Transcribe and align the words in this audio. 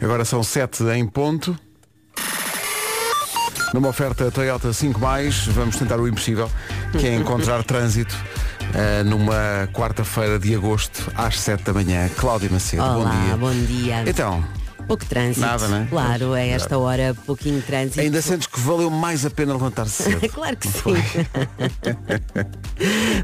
Agora 0.00 0.24
são 0.24 0.42
7 0.42 0.84
em 0.94 1.06
ponto. 1.06 1.58
Numa 3.74 3.88
oferta 3.88 4.30
Toyota 4.30 4.72
5 4.72 4.98
vamos 5.48 5.76
tentar 5.76 6.00
o 6.00 6.08
impossível, 6.08 6.50
que 6.98 7.06
é 7.06 7.14
encontrar 7.14 7.62
trânsito 7.64 8.14
uh, 8.14 9.04
numa 9.04 9.68
quarta-feira 9.74 10.38
de 10.38 10.54
agosto 10.54 11.12
às 11.14 11.38
7 11.40 11.64
da 11.64 11.74
manhã. 11.74 12.08
Cláudia 12.16 12.48
Macedo, 12.50 12.82
Olá, 12.82 13.04
bom 13.04 13.24
dia. 13.24 13.36
bom 13.36 13.66
dia. 13.66 14.04
Então, 14.06 14.42
Pouco 14.88 15.04
trânsito. 15.04 15.40
Nada, 15.40 15.68
né? 15.68 15.86
Claro, 15.90 16.32
a 16.32 16.40
esta 16.40 16.78
hora 16.78 17.14
pouquinho 17.26 17.60
trânsito. 17.60 18.00
ainda 18.00 18.22
sentes 18.22 18.46
que 18.46 18.58
valeu 18.58 18.88
mais 18.88 19.26
a 19.26 19.30
pena 19.30 19.52
levantar-se 19.52 20.04
cedo? 20.04 20.26
claro 20.32 20.56
que 20.56 20.66
sim. 20.66 20.80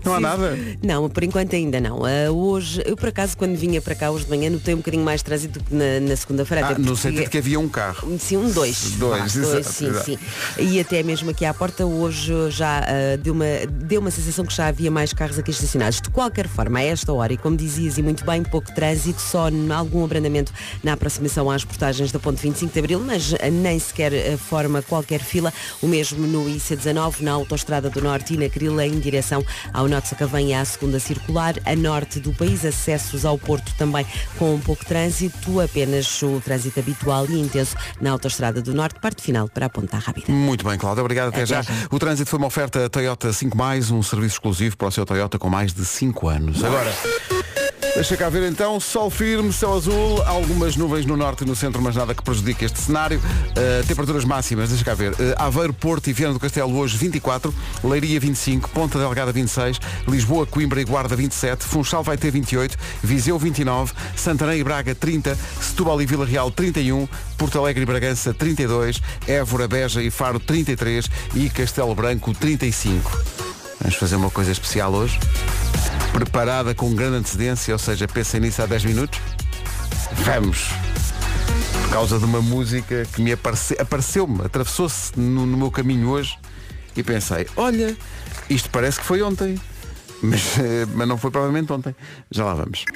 Não 0.04 0.14
há 0.14 0.20
nada? 0.20 0.58
Não, 0.82 1.08
por 1.08 1.24
enquanto 1.24 1.54
ainda 1.54 1.80
não. 1.80 2.04
Ah, 2.04 2.30
hoje, 2.30 2.82
eu 2.84 2.96
por 2.96 3.08
acaso 3.08 3.36
quando 3.36 3.56
vinha 3.56 3.80
para 3.80 3.94
cá 3.94 4.10
hoje 4.10 4.24
de 4.24 4.30
manhã 4.30 4.50
notei 4.50 4.74
um 4.74 4.78
bocadinho 4.78 5.04
mais 5.04 5.22
trânsito 5.22 5.58
do 5.58 5.64
que 5.64 5.74
na, 5.74 6.00
na 6.00 6.16
segunda-feira. 6.16 6.66
Ah, 6.66 6.78
no 6.78 6.96
sentido 6.96 7.30
que 7.30 7.38
havia 7.38 7.58
um 7.58 7.68
carro. 7.68 8.18
Sim, 8.18 8.38
um 8.38 8.50
dois. 8.50 8.92
Dois, 8.96 9.34
Vá, 9.34 9.40
exato, 9.40 9.72
sim, 9.72 9.86
exato. 9.86 10.04
sim. 10.04 10.18
E 10.58 10.80
até 10.80 11.02
mesmo 11.02 11.30
aqui 11.30 11.44
à 11.44 11.54
porta 11.54 11.86
hoje 11.86 12.32
já 12.50 12.80
ah, 12.80 13.16
deu, 13.16 13.32
uma, 13.32 13.44
deu 13.70 14.00
uma 14.00 14.10
sensação 14.10 14.44
que 14.44 14.54
já 14.54 14.66
havia 14.66 14.90
mais 14.90 15.12
carros 15.12 15.38
aqui 15.38 15.50
estacionados. 15.50 16.00
De 16.00 16.10
qualquer 16.10 16.48
forma, 16.48 16.80
a 16.80 16.82
esta 16.82 17.12
hora, 17.12 17.32
e 17.32 17.36
como 17.36 17.56
dizias, 17.56 17.96
e 17.96 18.02
muito 18.02 18.24
bem, 18.24 18.42
pouco 18.42 18.72
trânsito, 18.74 19.20
só 19.20 19.48
algum 19.74 20.04
abrandamento 20.04 20.52
na 20.82 20.92
aproximação 20.92 21.50
às 21.54 21.64
portagens 21.64 22.12
da 22.12 22.18
ponte 22.18 22.42
25 22.42 22.72
de 22.72 22.78
Abril, 22.78 23.00
mas 23.00 23.34
ah, 23.34 23.50
nem 23.50 23.78
sequer 23.78 24.12
ah, 24.12 24.36
forma 24.36 24.82
qualquer 24.82 25.20
fila. 25.20 25.52
O 25.80 25.86
mesmo 25.86 26.26
no 26.26 26.44
IC19, 26.44 27.20
na 27.20 27.32
Autostrada 27.32 27.88
do 27.88 28.02
Norte 28.02 28.34
e 28.34 28.36
na 28.36 28.48
Crila, 28.48 28.86
em 28.86 28.98
direção 28.98 29.44
ao 29.72 29.88
Norte 29.88 30.08
Sacavém 30.08 30.50
e 30.50 30.54
à 30.54 30.64
segunda 30.64 30.98
circular. 30.98 31.54
A 31.64 31.76
norte 31.76 32.20
do 32.20 32.32
país, 32.32 32.64
acessos 32.64 33.24
ao 33.24 33.38
Porto 33.38 33.72
também 33.78 34.06
com 34.38 34.54
um 34.54 34.60
pouco 34.60 34.84
trânsito, 34.84 35.60
apenas 35.60 36.22
o 36.22 36.40
trânsito 36.40 36.80
habitual 36.80 37.26
e 37.28 37.40
intenso 37.40 37.76
na 38.00 38.10
Autostrada 38.10 38.60
do 38.60 38.74
Norte, 38.74 39.00
parte 39.00 39.22
final 39.22 39.48
para 39.48 39.66
a 39.66 39.68
Ponta 39.68 39.96
Rábida. 39.98 40.32
Muito 40.32 40.64
bem, 40.68 40.76
Cláudia. 40.76 41.02
Obrigado. 41.02 41.28
Até, 41.28 41.42
Até 41.42 41.46
já. 41.46 41.62
já. 41.62 41.72
O 41.90 41.98
trânsito 41.98 42.28
foi 42.28 42.38
uma 42.38 42.48
oferta 42.48 42.88
Toyota 42.88 43.32
5 43.32 43.56
um 43.92 44.02
serviço 44.02 44.34
exclusivo 44.34 44.76
para 44.76 44.88
o 44.88 44.90
seu 44.90 45.06
Toyota 45.06 45.38
com 45.38 45.48
mais 45.48 45.72
de 45.72 45.84
5 45.84 46.28
anos. 46.28 46.64
Agora, 46.64 46.92
deixa 47.94 48.16
cá 48.16 48.28
ver 48.28 48.50
então, 48.50 48.78
sol 48.80 49.08
firme, 49.08 49.52
céu 49.52 49.74
azul, 49.74 50.20
algumas 50.22 50.76
nuvens 50.76 51.06
no 51.06 51.16
norte 51.16 51.42
e 51.42 51.46
no 51.46 51.54
centro, 51.54 51.80
mas 51.80 51.94
nada 51.94 52.14
que 52.14 52.22
prejudique 52.22 52.64
este 52.64 52.78
cenário. 52.78 53.18
Uh, 53.20 53.86
temperaturas 53.86 54.24
máximas, 54.24 54.68
deixa 54.68 54.84
cá 54.84 54.94
ver. 54.94 55.12
Uh, 55.12 55.34
Aveiro, 55.36 55.72
Porto 55.72 56.08
e 56.08 56.12
Viana 56.12 56.34
do 56.34 56.40
Castelo 56.40 56.76
hoje 56.76 56.96
24, 56.96 57.54
Leiria 57.84 58.18
25, 58.18 58.68
Ponta 58.70 58.98
Delgada 58.98 59.32
26, 59.32 59.78
Lisboa, 60.08 60.44
Coimbra 60.44 60.80
e 60.80 60.84
Guarda 60.84 61.14
27, 61.14 61.64
Funchal 61.64 62.02
vai 62.02 62.16
ter 62.16 62.30
28, 62.30 62.76
Viseu 63.02 63.38
29, 63.38 63.92
Santarém 64.16 64.60
e 64.60 64.64
Braga 64.64 64.94
30, 64.94 65.38
Setúbal 65.60 66.02
e 66.02 66.06
Vila 66.06 66.26
Real 66.26 66.50
31, 66.50 67.06
Porto 67.38 67.58
Alegre 67.58 67.82
e 67.82 67.86
Bragança 67.86 68.34
32, 68.34 69.00
Évora, 69.28 69.68
Beja 69.68 70.02
e 70.02 70.10
Faro 70.10 70.40
33 70.40 71.08
e 71.34 71.48
Castelo 71.48 71.94
Branco 71.94 72.34
35. 72.34 73.22
Vamos 73.80 73.96
fazer 73.96 74.16
uma 74.16 74.30
coisa 74.30 74.50
especial 74.50 74.92
hoje. 74.92 75.18
Preparada 76.14 76.76
com 76.76 76.94
grande 76.94 77.16
antecedência, 77.16 77.74
ou 77.74 77.78
seja, 77.78 78.06
pensem 78.06 78.40
nisso 78.40 78.62
há 78.62 78.66
10 78.66 78.84
minutos. 78.84 79.20
Vamos! 80.12 80.68
Por 81.82 81.90
causa 81.90 82.20
de 82.20 82.24
uma 82.24 82.40
música 82.40 83.04
que 83.12 83.20
me 83.20 83.32
aparece, 83.32 83.74
apareceu-me, 83.80 84.40
atravessou-se 84.42 85.18
no, 85.18 85.44
no 85.44 85.56
meu 85.56 85.72
caminho 85.72 86.08
hoje 86.08 86.38
e 86.96 87.02
pensei, 87.02 87.48
olha, 87.56 87.96
isto 88.48 88.70
parece 88.70 89.00
que 89.00 89.04
foi 89.04 89.22
ontem. 89.22 89.60
Mas, 90.22 90.56
mas 90.94 91.06
não 91.06 91.18
foi 91.18 91.30
provavelmente 91.30 91.70
ontem. 91.70 91.94
Já 92.30 92.46
lá 92.46 92.54
vamos. 92.54 92.86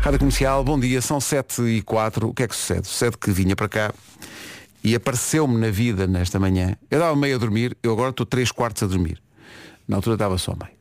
Rádio 0.00 0.20
Comercial, 0.20 0.62
bom 0.62 0.78
dia, 0.78 1.02
são 1.02 1.18
7 1.18 1.62
e 1.62 1.82
4. 1.82 2.28
O 2.28 2.34
que 2.34 2.44
é 2.44 2.46
que 2.46 2.54
sucede? 2.54 2.86
Sucede 2.86 3.16
que 3.18 3.32
vinha 3.32 3.56
para 3.56 3.68
cá 3.68 3.92
e 4.84 4.94
apareceu-me 4.94 5.58
na 5.58 5.70
vida 5.70 6.06
nesta 6.06 6.38
manhã. 6.38 6.76
Eu 6.88 7.00
dava 7.00 7.16
meio 7.16 7.34
a 7.34 7.38
dormir, 7.38 7.76
eu 7.82 7.92
agora 7.92 8.10
estou 8.10 8.24
3 8.24 8.52
quartos 8.52 8.84
a 8.84 8.86
dormir. 8.86 9.20
Na 9.88 9.96
altura 9.96 10.14
estava 10.14 10.38
só 10.38 10.54
meio. 10.54 10.77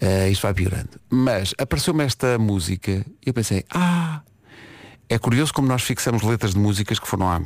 Eh, 0.00 0.30
isto 0.30 0.42
vai 0.42 0.54
piorando. 0.54 0.90
Mas 1.10 1.54
apareceu-me 1.58 2.04
esta 2.04 2.38
música 2.38 2.92
e 2.92 3.04
eu 3.28 3.34
pensei, 3.34 3.64
ah, 3.70 4.22
é 5.08 5.18
curioso 5.18 5.52
como 5.52 5.66
nós 5.66 5.82
fixamos 5.82 6.22
letras 6.22 6.52
de 6.54 6.58
músicas 6.60 6.98
que 6.98 7.08
foram 7.08 7.28
há, 7.28 7.40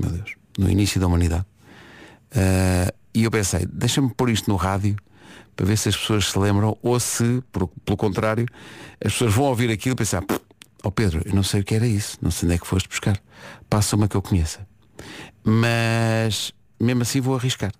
meu 0.00 0.10
Deus, 0.10 0.34
no 0.58 0.68
início 0.68 1.00
da 1.00 1.06
humanidade. 1.06 1.46
Eh, 2.32 2.92
e 3.14 3.24
eu 3.24 3.30
pensei, 3.30 3.66
deixa-me 3.72 4.12
pôr 4.12 4.30
isto 4.30 4.50
no 4.50 4.56
rádio 4.56 4.96
para 5.54 5.66
ver 5.66 5.76
se 5.76 5.88
as 5.88 5.96
pessoas 5.96 6.30
se 6.30 6.38
lembram 6.38 6.76
ou 6.82 6.98
se, 6.98 7.42
por- 7.52 7.68
pelo 7.84 7.96
contrário, 7.96 8.46
as 9.04 9.12
pessoas 9.12 9.32
vão 9.34 9.44
ouvir 9.44 9.70
aquilo 9.70 9.92
e 9.94 9.96
pensar, 9.96 10.24
oh 10.82 10.90
Pedro, 10.90 11.22
eu 11.24 11.34
não 11.34 11.42
sei 11.42 11.60
o 11.60 11.64
que 11.64 11.74
era 11.74 11.86
isso, 11.86 12.18
não 12.22 12.30
sei 12.30 12.46
onde 12.46 12.54
é 12.56 12.58
que 12.58 12.66
foste 12.66 12.88
buscar. 12.88 13.20
Passa 13.68 13.94
uma 13.94 14.08
que 14.08 14.16
eu 14.16 14.22
conheça. 14.22 14.66
Mas 15.44 16.52
mesmo 16.80 17.02
assim 17.02 17.20
vou 17.20 17.34
arriscar. 17.36 17.72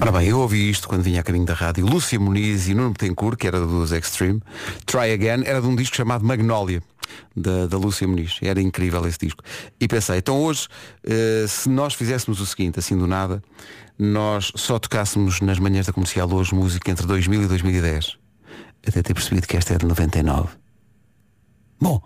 Ora 0.00 0.12
bem, 0.12 0.28
eu 0.28 0.38
ouvi 0.38 0.70
isto 0.70 0.88
quando 0.88 1.02
vinha 1.02 1.20
a 1.20 1.22
caminho 1.22 1.44
da 1.44 1.54
rádio. 1.54 1.84
Lúcia 1.84 2.18
Muniz 2.18 2.68
e 2.68 2.74
Nuno 2.74 2.92
Betancourt, 2.92 3.36
que 3.36 3.46
era 3.46 3.60
dos 3.60 3.92
Extreme, 3.92 4.40
Try 4.86 5.12
Again, 5.12 5.42
era 5.44 5.60
de 5.60 5.66
um 5.66 5.76
disco 5.76 5.96
chamado 5.96 6.24
Magnolia, 6.24 6.82
da, 7.36 7.66
da 7.66 7.76
Lúcia 7.76 8.06
Muniz. 8.06 8.38
Era 8.40 8.60
incrível 8.60 9.06
esse 9.06 9.18
disco. 9.18 9.42
E 9.80 9.86
pensei, 9.86 10.18
então 10.18 10.40
hoje, 10.40 10.68
eh, 11.04 11.44
se 11.48 11.68
nós 11.68 11.94
fizéssemos 11.94 12.40
o 12.40 12.46
seguinte, 12.46 12.78
assim 12.78 12.96
do 12.96 13.06
nada, 13.06 13.42
nós 13.98 14.52
só 14.54 14.78
tocássemos 14.78 15.40
nas 15.40 15.58
manhãs 15.58 15.86
da 15.86 15.92
comercial 15.92 16.32
hoje 16.32 16.54
música 16.54 16.90
entre 16.90 17.06
2000 17.06 17.42
e 17.42 17.46
2010. 17.46 18.16
Até 18.86 19.02
ter 19.02 19.12
percebido 19.12 19.46
que 19.46 19.56
esta 19.56 19.74
é 19.74 19.78
de 19.78 19.84
99. 19.84 20.48
Bom, 21.80 22.00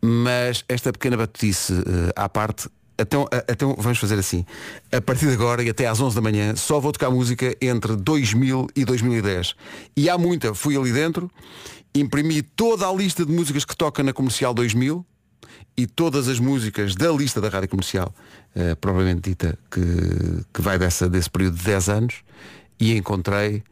mas 0.00 0.64
esta 0.68 0.92
pequena 0.92 1.16
batutice 1.16 1.72
eh, 1.72 2.12
à 2.14 2.28
parte, 2.28 2.68
então, 2.98 3.26
então 3.48 3.74
vamos 3.78 3.98
fazer 3.98 4.18
assim. 4.18 4.44
A 4.90 5.00
partir 5.00 5.26
de 5.26 5.32
agora 5.32 5.62
e 5.62 5.70
até 5.70 5.86
às 5.86 6.00
11 6.00 6.14
da 6.14 6.22
manhã 6.22 6.54
só 6.56 6.78
vou 6.78 6.92
tocar 6.92 7.10
música 7.10 7.56
entre 7.60 7.96
2000 7.96 8.68
e 8.76 8.84
2010. 8.84 9.54
E 9.96 10.08
há 10.08 10.18
muita. 10.18 10.54
Fui 10.54 10.76
ali 10.76 10.92
dentro, 10.92 11.30
imprimi 11.94 12.42
toda 12.42 12.88
a 12.88 12.92
lista 12.92 13.24
de 13.24 13.32
músicas 13.32 13.64
que 13.64 13.76
toca 13.76 14.02
na 14.02 14.12
Comercial 14.12 14.54
2000 14.54 15.04
e 15.76 15.86
todas 15.86 16.28
as 16.28 16.38
músicas 16.38 16.94
da 16.94 17.10
lista 17.10 17.40
da 17.40 17.48
Rádio 17.48 17.68
Comercial, 17.68 18.14
eh, 18.54 18.74
provavelmente 18.74 19.30
dita 19.30 19.58
que, 19.70 19.80
que 20.52 20.60
vai 20.60 20.78
dessa, 20.78 21.08
desse 21.08 21.30
período 21.30 21.56
de 21.56 21.64
10 21.64 21.88
anos, 21.88 22.14
e 22.78 22.96
encontrei, 22.96 23.62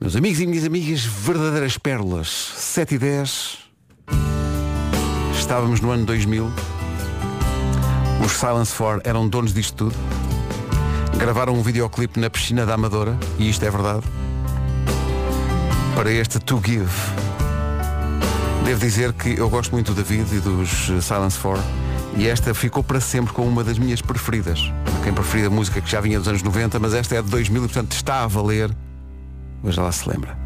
meus 0.00 0.16
amigos 0.16 0.40
e 0.40 0.46
minhas 0.46 0.64
amigas, 0.64 1.04
verdadeiras 1.04 1.78
pérolas. 1.78 2.28
7 2.28 2.94
e 2.94 2.98
10. 2.98 3.58
Estávamos 5.38 5.80
no 5.80 5.90
ano 5.90 6.04
2000. 6.04 6.71
Os 8.24 8.32
Silence 8.32 8.74
4 8.76 9.02
eram 9.04 9.28
donos 9.28 9.52
disto 9.52 9.74
tudo. 9.74 9.96
Gravaram 11.16 11.54
um 11.54 11.62
videoclipe 11.62 12.18
na 12.18 12.30
piscina 12.30 12.64
da 12.64 12.74
Amadora, 12.74 13.16
e 13.38 13.48
isto 13.48 13.64
é 13.64 13.70
verdade, 13.70 14.02
para 15.94 16.10
este 16.10 16.38
To 16.38 16.60
Give. 16.64 16.90
Devo 18.64 18.80
dizer 18.80 19.12
que 19.12 19.38
eu 19.38 19.50
gosto 19.50 19.72
muito 19.72 19.92
do 19.92 20.02
David 20.02 20.36
e 20.36 20.40
dos 20.40 20.88
eh, 20.90 21.00
Silence 21.00 21.38
4 21.38 21.62
e 22.16 22.28
esta 22.28 22.54
ficou 22.54 22.82
para 22.82 23.00
sempre 23.00 23.32
como 23.32 23.48
uma 23.48 23.64
das 23.64 23.78
minhas 23.78 24.00
preferidas. 24.00 24.60
Quem 25.02 25.12
preferida 25.12 25.48
a 25.48 25.50
música 25.50 25.80
que 25.80 25.90
já 25.90 26.00
vinha 26.00 26.18
dos 26.18 26.28
anos 26.28 26.42
90, 26.42 26.78
mas 26.78 26.94
esta 26.94 27.16
é 27.16 27.22
de 27.22 27.28
2000 27.28 27.64
e 27.64 27.68
portanto 27.68 27.92
está 27.92 28.22
a 28.22 28.26
valer. 28.26 28.70
Mas 29.62 29.76
lá 29.76 29.90
se 29.90 30.08
lembra. 30.08 30.36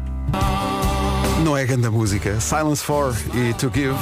Não 1.43 1.55
é 1.55 1.65
grande 1.65 1.89
música. 1.89 2.39
Silence 2.39 2.83
4 2.83 3.15
e 3.35 3.53
To 3.53 3.71
Give. 3.73 3.95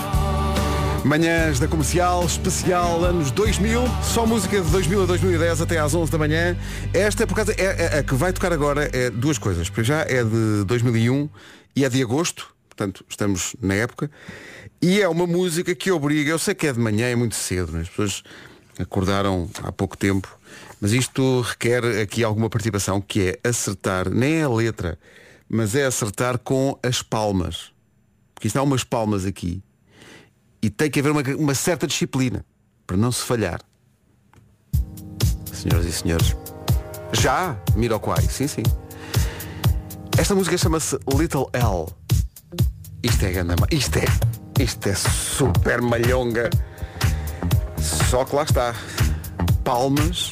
Manhãs 1.06 1.60
da 1.60 1.68
Comercial, 1.68 2.26
especial 2.26 3.04
anos 3.06 3.30
2000, 3.30 3.84
só 4.02 4.26
música 4.26 4.60
de 4.60 4.72
2000 4.72 5.04
a 5.04 5.06
2010 5.06 5.62
até 5.62 5.78
às 5.78 5.94
11 5.94 6.12
da 6.12 6.18
manhã. 6.18 6.58
Esta, 6.92 7.28
por 7.28 7.36
causa, 7.36 7.54
é, 7.54 7.64
é- 7.64 8.00
a 8.00 8.04
que 8.04 8.16
vai 8.16 8.34
tocar 8.34 8.52
agora 8.52 8.90
é 8.92 9.12
duas 9.12 9.38
coisas. 9.38 9.70
Para 9.70 9.84
já 9.84 10.02
é 10.02 10.24
de 10.24 10.64
2001 10.66 11.30
e 11.76 11.86
é 11.86 11.90
de 11.90 12.02
agosto, 12.02 12.48
portanto 12.68 13.06
estamos 13.08 13.56
na 13.62 13.76
época. 13.76 14.10
E 14.82 15.00
é 15.00 15.08
uma 15.08 15.28
música 15.28 15.76
que 15.76 15.92
obriga, 15.92 16.32
eu 16.32 16.40
sei 16.40 16.56
que 16.56 16.66
é 16.66 16.74
de 16.74 16.80
manhã, 16.80 17.06
é 17.06 17.16
muito 17.16 17.36
cedo, 17.36 17.72
né? 17.72 17.82
as 17.82 17.90
pessoas 17.90 18.24
acordaram 18.80 19.48
há 19.62 19.72
pouco 19.72 19.96
tempo, 19.96 20.28
mas 20.81 20.92
isto 20.92 21.42
requer 21.42 21.86
aqui 22.01 22.24
alguma 22.24 22.50
participação, 22.50 23.00
que 23.00 23.38
é 23.44 23.48
acertar, 23.48 24.10
nem 24.10 24.38
é 24.38 24.44
a 24.44 24.50
letra, 24.50 24.98
mas 25.48 25.75
é 25.75 25.86
acertar 25.86 26.40
com 26.40 26.80
as 26.81 27.04
palmas. 27.04 27.72
Porque 28.34 28.48
isto 28.48 28.58
há 28.58 28.63
umas 28.63 28.84
palmas 28.84 29.24
aqui. 29.24 29.62
E 30.65 30.69
tem 30.71 30.89
que 30.89 31.00
haver 31.00 31.12
uma, 31.12 31.21
uma 31.38 31.53
certa 31.53 31.85
disciplina 31.85 32.44
para 32.88 32.97
não 32.97 33.12
se 33.12 33.21
falhar. 33.21 33.62
Senhoras 35.53 35.85
e 35.85 35.91
senhores. 35.91 36.35
Já, 37.13 37.56
Miroquai, 37.75 38.23
sim, 38.23 38.47
sim. 38.47 38.63
Esta 40.17 40.33
música 40.33 40.57
chama-se 40.57 40.97
Little 41.15 41.47
L. 41.53 41.85
Isto 43.03 43.25
é 43.27 43.31
ganda, 43.31 43.56
ma- 43.59 43.67
isto 43.69 43.95
é, 44.00 44.06
isto 44.59 44.89
é 44.89 44.95
super 44.95 45.83
malhonga. 45.83 46.50
Só 48.09 48.25
que 48.25 48.35
lá 48.35 48.41
está. 48.41 48.73
Palmas 49.63 50.31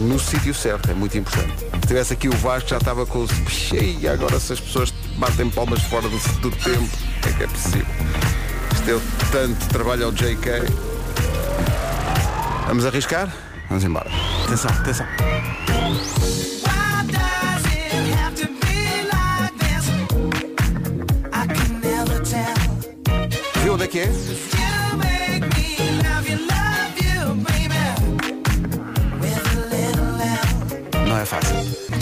no 0.00 0.18
sítio 0.18 0.52
certo, 0.52 0.90
é 0.90 0.94
muito 0.94 1.16
importante. 1.16 1.60
Se 1.82 1.86
tivesse 1.86 2.12
aqui 2.12 2.28
o 2.28 2.32
Vasco 2.38 2.70
já 2.70 2.78
estava 2.78 3.06
com 3.06 3.20
os. 3.22 3.30
Cheia, 3.48 4.14
agora 4.14 4.40
se 4.40 4.52
as 4.54 4.58
pessoas 4.60 4.90
batem 5.16 5.48
palmas 5.48 5.80
fora 5.82 6.08
do, 6.08 6.18
do 6.40 6.50
tempo, 6.50 6.90
é 7.24 7.32
que 7.32 7.42
é 7.44 7.46
possível. 7.46 7.86
Deu 8.86 9.02
tanto 9.32 9.68
trabalho 9.68 10.04
ao 10.06 10.12
JK. 10.12 10.62
Vamos 12.68 12.86
arriscar? 12.86 13.34
Vamos 13.68 13.82
embora. 13.82 14.08
Atenção, 14.44 14.70
atenção. 14.70 15.06
Viu 23.64 23.74
onde 23.74 23.84
é 23.84 23.88
que 23.88 23.98
é? 23.98 24.06
You 24.06 24.96
make 31.40 31.90
me 31.90 31.95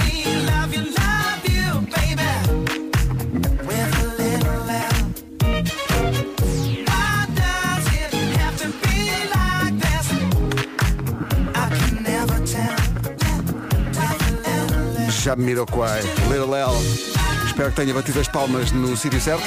Jamiroquai, 15.24 16.02
Little 16.28 16.54
L. 16.54 16.74
Espero 17.46 17.70
que 17.70 17.76
tenha 17.76 17.94
batido 17.94 18.20
as 18.20 18.28
palmas 18.28 18.70
no 18.72 18.94
sítio 18.94 19.18
certo. 19.18 19.42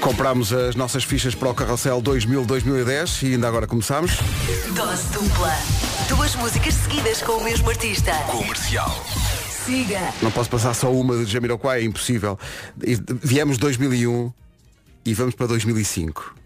Comprámos 0.00 0.50
as 0.54 0.74
nossas 0.74 1.04
fichas 1.04 1.34
para 1.34 1.50
o 1.50 1.54
Carrossel 1.54 2.00
2000-2010 2.00 3.28
e 3.28 3.34
ainda 3.34 3.46
agora 3.46 3.66
começámos. 3.66 4.12
Dose 4.74 5.06
dupla. 5.12 5.52
Duas 6.08 6.34
músicas 6.36 6.72
seguidas 6.76 7.20
com 7.20 7.32
o 7.32 7.44
mesmo 7.44 7.68
artista. 7.68 8.14
Comercial. 8.28 9.04
Siga. 9.66 10.00
Não 10.22 10.30
posso 10.30 10.48
passar 10.48 10.72
só 10.72 10.90
uma 10.90 11.22
de 11.22 11.30
Jamiroquai, 11.30 11.82
é 11.82 11.84
impossível. 11.84 12.38
E 12.82 12.98
Viemos 13.22 13.58
de 13.58 13.60
2001 13.60 14.32
e 15.04 15.12
vamos 15.12 15.34
para 15.34 15.48
2005. 15.48 16.41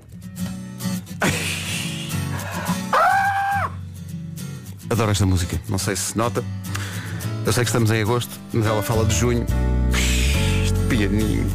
Adoro 4.88 5.11
esta 5.11 5.27
música, 5.27 5.61
não 5.69 5.79
sei 5.79 5.97
se 5.97 6.17
nota. 6.17 6.44
Eu 7.44 7.53
sei 7.53 7.65
que 7.65 7.71
estamos 7.71 7.91
em 7.91 8.03
agosto, 8.03 8.31
mas 8.53 8.67
ela 8.67 8.83
fala 8.83 9.05
de 9.05 9.15
junho. 9.15 9.44
Este 10.62 10.79
pianinho. 10.88 11.47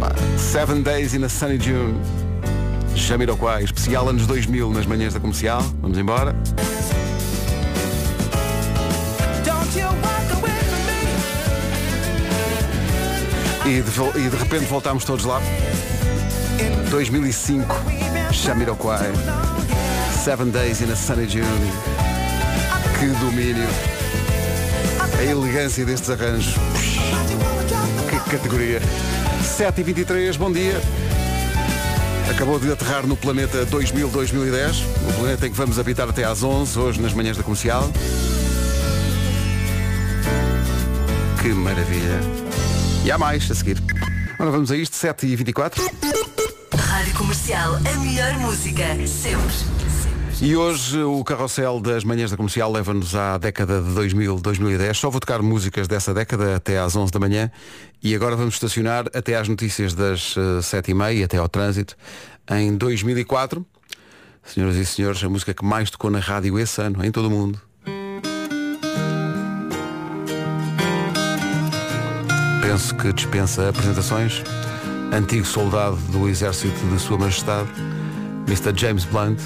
Pá. 0.00 0.12
Seven 0.36 0.82
Days 0.82 1.14
in 1.14 1.24
a 1.24 1.28
Sunny 1.28 1.58
June. 1.58 1.94
Jamiroquai, 2.94 3.64
especial 3.64 4.08
anos 4.08 4.26
2000 4.26 4.70
nas 4.72 4.86
manhãs 4.86 5.14
da 5.14 5.20
comercial. 5.20 5.62
Vamos 5.80 5.96
embora. 5.98 6.34
E 13.64 13.80
de, 13.80 14.18
e 14.18 14.28
de 14.28 14.36
repente 14.36 14.64
voltámos 14.66 15.04
todos 15.04 15.24
lá. 15.24 15.40
2005, 16.90 17.64
Jamiroquai. 18.32 19.12
Seven 20.24 20.50
Days 20.50 20.80
in 20.80 20.90
a 20.90 20.96
Sunny 20.96 21.28
June. 21.28 22.01
Que 23.02 23.08
domínio. 23.18 23.68
A 25.18 25.24
elegância 25.24 25.84
destes 25.84 26.08
arranjos. 26.08 26.54
Que 28.08 28.30
categoria. 28.30 28.80
7h23, 29.42 30.36
bom 30.36 30.52
dia. 30.52 30.80
Acabou 32.30 32.60
de 32.60 32.70
aterrar 32.70 33.04
no 33.04 33.16
planeta 33.16 33.66
2000-2010, 33.66 34.84
o 35.08 35.12
planeta 35.14 35.48
em 35.48 35.50
que 35.50 35.56
vamos 35.56 35.80
habitar 35.80 36.08
até 36.08 36.22
às 36.22 36.44
11, 36.44 36.78
hoje 36.78 37.00
nas 37.00 37.12
manhãs 37.12 37.36
da 37.36 37.42
comercial. 37.42 37.90
Que 41.42 41.48
maravilha. 41.48 42.20
E 43.04 43.10
há 43.10 43.18
mais 43.18 43.50
a 43.50 43.54
seguir. 43.56 43.82
Ora, 44.38 44.52
vamos 44.52 44.70
a 44.70 44.76
isto, 44.76 44.94
7h24. 44.94 45.80
Rádio 46.78 47.14
Comercial, 47.14 47.74
a 47.74 47.98
melhor 47.98 48.38
música. 48.38 48.84
Sempre. 49.08 49.91
E 50.44 50.56
hoje 50.56 51.00
o 51.00 51.22
carrossel 51.22 51.78
das 51.78 52.02
manhãs 52.02 52.32
da 52.32 52.36
comercial 52.36 52.72
leva-nos 52.72 53.14
à 53.14 53.38
década 53.38 53.80
de 53.80 53.94
2000, 53.94 54.40
2010. 54.40 54.98
Só 54.98 55.08
vou 55.08 55.20
tocar 55.20 55.40
músicas 55.40 55.86
dessa 55.86 56.12
década 56.12 56.56
até 56.56 56.80
às 56.80 56.96
11 56.96 57.12
da 57.12 57.20
manhã. 57.20 57.48
E 58.02 58.12
agora 58.12 58.34
vamos 58.34 58.54
estacionar 58.54 59.04
até 59.14 59.36
às 59.36 59.46
notícias 59.46 59.94
das 59.94 60.34
eh, 60.36 60.58
7h30 60.58 61.24
até 61.24 61.36
ao 61.36 61.48
trânsito 61.48 61.96
em 62.50 62.76
2004. 62.76 63.64
Senhoras 64.42 64.74
e 64.74 64.84
senhores, 64.84 65.22
a 65.22 65.28
música 65.28 65.54
que 65.54 65.64
mais 65.64 65.90
tocou 65.90 66.10
na 66.10 66.18
rádio 66.18 66.58
esse 66.58 66.82
ano, 66.82 67.04
em 67.04 67.12
todo 67.12 67.28
o 67.28 67.30
mundo. 67.30 67.62
Penso 72.62 72.96
que 72.96 73.12
dispensa 73.12 73.68
apresentações. 73.68 74.42
Antigo 75.12 75.46
soldado 75.46 75.94
do 76.10 76.28
exército 76.28 76.84
de 76.88 76.98
Sua 76.98 77.16
Majestade, 77.16 77.70
Mr. 78.48 78.76
James 78.76 79.04
Blunt. 79.04 79.38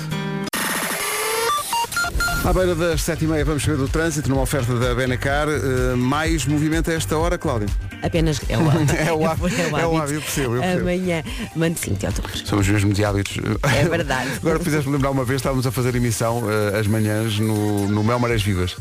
À 2.47 2.53
beira 2.53 2.77
das 2.77 3.03
sete 3.03 3.25
e 3.25 3.27
meia 3.27 3.45
vamos 3.45 3.65
saber 3.65 3.77
do 3.77 3.89
trânsito 3.89 4.29
numa 4.31 4.41
oferta 4.43 4.73
da 4.79 4.95
Benacar. 4.95 5.49
Eh, 5.49 5.97
mais 5.97 6.47
movimento 6.47 6.89
a 6.89 6.95
esta 6.95 7.19
hora, 7.19 7.37
Cláudio. 7.37 7.69
Apenas 8.01 8.41
é 8.49 8.57
o 8.57 8.71
hábito. 8.71 8.95
É 8.95 9.13
o 9.13 9.27
hábito, 9.27 9.61
é 9.61 9.85
o 9.85 9.97
hábito, 9.97 10.15
eu 10.15 10.23
percebo, 10.23 10.55
eu 10.55 10.61
percebo. 10.63 10.83
Amanhã, 10.83 11.25
mando 11.57 11.77
5 11.77 11.97
de 11.97 12.07
outubro. 12.07 12.39
Somos 12.47 12.69
mesmo 12.69 12.93
de 12.93 13.05
hábitos. 13.05 13.37
É 13.65 13.89
verdade. 13.89 14.31
Agora 14.41 14.61
fizeste-me 14.61 14.95
lembrar 14.95 15.11
uma 15.11 15.25
vez, 15.25 15.41
estávamos 15.41 15.67
a 15.67 15.73
fazer 15.73 15.93
emissão 15.97 16.45
eh, 16.49 16.79
as 16.79 16.87
manhãs 16.87 17.37
no, 17.41 17.89
no 17.89 18.05
Mel 18.05 18.21
Marés 18.21 18.43
Vivas. 18.43 18.77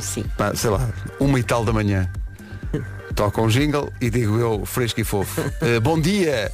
Sim. 0.00 0.24
Pá, 0.36 0.52
sei 0.56 0.70
lá, 0.70 0.90
uma 1.20 1.38
e 1.38 1.42
tal 1.44 1.64
da 1.64 1.72
manhã. 1.72 2.10
Toca 3.14 3.40
um 3.40 3.46
jingle 3.46 3.92
e 4.00 4.10
digo 4.10 4.40
eu, 4.40 4.66
fresco 4.66 5.00
e 5.00 5.04
fofo. 5.04 5.40
eh, 5.60 5.78
bom 5.78 6.00
dia! 6.00 6.50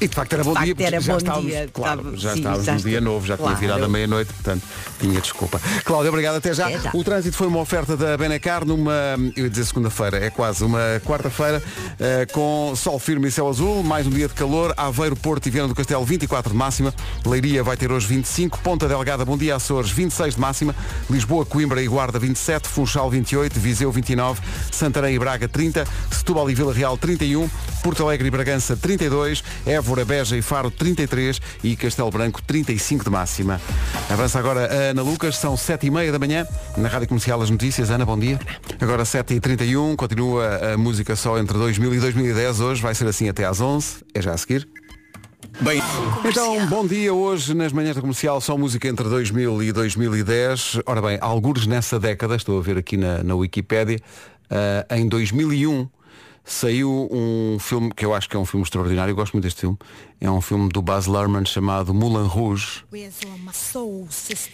E 0.00 0.08
de 0.08 0.14
facto 0.14 0.32
era 0.32 0.42
bom 0.44 0.54
facto 0.54 0.74
dia, 0.74 0.86
era 0.86 1.00
já 1.00 1.12
bom 1.12 1.18
estávamos, 1.18 1.50
dia, 1.50 1.68
claro, 1.72 2.00
estava- 2.00 2.16
já 2.16 2.32
sim, 2.32 2.38
estávamos 2.38 2.66
no 2.84 2.90
dia 2.90 3.00
novo, 3.00 3.26
já 3.26 3.36
tinha 3.36 3.54
virado 3.54 3.84
a 3.84 3.88
meia-noite, 3.88 4.32
portanto 4.32 4.62
tinha 4.98 5.20
desculpa. 5.20 5.60
Cláudia, 5.84 6.08
obrigado 6.10 6.36
até 6.36 6.54
já. 6.54 6.68
Até 6.68 6.78
já. 6.78 6.90
O 6.94 7.04
trânsito 7.04 7.36
foi 7.36 7.46
uma 7.46 7.58
oferta 7.58 7.96
da 7.96 8.16
Benacar 8.16 8.64
numa, 8.64 8.92
eu 9.36 9.44
ia 9.44 9.50
dizer 9.50 9.64
segunda-feira, 9.66 10.16
é 10.24 10.30
quase 10.30 10.64
uma 10.64 10.80
quarta-feira, 11.04 11.62
eh, 11.98 12.26
com 12.32 12.72
sol 12.76 12.98
firme 12.98 13.28
e 13.28 13.30
céu 13.30 13.48
azul, 13.48 13.82
mais 13.82 14.06
um 14.06 14.10
dia 14.10 14.26
de 14.28 14.32
calor, 14.34 14.72
Aveiro, 14.76 15.14
Porto 15.16 15.46
e 15.46 15.50
Viana 15.50 15.68
do 15.68 15.74
Castelo 15.74 16.04
24 16.04 16.50
de 16.52 16.56
máxima, 16.56 16.94
Leiria 17.26 17.62
vai 17.62 17.76
ter 17.76 17.92
hoje 17.92 18.06
25, 18.06 18.58
Ponta 18.60 18.88
Delgada, 18.88 19.24
Bom 19.24 19.36
Dia 19.36 19.56
Açores 19.56 19.90
26 19.90 20.34
de 20.36 20.40
máxima, 20.40 20.74
Lisboa, 21.10 21.44
Coimbra 21.44 21.82
e 21.82 21.86
Guarda 21.86 22.18
27, 22.18 22.68
Funchal 22.68 23.10
28, 23.10 23.60
Viseu 23.60 23.92
29, 23.92 24.40
Santarém 24.72 25.14
e 25.14 25.18
Braga 25.18 25.46
30, 25.46 25.86
Setúbal 26.10 26.48
e 26.50 26.54
Vila 26.54 26.72
Real 26.72 26.96
31, 26.96 27.48
Porto 27.82 28.02
Alegre 28.02 28.28
e 28.28 28.30
Bragança 28.30 28.76
32, 28.76 29.42
Évora, 29.66 29.89
Beja 30.04 30.36
e 30.36 30.42
Faro 30.42 30.70
33 30.70 31.40
e 31.64 31.76
Castelo 31.76 32.10
Branco 32.10 32.40
35 32.42 33.04
de 33.04 33.10
máxima. 33.10 33.60
Avança 34.08 34.38
agora 34.38 34.66
a 34.66 34.90
Ana 34.90 35.02
Lucas, 35.02 35.36
são 35.36 35.56
7 35.56 35.86
e 35.86 35.90
meia 35.90 36.12
da 36.12 36.18
manhã, 36.18 36.46
na 36.76 36.88
Rádio 36.88 37.08
Comercial 37.08 37.40
as 37.42 37.50
notícias. 37.50 37.90
Ana, 37.90 38.06
bom 38.06 38.18
dia. 38.18 38.38
Agora 38.80 39.04
7 39.04 39.34
e 39.34 39.40
31 39.40 39.96
continua 39.96 40.74
a 40.74 40.76
música 40.76 41.16
só 41.16 41.38
entre 41.38 41.58
2000 41.58 41.94
e 41.94 42.00
2010, 42.00 42.60
hoje 42.60 42.82
vai 42.82 42.94
ser 42.94 43.06
assim 43.06 43.28
até 43.28 43.44
às 43.44 43.60
11, 43.60 44.04
é 44.14 44.22
já 44.22 44.32
a 44.32 44.38
seguir. 44.38 44.68
Bem, 45.60 45.82
Então, 46.24 46.66
bom 46.68 46.86
dia. 46.86 47.12
Hoje, 47.12 47.54
nas 47.54 47.72
manhãs 47.72 47.94
da 47.94 48.00
comercial, 48.00 48.40
só 48.40 48.56
música 48.56 48.88
entre 48.88 49.06
2000 49.08 49.62
e 49.62 49.72
2010. 49.72 50.80
Ora 50.86 51.02
bem, 51.02 51.18
algures 51.20 51.66
nessa 51.66 51.98
década, 51.98 52.36
estou 52.36 52.58
a 52.58 52.62
ver 52.62 52.78
aqui 52.78 52.96
na, 52.96 53.22
na 53.22 53.34
Wikipédia, 53.34 53.98
ah, 54.48 54.96
em 54.96 55.06
2001 55.06 55.88
saiu 56.50 57.08
um 57.10 57.58
filme 57.60 57.92
que 57.94 58.04
eu 58.04 58.12
acho 58.12 58.28
que 58.28 58.36
é 58.36 58.38
um 58.38 58.44
filme 58.44 58.64
extraordinário, 58.64 59.12
eu 59.12 59.16
gosto 59.16 59.32
muito 59.34 59.44
deste 59.44 59.60
filme. 59.60 59.78
É 60.20 60.30
um 60.30 60.40
filme 60.40 60.68
do 60.68 60.82
Baz 60.82 61.06
Luhrmann 61.06 61.44
chamado 61.46 61.94
Moulin 61.94 62.26
Rouge 62.26 62.84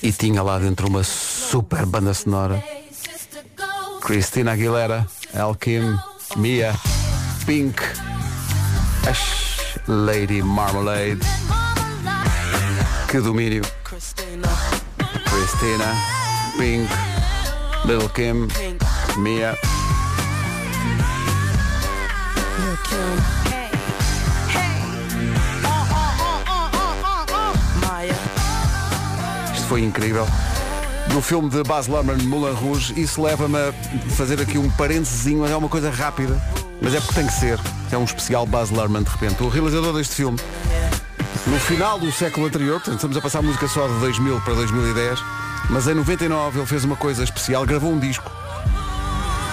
e 0.02 0.12
tinha 0.12 0.42
lá 0.42 0.58
dentro 0.58 0.88
uma 0.88 1.02
super 1.02 1.86
banda 1.86 2.12
sonora. 2.12 2.62
Christina 4.02 4.52
Aguilera, 4.52 5.06
El 5.32 5.54
Kim, 5.56 5.98
Mia, 6.36 6.74
Pink, 7.46 7.82
Ash, 9.08 9.78
Lady 9.88 10.42
Marmalade. 10.42 11.20
Que 13.10 13.20
domínio. 13.20 13.62
Christina, 15.24 15.92
Pink, 16.56 16.88
Little 17.86 18.08
Kim, 18.10 18.48
Mia. 19.20 19.56
Isto 29.66 29.70
foi 29.74 29.82
incrível. 29.82 30.24
Do 31.08 31.20
filme 31.20 31.48
de 31.50 31.60
Baz 31.64 31.88
Luhrmann, 31.88 32.22
Moulin 32.22 32.54
Rouge, 32.54 32.94
isso 32.96 33.20
leva-me 33.20 33.56
a 33.58 33.72
fazer 34.10 34.40
aqui 34.40 34.56
um 34.58 34.70
parentezinho, 34.70 35.44
é 35.44 35.56
uma 35.56 35.68
coisa 35.68 35.90
rápida, 35.90 36.40
mas 36.80 36.94
é 36.94 37.00
porque 37.00 37.14
tem 37.16 37.26
que 37.26 37.32
ser. 37.32 37.58
É 37.90 37.98
um 37.98 38.04
especial 38.04 38.46
Baz 38.46 38.70
Luhrmann 38.70 39.02
de 39.02 39.10
repente. 39.10 39.42
O 39.42 39.48
realizador 39.48 39.92
deste 39.94 40.14
filme, 40.14 40.38
no 41.48 41.58
final 41.58 41.98
do 41.98 42.12
século 42.12 42.46
anterior, 42.46 42.80
estamos 42.86 43.16
a 43.16 43.20
passar 43.20 43.42
música 43.42 43.66
só 43.66 43.88
de 43.88 43.94
2000 43.98 44.40
para 44.42 44.54
2010, 44.54 45.18
mas 45.68 45.88
em 45.88 45.94
99 45.94 46.60
ele 46.60 46.66
fez 46.66 46.84
uma 46.84 46.94
coisa 46.94 47.24
especial, 47.24 47.66
gravou 47.66 47.90
um 47.92 47.98
disco 47.98 48.30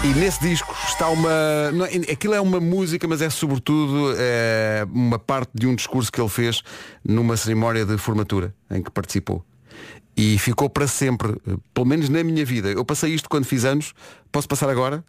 E 0.03 0.07
nesse 0.09 0.41
disco 0.41 0.75
está 0.87 1.07
uma. 1.07 1.71
não 1.73 1.85
é- 1.87 2.11
aquilo 2.11 2.35
é 2.35 2.41
uma 2.41 2.59
música, 2.59 3.07
mas 3.07 3.19
é 3.19 3.31
sobretudo 3.31 4.13
é, 4.15 4.85
uma 4.93 5.17
parte 5.17 5.49
de 5.55 5.65
um 5.65 5.73
discurso 5.73 6.11
que 6.11 6.21
ele 6.21 6.29
fez 6.29 6.61
numa 7.03 7.35
cerimónia 7.35 7.83
de 7.83 7.97
formatura 7.97 8.53
em 8.69 8.83
que 8.83 8.91
participou. 8.91 9.43
E 10.15 10.37
ficou 10.37 10.69
para 10.69 10.87
sempre, 10.87 11.31
eh, 11.47 11.55
pelo 11.73 11.87
menos 11.87 12.09
na 12.09 12.23
minha 12.23 12.45
vida. 12.45 12.69
Eu 12.69 12.85
passei 12.85 13.13
isto 13.13 13.29
quando 13.29 13.45
fiz 13.45 13.65
anos, 13.65 13.93
posso 14.31 14.47
passar 14.47 14.69
agora? 14.69 15.03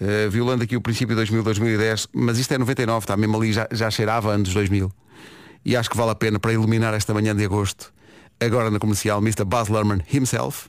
Eh, 0.00 0.28
violando 0.28 0.62
aqui 0.62 0.76
o 0.76 0.80
princípio 0.80 1.08
de 1.08 1.16
2000, 1.16 1.42
2010, 1.42 2.08
mas 2.12 2.38
isto 2.38 2.52
é 2.52 2.58
99, 2.58 3.04
está 3.04 3.16
mesmo 3.16 3.36
ali, 3.36 3.52
já, 3.52 3.68
já 3.70 3.90
cheirava 3.90 4.30
anos 4.30 4.52
2000. 4.54 4.90
E 5.64 5.76
acho 5.76 5.90
que 5.90 5.96
vale 5.96 6.10
a 6.10 6.14
pena 6.14 6.38
para 6.38 6.52
iluminar 6.52 6.94
esta 6.94 7.12
manhã 7.12 7.36
de 7.36 7.44
agosto. 7.44 7.92
Agora 8.42 8.70
na 8.70 8.78
comercial, 8.78 9.18
Mr. 9.18 9.44
Baz 9.44 9.68
Luhrmann 9.68 10.00
himself. 10.10 10.66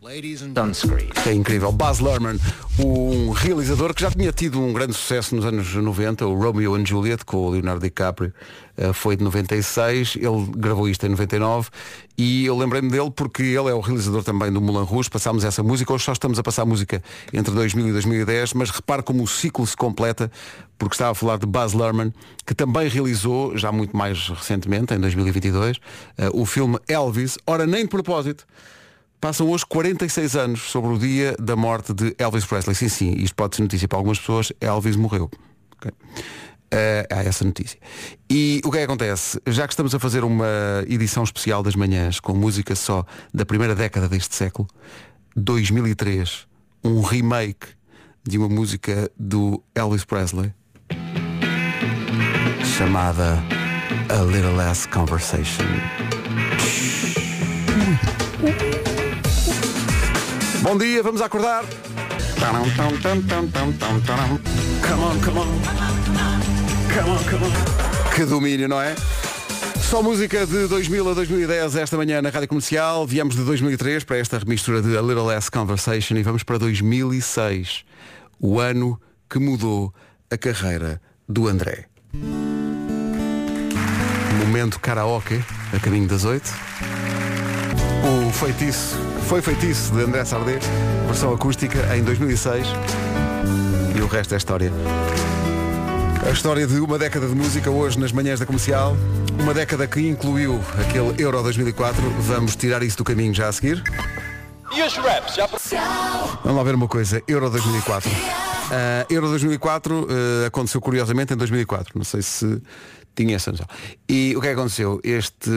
É 1.25 1.31
incrível. 1.31 1.71
Baz 1.71 1.99
Luhrmann, 1.99 2.37
um 2.77 3.29
realizador 3.29 3.93
que 3.93 4.01
já 4.01 4.11
tinha 4.11 4.33
tido 4.33 4.59
um 4.59 4.73
grande 4.73 4.93
sucesso 4.93 5.33
nos 5.33 5.45
anos 5.45 5.73
90, 5.73 6.27
o 6.27 6.35
Romeo 6.35 6.75
and 6.75 6.85
Juliet, 6.85 7.23
com 7.23 7.37
o 7.37 7.49
Leonardo 7.51 7.79
DiCaprio, 7.81 8.33
foi 8.93 9.15
de 9.15 9.23
96, 9.23 10.17
ele 10.17 10.51
gravou 10.57 10.87
isto 10.87 11.05
em 11.05 11.09
99 11.09 11.69
e 12.17 12.45
eu 12.45 12.57
lembrei-me 12.57 12.89
dele 12.89 13.11
porque 13.11 13.41
ele 13.41 13.69
é 13.69 13.73
o 13.73 13.79
realizador 13.79 14.23
também 14.23 14.51
do 14.51 14.61
Moulin 14.61 14.85
Rouge, 14.85 15.09
passámos 15.09 15.43
essa 15.43 15.63
música, 15.63 15.93
hoje 15.93 16.03
só 16.03 16.11
estamos 16.11 16.37
a 16.37 16.43
passar 16.43 16.65
música 16.65 17.01
entre 17.33 17.53
2000 17.53 17.87
e 17.87 17.91
2010, 17.91 18.53
mas 18.53 18.69
repare 18.69 19.03
como 19.03 19.23
o 19.23 19.27
ciclo 19.27 19.65
se 19.65 19.75
completa, 19.75 20.31
porque 20.77 20.93
estava 20.93 21.11
a 21.11 21.15
falar 21.15 21.37
de 21.37 21.45
Baz 21.45 21.73
Luhrmann, 21.73 22.13
que 22.45 22.53
também 22.53 22.87
realizou, 22.87 23.57
já 23.57 23.71
muito 23.71 23.95
mais 23.95 24.29
recentemente, 24.29 24.93
em 24.93 24.99
2022, 24.99 25.77
eh, 26.17 26.29
o 26.33 26.45
filme 26.45 26.79
Elvis, 26.87 27.37
ora 27.45 27.65
nem 27.65 27.83
de 27.83 27.89
propósito, 27.89 28.45
Passam 29.21 29.47
hoje 29.51 29.63
46 29.67 30.35
anos 30.35 30.61
sobre 30.61 30.95
o 30.95 30.97
dia 30.97 31.35
da 31.39 31.55
morte 31.55 31.93
de 31.93 32.15
Elvis 32.17 32.43
Presley. 32.43 32.73
Sim, 32.75 32.89
sim, 32.89 33.11
isto 33.19 33.35
pode 33.35 33.55
ser 33.55 33.61
notícia 33.61 33.87
para 33.87 33.99
algumas 33.99 34.17
pessoas. 34.17 34.51
Elvis 34.59 34.95
morreu. 34.95 35.29
Ok. 35.77 35.91
Há 37.09 37.23
essa 37.23 37.43
notícia. 37.43 37.79
E 38.29 38.61
o 38.63 38.71
que 38.71 38.77
é 38.77 38.79
que 38.81 38.85
acontece? 38.85 39.41
Já 39.47 39.67
que 39.67 39.73
estamos 39.73 39.93
a 39.93 39.99
fazer 39.99 40.23
uma 40.23 40.83
edição 40.87 41.23
especial 41.23 41.61
das 41.61 41.75
manhãs 41.75 42.19
com 42.19 42.33
música 42.33 42.75
só 42.75 43.05
da 43.33 43.45
primeira 43.45 43.75
década 43.75 44.07
deste 44.07 44.35
século, 44.35 44.67
2003, 45.35 46.47
um 46.83 47.01
remake 47.01 47.67
de 48.23 48.37
uma 48.37 48.47
música 48.47 49.11
do 49.17 49.61
Elvis 49.75 50.05
Presley 50.05 50.53
chamada 52.77 53.43
A 54.09 54.23
Little 54.23 54.55
Less 54.55 54.87
Conversation. 54.87 55.65
Bom 60.61 60.77
dia, 60.77 61.03
vamos 61.03 61.21
acordar. 61.21 61.65
Come 64.81 65.03
on, 65.03 65.19
come 65.19 65.39
on. 65.39 66.30
Come 66.93 67.09
on, 67.09 67.23
come 67.23 67.45
on. 67.45 68.11
Que 68.13 68.25
domínio, 68.25 68.67
não 68.67 68.81
é? 68.81 68.95
Só 69.81 70.03
música 70.03 70.45
de 70.45 70.67
2000 70.67 71.09
a 71.09 71.13
2010 71.13 71.75
esta 71.77 71.95
manhã 71.95 72.21
na 72.21 72.29
Rádio 72.29 72.49
Comercial. 72.49 73.07
Viemos 73.07 73.35
de 73.35 73.43
2003 73.43 74.03
para 74.03 74.17
esta 74.17 74.37
remistura 74.37 74.81
de 74.81 74.97
A 74.97 75.01
Little 75.01 75.25
Less 75.27 75.49
Conversation 75.49 76.15
e 76.15 76.23
vamos 76.23 76.43
para 76.43 76.57
2006, 76.57 77.85
o 78.39 78.59
ano 78.59 78.99
que 79.29 79.39
mudou 79.39 79.93
a 80.29 80.37
carreira 80.37 81.01
do 81.27 81.47
André. 81.47 81.85
Momento 84.39 84.79
karaoke, 84.79 85.41
a 85.73 85.79
caminho 85.79 86.07
das 86.07 86.25
oito. 86.25 86.49
O 88.03 88.31
feitiço, 88.33 88.97
foi 89.27 89.41
feitiço 89.41 89.93
de 89.93 90.03
André 90.03 90.25
Sardé, 90.25 90.59
versão 91.05 91.33
acústica 91.33 91.95
em 91.95 92.03
2006. 92.03 92.67
E 93.95 94.01
o 94.01 94.07
resto 94.07 94.33
é 94.33 94.37
história. 94.37 94.71
A 96.25 96.29
história 96.29 96.67
de 96.67 96.79
uma 96.79 96.99
década 96.99 97.27
de 97.27 97.33
música 97.33 97.71
hoje 97.71 97.99
nas 97.99 98.11
manhãs 98.11 98.39
da 98.39 98.45
comercial. 98.45 98.95
Uma 99.39 99.53
década 99.53 99.87
que 99.87 99.99
incluiu 100.07 100.61
aquele 100.79 101.21
Euro 101.21 101.41
2004. 101.41 101.99
Vamos 102.19 102.55
tirar 102.55 102.83
isso 102.83 102.97
do 102.97 103.03
caminho 103.03 103.33
já 103.33 103.47
a 103.47 103.51
seguir. 103.51 103.83
E 104.71 104.83
os 104.83 104.95
raps? 104.97 105.35
Já 105.35 105.47
Vamos 105.47 106.57
lá 106.57 106.63
ver 106.63 106.75
uma 106.75 106.87
coisa. 106.87 107.21
Euro 107.27 107.49
2004. 107.49 108.09
Ah, 108.71 109.05
Euro 109.09 109.27
2004 109.29 110.07
eh, 110.09 110.45
aconteceu 110.45 110.79
curiosamente 110.79 111.33
em 111.33 111.37
2004. 111.37 111.91
Não 111.95 112.05
sei 112.05 112.21
se 112.21 112.61
tinha 113.15 113.35
essa 113.35 113.51
noção. 113.51 113.65
E 114.07 114.33
o 114.37 114.41
que 114.41 114.47
é 114.47 114.51
aconteceu? 114.51 115.01
Este, 115.03 115.49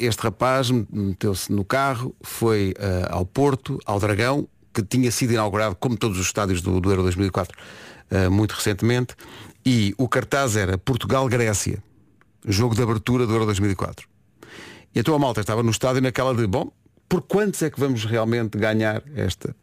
este 0.00 0.22
rapaz 0.22 0.70
meteu-se 0.70 1.52
no 1.52 1.64
carro, 1.64 2.14
foi 2.22 2.72
ah, 2.78 3.16
ao 3.16 3.26
Porto, 3.26 3.78
ao 3.84 3.98
Dragão, 3.98 4.48
que 4.72 4.82
tinha 4.82 5.10
sido 5.10 5.32
inaugurado, 5.32 5.76
como 5.76 5.96
todos 5.96 6.18
os 6.18 6.26
estádios 6.26 6.62
do, 6.62 6.80
do 6.80 6.90
Euro 6.90 7.02
2004, 7.02 7.56
ah, 8.10 8.30
muito 8.30 8.52
recentemente. 8.52 9.14
E 9.64 9.94
o 9.96 10.08
cartaz 10.08 10.56
era 10.56 10.76
Portugal-Grécia. 10.76 11.82
Jogo 12.46 12.74
de 12.74 12.82
abertura 12.82 13.26
do 13.26 13.32
Euro 13.32 13.46
2004. 13.46 14.08
E 14.94 15.00
a 15.00 15.02
tua 15.02 15.18
malta 15.18 15.40
estava 15.40 15.62
no 15.62 15.70
estádio 15.70 16.02
naquela 16.02 16.34
de, 16.34 16.46
bom, 16.46 16.70
por 17.08 17.22
quantos 17.22 17.62
é 17.62 17.70
que 17.70 17.78
vamos 17.78 18.04
realmente 18.04 18.58
ganhar 18.58 19.02
esta? 19.14 19.54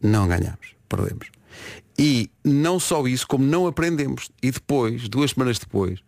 Não 0.00 0.28
ganhamos, 0.28 0.74
perdemos. 0.88 1.28
E 1.98 2.30
não 2.44 2.78
só 2.78 3.06
isso, 3.06 3.26
como 3.26 3.44
não 3.44 3.66
aprendemos. 3.66 4.30
E 4.42 4.50
depois, 4.50 5.08
duas 5.08 5.30
semanas 5.30 5.58
depois, 5.58 6.00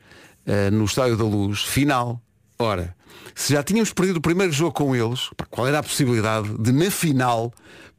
eh, 0.47 0.71
no 0.71 0.85
Estádio 0.85 1.17
da 1.17 1.25
Luz, 1.25 1.63
final, 1.63 2.21
ora, 2.59 2.95
se 3.35 3.53
já 3.53 3.63
tínhamos 3.63 3.93
perdido 3.93 4.17
o 4.17 4.21
primeiro 4.21 4.53
jogo 4.53 4.73
com 4.73 4.95
eles, 4.95 5.31
qual 5.51 5.67
era 5.67 5.79
a 5.79 5.83
possibilidade 5.83 6.49
de 6.59 6.73
na 6.73 6.91
final 6.91 7.53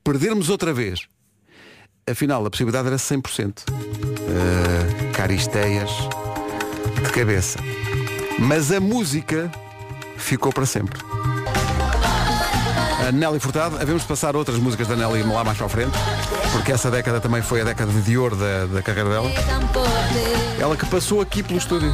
perdermos 0.05 0.49
outra 0.49 0.71
vez? 0.71 1.07
Afinal, 2.07 2.45
a 2.45 2.49
possibilidade 2.51 2.87
era 2.87 2.97
100%. 2.97 3.63
Uh, 3.67 5.11
caristeias 5.11 5.89
de 7.03 7.11
cabeça. 7.11 7.57
Mas 8.37 8.71
a 8.71 8.79
música 8.79 9.51
ficou 10.15 10.53
para 10.53 10.67
sempre. 10.67 11.01
A 13.07 13.11
Nelly 13.11 13.39
Furtado, 13.39 13.77
havemos 13.77 14.03
de 14.03 14.07
passar 14.07 14.35
outras 14.35 14.59
músicas 14.59 14.87
da 14.87 14.95
Nelly 14.95 15.23
lá 15.23 15.43
mais 15.43 15.57
para 15.57 15.65
a 15.65 15.69
frente, 15.69 15.97
porque 16.51 16.71
essa 16.71 16.91
década 16.91 17.19
também 17.19 17.41
foi 17.41 17.61
a 17.61 17.63
década 17.63 17.91
de 17.91 18.17
ouro 18.17 18.35
da, 18.35 18.67
da 18.67 18.81
carreira 18.83 19.09
dela. 19.09 19.31
Ela 20.59 20.77
que 20.77 20.85
passou 20.85 21.19
aqui 21.21 21.41
pelo 21.41 21.57
estúdio. 21.57 21.93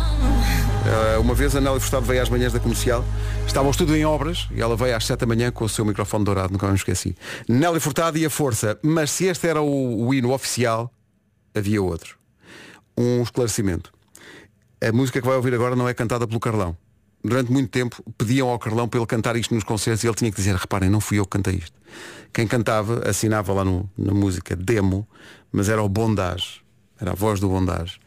Eh, 0.85 1.17
uma 1.19 1.33
vez 1.35 1.55
a 1.55 1.61
Nelly 1.61 1.79
Furtado 1.79 2.05
veio 2.05 2.21
às 2.21 2.29
manhãs 2.29 2.51
da 2.53 2.59
comercial, 2.59 3.05
estava 3.45 3.67
o 3.67 3.71
estúdio 3.71 3.95
em 3.95 4.03
obras 4.05 4.47
e 4.51 4.61
ela 4.61 4.75
veio 4.75 4.95
às 4.95 5.05
7 5.05 5.19
da 5.19 5.25
manhã 5.27 5.51
com 5.51 5.63
o 5.65 5.69
seu 5.69 5.85
microfone 5.85 6.25
dourado, 6.25 6.51
nunca 6.53 6.67
me 6.67 6.73
esqueci. 6.75 7.15
Nelly 7.47 7.79
Furtado 7.79 8.17
e 8.17 8.25
a 8.25 8.29
Força, 8.29 8.77
mas 8.81 9.11
se 9.11 9.25
este 9.25 9.47
era 9.47 9.61
o, 9.61 10.07
o 10.07 10.13
hino 10.13 10.31
oficial, 10.33 10.91
havia 11.53 11.81
outro. 11.81 12.17
Um 12.97 13.21
esclarecimento. 13.21 13.91
A 14.83 14.91
música 14.91 15.21
que 15.21 15.27
vai 15.27 15.35
ouvir 15.35 15.53
agora 15.53 15.75
não 15.75 15.87
é 15.87 15.93
cantada 15.93 16.27
pelo 16.27 16.39
Carlão. 16.39 16.75
Durante 17.23 17.51
muito 17.51 17.69
tempo 17.69 18.03
pediam 18.17 18.49
ao 18.49 18.57
Carlão 18.57 18.87
para 18.87 18.99
ele 18.99 19.05
cantar 19.05 19.35
isto 19.35 19.53
nos 19.53 19.63
concertos 19.63 20.03
e 20.03 20.07
ele 20.07 20.15
tinha 20.15 20.31
que 20.31 20.37
dizer, 20.37 20.55
reparem, 20.55 20.89
não 20.89 20.99
fui 20.99 21.19
eu 21.19 21.23
que 21.25 21.29
cantei 21.37 21.55
isto. 21.55 21.79
Quem 22.33 22.47
cantava 22.47 23.07
assinava 23.07 23.53
lá 23.53 23.63
no- 23.63 23.87
na 23.95 24.11
música 24.13 24.55
demo, 24.55 25.07
mas 25.51 25.69
era 25.69 25.83
o 25.83 25.87
Bondage, 25.87 26.61
era 26.99 27.11
a 27.11 27.13
voz 27.13 27.39
do 27.39 27.47
Bondage. 27.47 27.99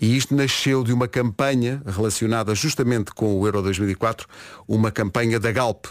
E 0.00 0.16
isto 0.16 0.34
nasceu 0.34 0.82
de 0.82 0.92
uma 0.92 1.06
campanha 1.06 1.82
relacionada 1.84 2.54
justamente 2.54 3.12
com 3.12 3.38
o 3.38 3.46
Euro 3.46 3.60
2004, 3.60 4.26
uma 4.66 4.90
campanha 4.90 5.38
da 5.38 5.52
Galp, 5.52 5.86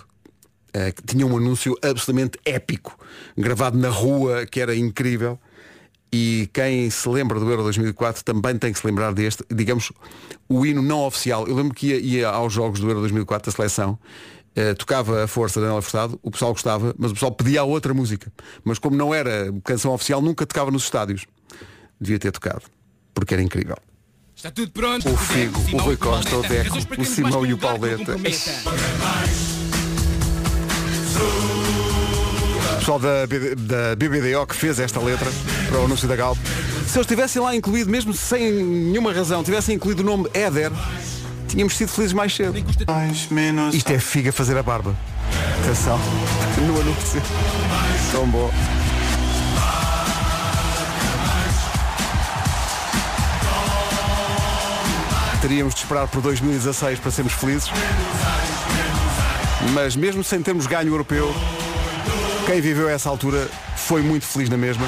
eh, 0.74 0.92
que 0.92 1.04
tinha 1.04 1.28
um 1.28 1.38
anúncio 1.38 1.78
absolutamente 1.84 2.40
épico, 2.44 2.98
gravado 3.38 3.78
na 3.78 3.90
rua, 3.90 4.48
que 4.48 4.60
era 4.60 4.76
incrível. 4.76 5.40
E 6.12 6.50
quem 6.52 6.90
se 6.90 7.08
lembra 7.08 7.40
do 7.40 7.48
Euro 7.48 7.62
2004 7.62 8.24
também 8.24 8.58
tem 8.58 8.74
que 8.74 8.80
se 8.80 8.88
lembrar 8.88 9.14
deste, 9.14 9.44
digamos, 9.54 9.92
o 10.48 10.66
hino 10.66 10.82
não 10.82 11.06
oficial. 11.06 11.48
Eu 11.48 11.56
lembro 11.56 11.76
que 11.76 11.90
ia, 11.90 12.00
ia 12.00 12.30
aos 12.30 12.52
jogos 12.52 12.80
do 12.80 12.90
Euro 12.90 13.02
2004, 13.02 13.52
a 13.52 13.54
seleção, 13.54 14.00
eh, 14.56 14.74
tocava 14.74 15.24
a 15.24 15.28
força 15.28 15.62
da 15.62 15.68
Nela 15.68 15.84
Furtado, 15.84 16.20
o 16.24 16.32
pessoal 16.32 16.52
gostava, 16.52 16.96
mas 16.98 17.12
o 17.12 17.14
pessoal 17.14 17.32
pedia 17.32 17.62
a 17.62 17.64
outra 17.64 17.94
música. 17.94 18.34
Mas 18.64 18.80
como 18.80 18.96
não 18.96 19.14
era 19.14 19.54
canção 19.64 19.94
oficial, 19.94 20.20
nunca 20.20 20.48
tocava 20.48 20.72
nos 20.72 20.84
estádios. 20.84 21.28
Devia 22.02 22.18
ter 22.18 22.32
tocado, 22.32 22.64
porque 23.14 23.36
era 23.36 23.44
incrível. 23.44 23.78
Está 24.40 24.50
tudo 24.50 24.72
pronto. 24.72 25.08
O 25.10 25.18
Figo, 25.18 25.60
o 25.74 25.78
Rui 25.82 25.98
Costa, 25.98 26.38
o 26.38 26.42
Deco, 26.42 26.78
o 26.98 27.04
Simão 27.04 27.46
e 27.46 27.52
o 27.52 27.58
Pauleta. 27.58 28.16
O 28.16 28.20
pessoal 32.78 33.00
da, 33.00 33.26
da 33.26 33.98
BBDO 33.98 34.48
que 34.48 34.56
fez 34.56 34.80
esta 34.80 35.02
letra 35.02 35.30
para 35.68 35.82
o 35.82 35.84
anúncio 35.84 36.08
da 36.08 36.16
Galp. 36.16 36.38
Se 36.88 36.98
eles 36.98 37.06
tivessem 37.06 37.42
lá 37.42 37.54
incluído, 37.54 37.92
mesmo 37.92 38.14
sem 38.14 38.54
nenhuma 38.54 39.12
razão, 39.12 39.44
tivessem 39.44 39.76
incluído 39.76 40.04
o 40.04 40.06
nome 40.06 40.30
Éder, 40.34 40.72
tínhamos 41.50 41.76
sido 41.76 41.90
felizes 41.90 42.14
mais 42.14 42.34
cedo. 42.34 42.58
Isto 43.74 43.92
é 43.92 44.00
figa 44.00 44.32
fazer 44.32 44.58
a 44.58 44.64
barba. 44.64 44.96
Atenção. 45.64 46.00
No 46.66 46.80
anúncio. 46.80 47.22
Tão 48.14 48.26
bom. 48.28 48.50
Teríamos 55.42 55.74
de 55.74 55.82
esperar 55.82 56.08
por 56.08 56.22
2016 56.22 57.00
para 57.00 57.12
sermos 57.12 57.34
felizes. 57.34 57.70
Mas 59.74 59.96
mesmo 59.96 60.24
sem 60.24 60.42
termos 60.42 60.68
ganho 60.68 60.90
europeu, 60.90 61.34
quem 62.46 62.60
viveu 62.60 62.90
essa 62.90 63.10
altura 63.10 63.48
foi 63.78 64.02
muito 64.02 64.26
feliz 64.26 64.50
na 64.50 64.58
mesma. 64.58 64.86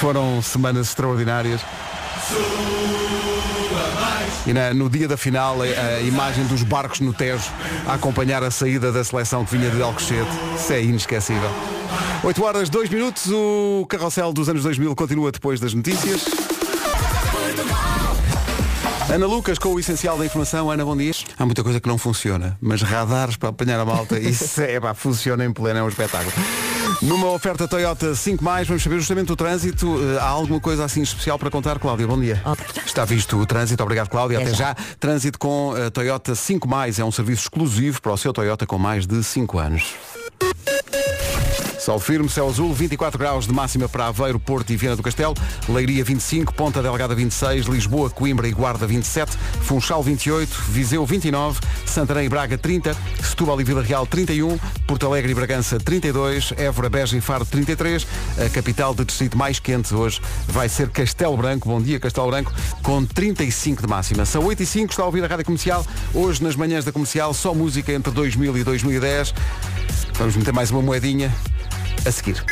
Foram 0.00 0.42
semanas 0.42 0.88
extraordinárias. 0.88 1.60
E 4.46 4.52
na- 4.52 4.74
no 4.74 4.90
dia 4.90 5.06
da 5.06 5.16
final, 5.16 5.56
a, 5.62 5.96
a 5.96 6.00
imagem 6.00 6.44
dos 6.46 6.62
barcos 6.62 7.00
no 7.00 7.12
Tejo 7.14 7.44
a 7.86 7.94
acompanhar 7.94 8.42
a 8.42 8.50
saída 8.50 8.90
da 8.90 9.02
seleção 9.04 9.44
que 9.44 9.56
vinha 9.56 9.70
de 9.70 9.80
Alcochete. 9.80 10.28
Isso 10.58 10.72
é 10.72 10.82
inesquecível. 10.82 11.48
8 12.24 12.44
horas, 12.44 12.68
2 12.68 12.90
minutos. 12.90 13.28
O 13.30 13.86
carrossel 13.88 14.32
dos 14.32 14.48
anos 14.48 14.64
2000 14.64 14.94
continua 14.96 15.30
depois 15.32 15.60
das 15.60 15.72
notícias. 15.72 16.24
Ana 19.10 19.26
Lucas 19.26 19.58
com 19.58 19.70
o 19.70 19.80
essencial 19.80 20.16
da 20.16 20.24
informação. 20.24 20.70
Ana, 20.70 20.84
bom 20.84 20.96
dia. 20.96 21.12
Há 21.38 21.44
muita 21.44 21.62
coisa 21.62 21.80
que 21.80 21.88
não 21.88 21.98
funciona, 21.98 22.56
mas 22.60 22.82
radares 22.82 23.36
para 23.36 23.48
apanhar 23.50 23.78
a 23.80 23.84
malta, 23.84 24.18
isso 24.18 24.60
é, 24.60 24.80
pá, 24.80 24.94
funciona 24.94 25.44
em 25.44 25.52
pleno, 25.52 25.78
é 25.80 25.82
um 25.82 25.88
espetáculo. 25.88 26.32
Numa 27.00 27.28
oferta 27.28 27.66
Toyota 27.66 28.14
5 28.14 28.42
vamos 28.44 28.82
saber 28.82 28.98
justamente 28.98 29.32
o 29.32 29.36
trânsito. 29.36 29.98
Eh, 30.02 30.18
Há 30.20 30.26
alguma 30.28 30.60
coisa 30.60 30.84
assim 30.84 31.02
especial 31.02 31.38
para 31.38 31.50
contar, 31.50 31.78
Cláudia? 31.78 32.06
Bom 32.06 32.18
dia. 32.20 32.40
Está 32.86 33.04
visto 33.04 33.36
o 33.38 33.44
trânsito, 33.44 33.82
obrigado 33.82 34.08
Cláudia. 34.08 34.38
Até 34.38 34.48
Até 34.48 34.56
já. 34.56 34.66
já. 34.68 34.76
Trânsito 35.00 35.38
com 35.38 35.74
a 35.74 35.90
Toyota 35.90 36.34
5 36.34 36.68
é 36.98 37.04
um 37.04 37.10
serviço 37.10 37.42
exclusivo 37.42 38.00
para 38.00 38.12
o 38.12 38.16
seu 38.16 38.32
Toyota 38.32 38.66
com 38.66 38.78
mais 38.78 39.06
de 39.06 39.22
5 39.24 39.58
anos. 39.58 39.94
Sol 41.82 41.98
firme, 41.98 42.28
céu 42.28 42.48
azul, 42.48 42.72
24 42.72 43.18
graus 43.18 43.44
de 43.44 43.52
máxima 43.52 43.88
para 43.88 44.06
Aveiro, 44.06 44.38
Porto 44.38 44.72
e 44.72 44.76
Viana 44.76 44.94
do 44.94 45.02
Castelo, 45.02 45.34
Leiria 45.68 46.04
25, 46.04 46.54
Ponta 46.54 46.80
Delgada 46.80 47.12
26, 47.12 47.66
Lisboa, 47.66 48.08
Coimbra 48.08 48.46
e 48.46 48.52
Guarda 48.52 48.86
27, 48.86 49.36
Funchal 49.62 50.00
28, 50.00 50.48
Viseu 50.68 51.04
29, 51.04 51.58
Santarém 51.84 52.26
e 52.26 52.28
Braga 52.28 52.56
30, 52.56 52.96
Setúbal 53.20 53.60
e 53.60 53.64
Vila 53.64 53.82
Real 53.82 54.06
31, 54.06 54.56
Porto 54.86 55.06
Alegre 55.06 55.32
e 55.32 55.34
Bragança 55.34 55.76
32, 55.80 56.52
Évora, 56.56 56.88
Beja 56.88 57.16
e 57.16 57.20
Faro 57.20 57.44
33, 57.44 58.06
a 58.46 58.48
capital 58.48 58.94
de 58.94 59.04
distrito 59.04 59.36
mais 59.36 59.58
quente 59.58 59.92
hoje 59.92 60.20
vai 60.46 60.68
ser 60.68 60.88
Castelo 60.88 61.36
Branco, 61.36 61.68
bom 61.68 61.82
dia 61.82 61.98
Castelo 61.98 62.30
Branco, 62.30 62.52
com 62.80 63.04
35 63.04 63.82
de 63.82 63.88
máxima. 63.88 64.24
São 64.24 64.44
8 64.44 64.62
e 64.62 64.66
5, 64.66 64.92
está 64.92 65.02
a 65.02 65.06
ouvir 65.06 65.24
a 65.24 65.26
Rádio 65.26 65.46
Comercial, 65.46 65.84
hoje 66.14 66.44
nas 66.44 66.54
manhãs 66.54 66.84
da 66.84 66.92
Comercial, 66.92 67.34
só 67.34 67.52
música 67.52 67.92
entre 67.92 68.12
2000 68.12 68.56
e 68.56 68.62
2010. 68.62 69.34
Vamos 70.14 70.36
meter 70.36 70.52
mais 70.52 70.70
uma 70.70 70.80
moedinha 70.80 71.34
a 72.06 72.10
seguir. 72.10 72.44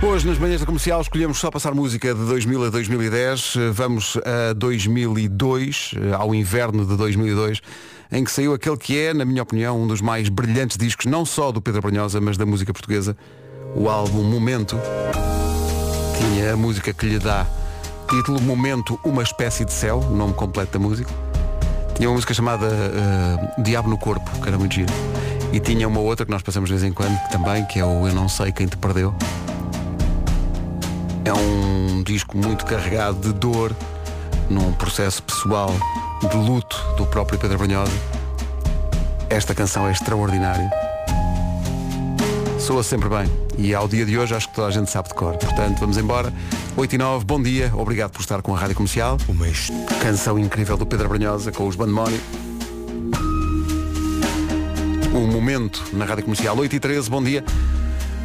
Hoje, 0.00 0.26
nas 0.28 0.38
manhãs 0.38 0.60
da 0.60 0.66
comercial, 0.66 1.00
escolhemos 1.00 1.38
só 1.38 1.50
passar 1.50 1.74
música 1.74 2.14
de 2.14 2.24
2000 2.24 2.66
a 2.66 2.70
2010. 2.70 3.54
Eh, 3.56 3.70
Vamos 3.72 4.16
a 4.18 4.52
2002, 4.52 5.94
eh, 5.96 6.14
ao 6.14 6.32
inverno 6.34 6.86
de 6.86 6.96
2002, 6.96 7.60
em 8.12 8.22
que 8.22 8.30
saiu 8.30 8.54
aquele 8.54 8.76
que 8.76 8.96
é, 8.96 9.12
na 9.12 9.24
minha 9.24 9.42
opinião, 9.42 9.82
um 9.82 9.88
dos 9.88 10.00
mais 10.00 10.28
brilhantes 10.28 10.76
discos, 10.76 11.06
não 11.06 11.24
só 11.26 11.50
do 11.50 11.60
Pedro 11.60 11.82
Brunhosa, 11.82 12.20
mas 12.20 12.36
da 12.36 12.46
música 12.46 12.72
portuguesa. 12.72 13.16
O 13.74 13.88
álbum 13.88 14.22
Momento 14.22 14.78
tinha 16.16 16.52
a 16.52 16.56
música 16.56 16.92
que 16.92 17.04
lhe 17.04 17.18
dá 17.18 17.44
título 18.08 18.40
Momento, 18.40 18.98
uma 19.04 19.22
espécie 19.22 19.64
de 19.64 19.72
céu, 19.72 19.98
o 19.98 20.16
nome 20.16 20.32
completo 20.34 20.72
da 20.72 20.78
música. 20.78 21.10
Tinha 21.96 22.08
uma 22.08 22.14
música 22.14 22.32
chamada 22.32 22.68
eh, 22.68 23.62
Diabo 23.62 23.88
no 23.90 23.98
Corpo, 23.98 24.30
que 24.40 24.48
era 24.48 24.56
muito 24.56 24.74
giro. 24.74 24.92
E 25.52 25.60
tinha 25.60 25.88
uma 25.88 26.00
outra 26.00 26.26
que 26.26 26.30
nós 26.30 26.42
passamos 26.42 26.68
de 26.68 26.76
vez 26.76 26.84
em 26.84 26.92
quando 26.92 27.18
também, 27.30 27.64
que 27.64 27.78
é 27.80 27.84
o 27.84 28.06
Eu 28.06 28.14
Não 28.14 28.28
Sei 28.28 28.52
Quem 28.52 28.66
Te 28.66 28.76
Perdeu. 28.76 29.14
É 31.24 31.32
um 31.32 32.02
disco 32.02 32.36
muito 32.36 32.64
carregado 32.64 33.18
de 33.20 33.32
dor, 33.32 33.74
num 34.50 34.72
processo 34.72 35.22
pessoal 35.22 35.70
de 36.20 36.36
luto 36.36 36.76
do 36.96 37.06
próprio 37.06 37.38
Pedro 37.38 37.58
Brunhosa. 37.58 37.92
Esta 39.30 39.54
canção 39.54 39.86
é 39.86 39.92
extraordinária. 39.92 40.70
Soa 42.58 42.82
sempre 42.82 43.08
bem. 43.08 43.26
E 43.56 43.74
ao 43.74 43.88
dia 43.88 44.04
de 44.04 44.18
hoje 44.18 44.34
acho 44.34 44.48
que 44.48 44.54
toda 44.54 44.68
a 44.68 44.70
gente 44.70 44.90
sabe 44.90 45.08
de 45.08 45.14
cor. 45.14 45.36
Portanto, 45.36 45.80
vamos 45.80 45.96
embora. 45.96 46.32
8 46.76 46.94
e 46.94 46.98
9, 46.98 47.24
bom 47.24 47.42
dia. 47.42 47.72
Obrigado 47.74 48.10
por 48.10 48.20
estar 48.20 48.42
com 48.42 48.54
a 48.54 48.58
Rádio 48.58 48.76
Comercial. 48.76 49.16
Uma 49.26 49.46
canção 50.00 50.38
incrível 50.38 50.76
do 50.76 50.86
Pedro 50.86 51.08
Brunhosa 51.08 51.50
com 51.50 51.66
os 51.66 51.74
Bandemónio. 51.74 52.20
O 55.18 55.26
momento 55.26 55.84
na 55.92 56.04
Rádio 56.04 56.22
Comercial 56.24 56.56
8 56.56 56.76
e 56.76 56.80
13, 56.80 57.10
bom 57.10 57.20
dia. 57.22 57.44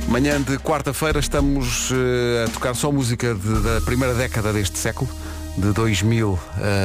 Manhã 0.07 0.39
de 0.39 0.57
quarta-feira 0.59 1.19
estamos 1.19 1.89
eh, 1.91 2.45
a 2.45 2.49
tocar 2.51 2.75
só 2.75 2.91
música 2.91 3.33
de- 3.33 3.61
da 3.61 3.81
primeira 3.81 4.13
década 4.13 4.53
deste 4.53 4.77
século, 4.77 5.09
de 5.57 5.71
2000 5.71 6.37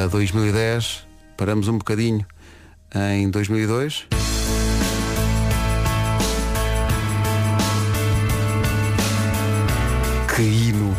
a 0.05 0.07
2010. 0.07 1.05
Paramos 1.37 1.69
um 1.69 1.77
bocadinho 1.77 2.25
em 2.95 3.29
2002. 3.29 4.07
Que 10.35 10.43
hino! 10.43 10.95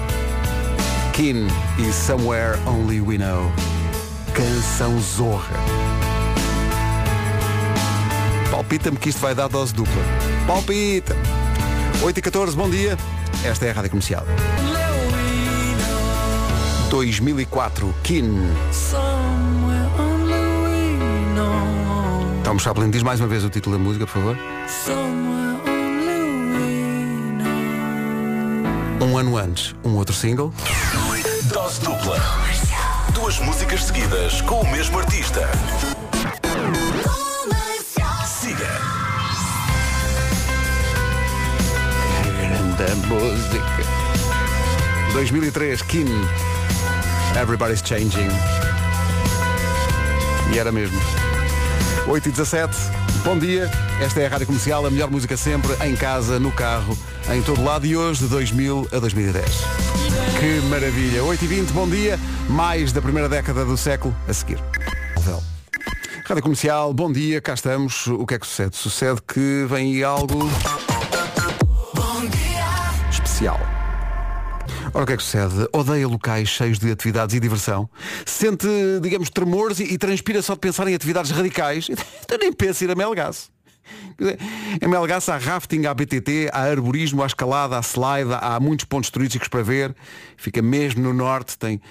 Kin 1.14 1.48
e 1.78 1.92
Somewhere 1.94 2.58
Only 2.66 3.02
We 3.02 3.18
Know. 3.18 3.52
Canção 4.34 5.00
zorra. 5.00 5.56
Palpita-me 8.60 8.98
que 8.98 9.08
isto 9.08 9.22
vai 9.22 9.34
dar 9.34 9.48
dose 9.48 9.74
dupla. 9.74 10.04
Palpita! 10.46 11.16
8 12.04 12.18
e 12.18 12.22
14, 12.22 12.58
bom 12.58 12.70
dia. 12.70 12.98
Esta 13.42 13.68
é 13.68 13.72
a 13.72 13.74
Rádio 13.74 13.92
Comercial. 13.92 14.26
2004, 16.90 17.96
Kin. 18.04 18.38
Tom 22.44 22.60
Chaplin, 22.60 22.90
diz 22.90 23.02
mais 23.02 23.22
uma 23.22 23.30
vez 23.30 23.46
o 23.46 23.50
título 23.50 23.78
da 23.78 23.82
música, 23.82 24.06
por 24.06 24.12
favor. 24.12 24.38
Um 29.00 29.18
ano 29.18 29.38
antes, 29.38 29.74
um 29.86 29.96
outro 29.96 30.14
single. 30.14 30.54
Dose 31.54 31.80
dupla. 31.80 32.20
Duas 33.14 33.40
músicas 33.40 33.86
seguidas 33.86 34.42
com 34.42 34.60
o 34.60 34.70
mesmo 34.70 35.00
artista. 35.00 35.48
Grande 42.80 43.08
música. 43.08 43.84
2003, 45.12 45.82
Kin. 45.82 46.08
Everybody's 47.38 47.82
Changing. 47.84 48.30
E 50.54 50.58
era 50.58 50.72
mesmo. 50.72 50.98
8 52.08 52.30
e 52.30 52.32
17, 52.32 52.74
bom 53.26 53.38
dia. 53.38 53.70
Esta 54.00 54.22
é 54.22 54.28
a 54.28 54.30
Rádio 54.30 54.48
Comercial, 54.48 54.86
a 54.86 54.90
melhor 54.90 55.12
música 55.12 55.36
sempre, 55.36 55.74
em 55.86 55.94
casa, 55.94 56.40
no 56.40 56.54
carro, 56.54 56.98
em 57.30 57.42
todo 57.42 57.62
lado 57.62 57.86
e 57.86 57.98
hoje 57.98 58.22
de 58.22 58.30
2000 58.30 58.88
a 58.94 59.00
2010. 59.00 59.46
Que 60.40 60.66
maravilha. 60.70 61.22
8 61.22 61.44
e 61.44 61.48
20, 61.48 61.72
bom 61.72 61.90
dia. 61.90 62.18
Mais 62.48 62.94
da 62.94 63.02
primeira 63.02 63.28
década 63.28 63.66
do 63.66 63.76
século 63.76 64.16
a 64.26 64.32
seguir. 64.32 64.60
Rádio 66.24 66.44
Comercial, 66.44 66.94
bom 66.94 67.12
dia, 67.12 67.42
cá 67.42 67.56
estamos. 67.56 68.08
O 68.08 68.26
que 68.26 68.36
é 68.36 68.40
que 68.40 68.48
sucede? 68.48 68.78
Sucede 68.78 69.20
que 69.28 69.66
vem 69.68 70.02
algo 70.02 70.50
especial. 73.40 73.60
Ora, 74.94 75.04
o 75.04 75.08
que 75.08 75.14
é 75.14 75.18
que 75.18 75.24
sucede? 75.24 75.68
Odeia 75.72 76.08
locais 76.08 76.50
cheios 76.50 76.78
de 76.78 76.92
atividades 76.92 77.34
e 77.34 77.40
diversão. 77.40 77.90
Sente, 78.26 78.68
digamos, 79.02 79.30
tremores 79.30 79.80
e, 79.80 79.84
e 79.84 79.98
transpira 79.98 80.42
só 80.42 80.54
de 80.54 80.60
pensar 80.60 80.88
em 80.88 80.96
atividades 80.96 81.32
radicais. 81.32 81.90
Então 82.30 82.38
nem 82.38 82.54
pensa 82.54 82.84
ir 82.84 82.92
a 82.92 82.96
Melgaço. 82.96 83.50
Em 84.80 84.88
Melgaço 84.88 85.32
há 85.32 85.38
rafting, 85.38 85.88
há 85.88 85.94
BTT, 85.96 86.52
há 86.54 86.60
arborismo, 86.60 87.24
há 87.24 87.26
escalada, 87.26 87.76
há 87.76 87.82
slide, 87.82 88.30
há 88.40 88.60
muitos 88.60 88.86
pontos 88.86 89.10
turísticos 89.10 89.48
para 89.48 89.64
ver. 89.64 89.96
Fica 90.38 90.62
mesmo 90.62 91.02
no 91.02 91.12
norte, 91.12 91.58
tem, 91.58 91.82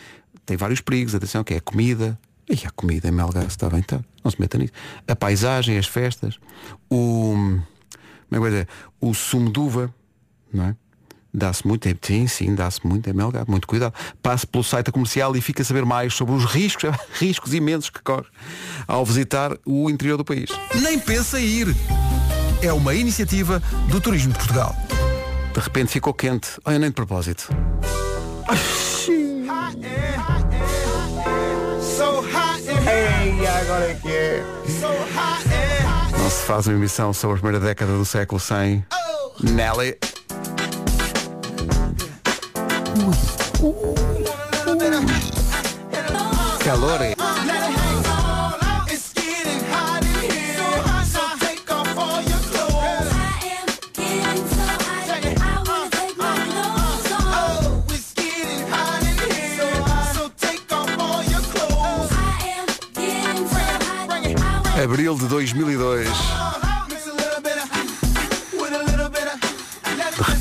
tem 0.46 0.56
vários 0.56 0.80
perigos. 0.80 1.12
Atenção, 1.12 1.42
que 1.42 1.54
é 1.54 1.60
comida. 1.60 2.16
E 2.48 2.64
a 2.64 2.70
comida 2.70 3.08
em 3.08 3.10
Melgaço, 3.10 3.48
está 3.48 3.68
bem, 3.68 3.80
está. 3.80 4.00
Não 4.22 4.30
se 4.30 4.40
meta 4.40 4.56
nisso. 4.58 4.72
A 5.08 5.16
paisagem, 5.16 5.76
as 5.76 5.88
festas, 5.88 6.38
o. 6.88 7.34
Como 8.28 8.30
é 8.30 8.38
que 8.38 8.44
dizer? 8.44 8.68
O 9.00 9.12
sumo 9.12 9.50
de 9.50 9.58
uva, 9.58 9.92
não 10.52 10.66
é? 10.66 10.76
Dá-se 11.38 11.64
muito, 11.66 11.86
é- 11.88 11.94
sim, 12.02 12.26
sim, 12.26 12.54
dá-se 12.54 12.84
muito, 12.84 13.08
é 13.08 13.12
melga, 13.12 13.44
muito 13.46 13.66
cuidado. 13.68 13.94
Passe 14.20 14.44
pelo 14.44 14.64
site 14.64 14.90
comercial 14.90 15.36
e 15.36 15.40
fica 15.40 15.62
a 15.62 15.64
saber 15.64 15.84
mais 15.84 16.12
sobre 16.14 16.34
os 16.34 16.44
riscos, 16.44 16.90
riscos 17.14 17.54
imensos 17.54 17.90
que 17.90 18.02
corre 18.02 18.26
ao 18.88 19.04
visitar 19.04 19.56
o 19.64 19.88
interior 19.88 20.16
do 20.16 20.24
país. 20.24 20.50
Nem 20.74 20.98
pensa 20.98 21.40
em 21.40 21.44
ir. 21.44 21.76
É 22.60 22.72
uma 22.72 22.92
iniciativa 22.92 23.62
do 23.88 24.00
Turismo 24.00 24.32
de 24.32 24.38
Portugal. 24.38 24.74
De 25.54 25.60
repente 25.60 25.92
ficou 25.92 26.12
quente. 26.12 26.50
Olha, 26.64 26.78
nem 26.78 26.88
de 26.88 26.94
propósito. 26.94 27.48
Não 36.18 36.30
se 36.30 36.42
faz 36.44 36.66
uma 36.66 36.76
emissão 36.76 37.12
sobre 37.12 37.36
a 37.36 37.40
primeira 37.40 37.64
década 37.64 37.96
do 37.96 38.04
século 38.04 38.40
sem 38.40 38.84
Nelly. 39.40 39.96
Ui, 42.98 43.14
ui, 43.62 44.24
abril 44.66 45.06
Calor 46.64 47.00
dois 47.00 47.14
Abril 64.82 65.16
de 65.16 65.26
2002. 65.26 66.47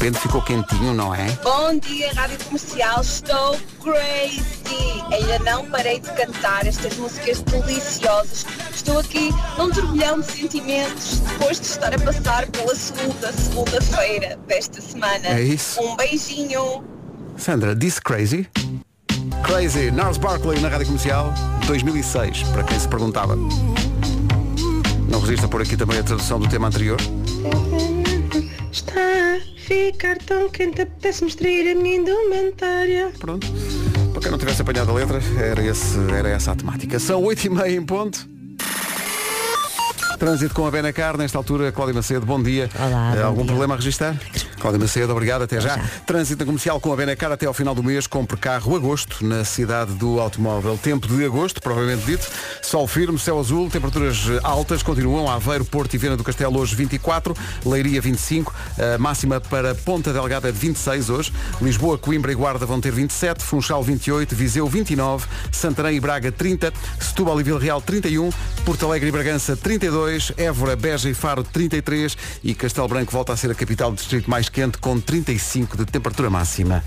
Repente 0.07 0.19
ficou 0.19 0.41
quentinho, 0.41 0.93
não 0.93 1.13
é? 1.13 1.27
Bom 1.43 1.77
dia, 1.79 2.09
Rádio 2.13 2.37
Comercial. 2.45 3.01
Estou 3.01 3.59
crazy. 3.81 5.03
Ainda 5.11 5.39
não 5.39 5.65
parei 5.65 5.99
de 5.99 6.09
cantar 6.13 6.65
estas 6.65 6.95
músicas 6.95 7.41
deliciosas. 7.41 8.45
Estou 8.73 8.99
aqui 8.99 9.31
num 9.57 9.69
turbilhão 9.69 10.21
de 10.21 10.31
sentimentos 10.31 11.19
depois 11.19 11.59
de 11.59 11.65
estar 11.65 11.93
a 11.93 11.99
passar 11.99 12.47
pela 12.47 12.73
segunda 12.73 13.33
segunda-feira 13.33 14.39
desta 14.47 14.81
semana. 14.81 15.27
É 15.27 15.41
isso. 15.41 15.81
Um 15.81 15.97
beijinho. 15.97 16.83
Sandra, 17.35 17.75
disse 17.75 18.01
crazy? 18.01 18.47
Crazy, 19.43 19.91
Nars 19.91 20.17
Barkley 20.17 20.59
na 20.61 20.69
Rádio 20.69 20.87
Comercial, 20.87 21.33
2006, 21.65 22.43
para 22.43 22.63
quem 22.63 22.79
se 22.79 22.87
perguntava. 22.87 23.35
Não 25.09 25.19
resista 25.19 25.47
por 25.49 25.61
aqui 25.61 25.75
também 25.75 25.99
a 25.99 26.03
tradução 26.03 26.39
do 26.39 26.47
tema 26.47 26.67
anterior. 26.67 26.97
Está 28.71 29.56
ficar 29.67 30.17
tão 30.19 30.49
quente, 30.49 30.82
apetece-me 30.82 31.30
extrair 31.30 31.71
a 31.71 31.75
minha 31.75 31.97
indumentária. 31.97 33.12
Pronto. 33.19 33.45
Para 34.13 34.21
quem 34.21 34.32
não 34.32 34.38
tivesse 34.38 34.62
apanhado 34.62 34.89
a 34.91 34.93
letra, 34.93 35.19
era, 35.38 35.63
esse, 35.63 35.97
era 36.12 36.30
essa 36.30 36.53
a 36.53 36.56
temática. 36.56 36.97
São 36.99 37.21
8h30 37.21 37.69
em 37.69 37.82
ponto. 37.86 38.27
Trânsito 40.17 40.56
com 40.56 40.65
a 40.65 40.71
Benacar, 40.71 41.15
nesta 41.17 41.38
altura, 41.38 41.71
Cláudia 41.71 41.93
Macedo, 41.93 42.25
bom 42.25 42.41
dia. 42.41 42.69
Olá, 42.80 43.13
bom 43.15 43.23
Algum 43.23 43.41
dia. 43.41 43.47
problema 43.47 43.73
a 43.75 43.77
registrar? 43.77 44.15
Cláudia 44.59 44.79
Macedo, 44.79 45.11
obrigado, 45.11 45.43
até 45.43 45.61
já. 45.61 45.77
Trânsito 46.05 46.45
comercial 46.45 46.79
com 46.79 46.91
a 46.91 46.95
Benacar 46.95 47.31
até 47.31 47.45
ao 47.45 47.53
final 47.53 47.75
do 47.75 47.83
mês, 47.83 48.07
compre 48.07 48.37
carro 48.37 48.75
agosto 48.75 49.25
na 49.25 49.43
cidade 49.43 49.93
do 49.93 50.19
automóvel. 50.19 50.77
Tempo 50.77 51.07
de 51.07 51.23
agosto, 51.25 51.61
provavelmente 51.61 52.05
dito, 52.05 52.27
sol 52.61 52.87
firme, 52.87 53.19
céu 53.19 53.39
azul, 53.39 53.69
temperaturas 53.69 54.25
eh, 54.29 54.39
altas, 54.43 54.81
continuam 54.81 55.29
Aveiro, 55.29 55.63
Porto 55.63 55.93
e 55.93 55.97
Viana 55.97 56.17
do 56.17 56.23
Castelo 56.23 56.59
hoje 56.59 56.75
24, 56.75 57.35
Leiria 57.65 58.01
25, 58.01 58.53
a 58.95 58.97
máxima 58.97 59.39
para 59.39 59.75
Ponta 59.75 60.11
Delgada 60.11 60.51
de 60.51 60.57
26 60.57 61.09
hoje, 61.09 61.33
Lisboa, 61.61 61.97
Coimbra 61.97 62.31
e 62.31 62.35
Guarda 62.35 62.65
vão 62.65 62.81
ter 62.81 62.91
27, 62.91 63.43
Funchal 63.43 63.83
28, 63.83 64.35
Viseu 64.35 64.67
29, 64.67 65.27
Santarém 65.51 65.97
e 65.97 65.99
Braga 65.99 66.31
30, 66.31 66.73
Setúbal 66.99 67.39
e 67.39 67.43
Vila 67.43 67.59
Real 67.59 67.81
31, 67.81 68.29
Porto 68.65 68.85
Alegre 68.85 69.09
e 69.09 69.11
Bragança 69.11 69.55
32, 69.55 70.33
Évora, 70.37 70.75
Beja 70.75 71.09
e 71.09 71.13
Faro 71.13 71.43
33 71.43 72.17
e 72.43 72.55
Castelo 72.55 72.87
Branco 72.87 73.11
volta 73.11 73.33
a 73.33 73.37
ser 73.37 73.51
a 73.51 73.55
capital 73.55 73.91
do 73.91 73.95
distrito 73.97 74.29
mais 74.29 74.46
quente 74.49 74.77
com 74.77 74.99
35 74.99 75.77
de 75.77 75.86
temperatura 75.86 76.29
máxima. 76.29 76.83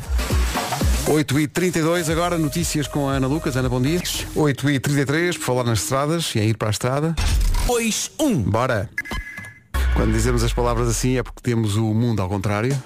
8 1.07 1.41
e 1.41 1.49
32 1.49 2.09
agora, 2.09 2.39
notícias 2.39 2.87
com 2.87 3.09
a 3.09 3.15
Ana 3.15 3.27
Lucas. 3.27 3.57
Ana, 3.57 3.69
bom 3.69 3.81
dia. 3.81 4.01
8 4.35 4.71
e 4.71 4.79
33 4.79 5.37
por 5.37 5.45
falar 5.45 5.65
nas 5.65 5.83
estradas 5.83 6.35
e 6.35 6.39
a 6.39 6.45
ir 6.45 6.57
para 6.57 6.69
a 6.69 6.71
estrada. 6.71 7.15
2, 7.67 8.13
1. 8.19 8.43
Bora! 8.43 8.89
Quando 9.95 10.13
dizemos 10.13 10.43
as 10.43 10.53
palavras 10.53 10.89
assim 10.89 11.19
é 11.19 11.23
porque 11.23 11.41
temos 11.43 11.77
o 11.77 11.93
mundo 11.93 12.23
ao 12.23 12.29
contrário. 12.29 12.77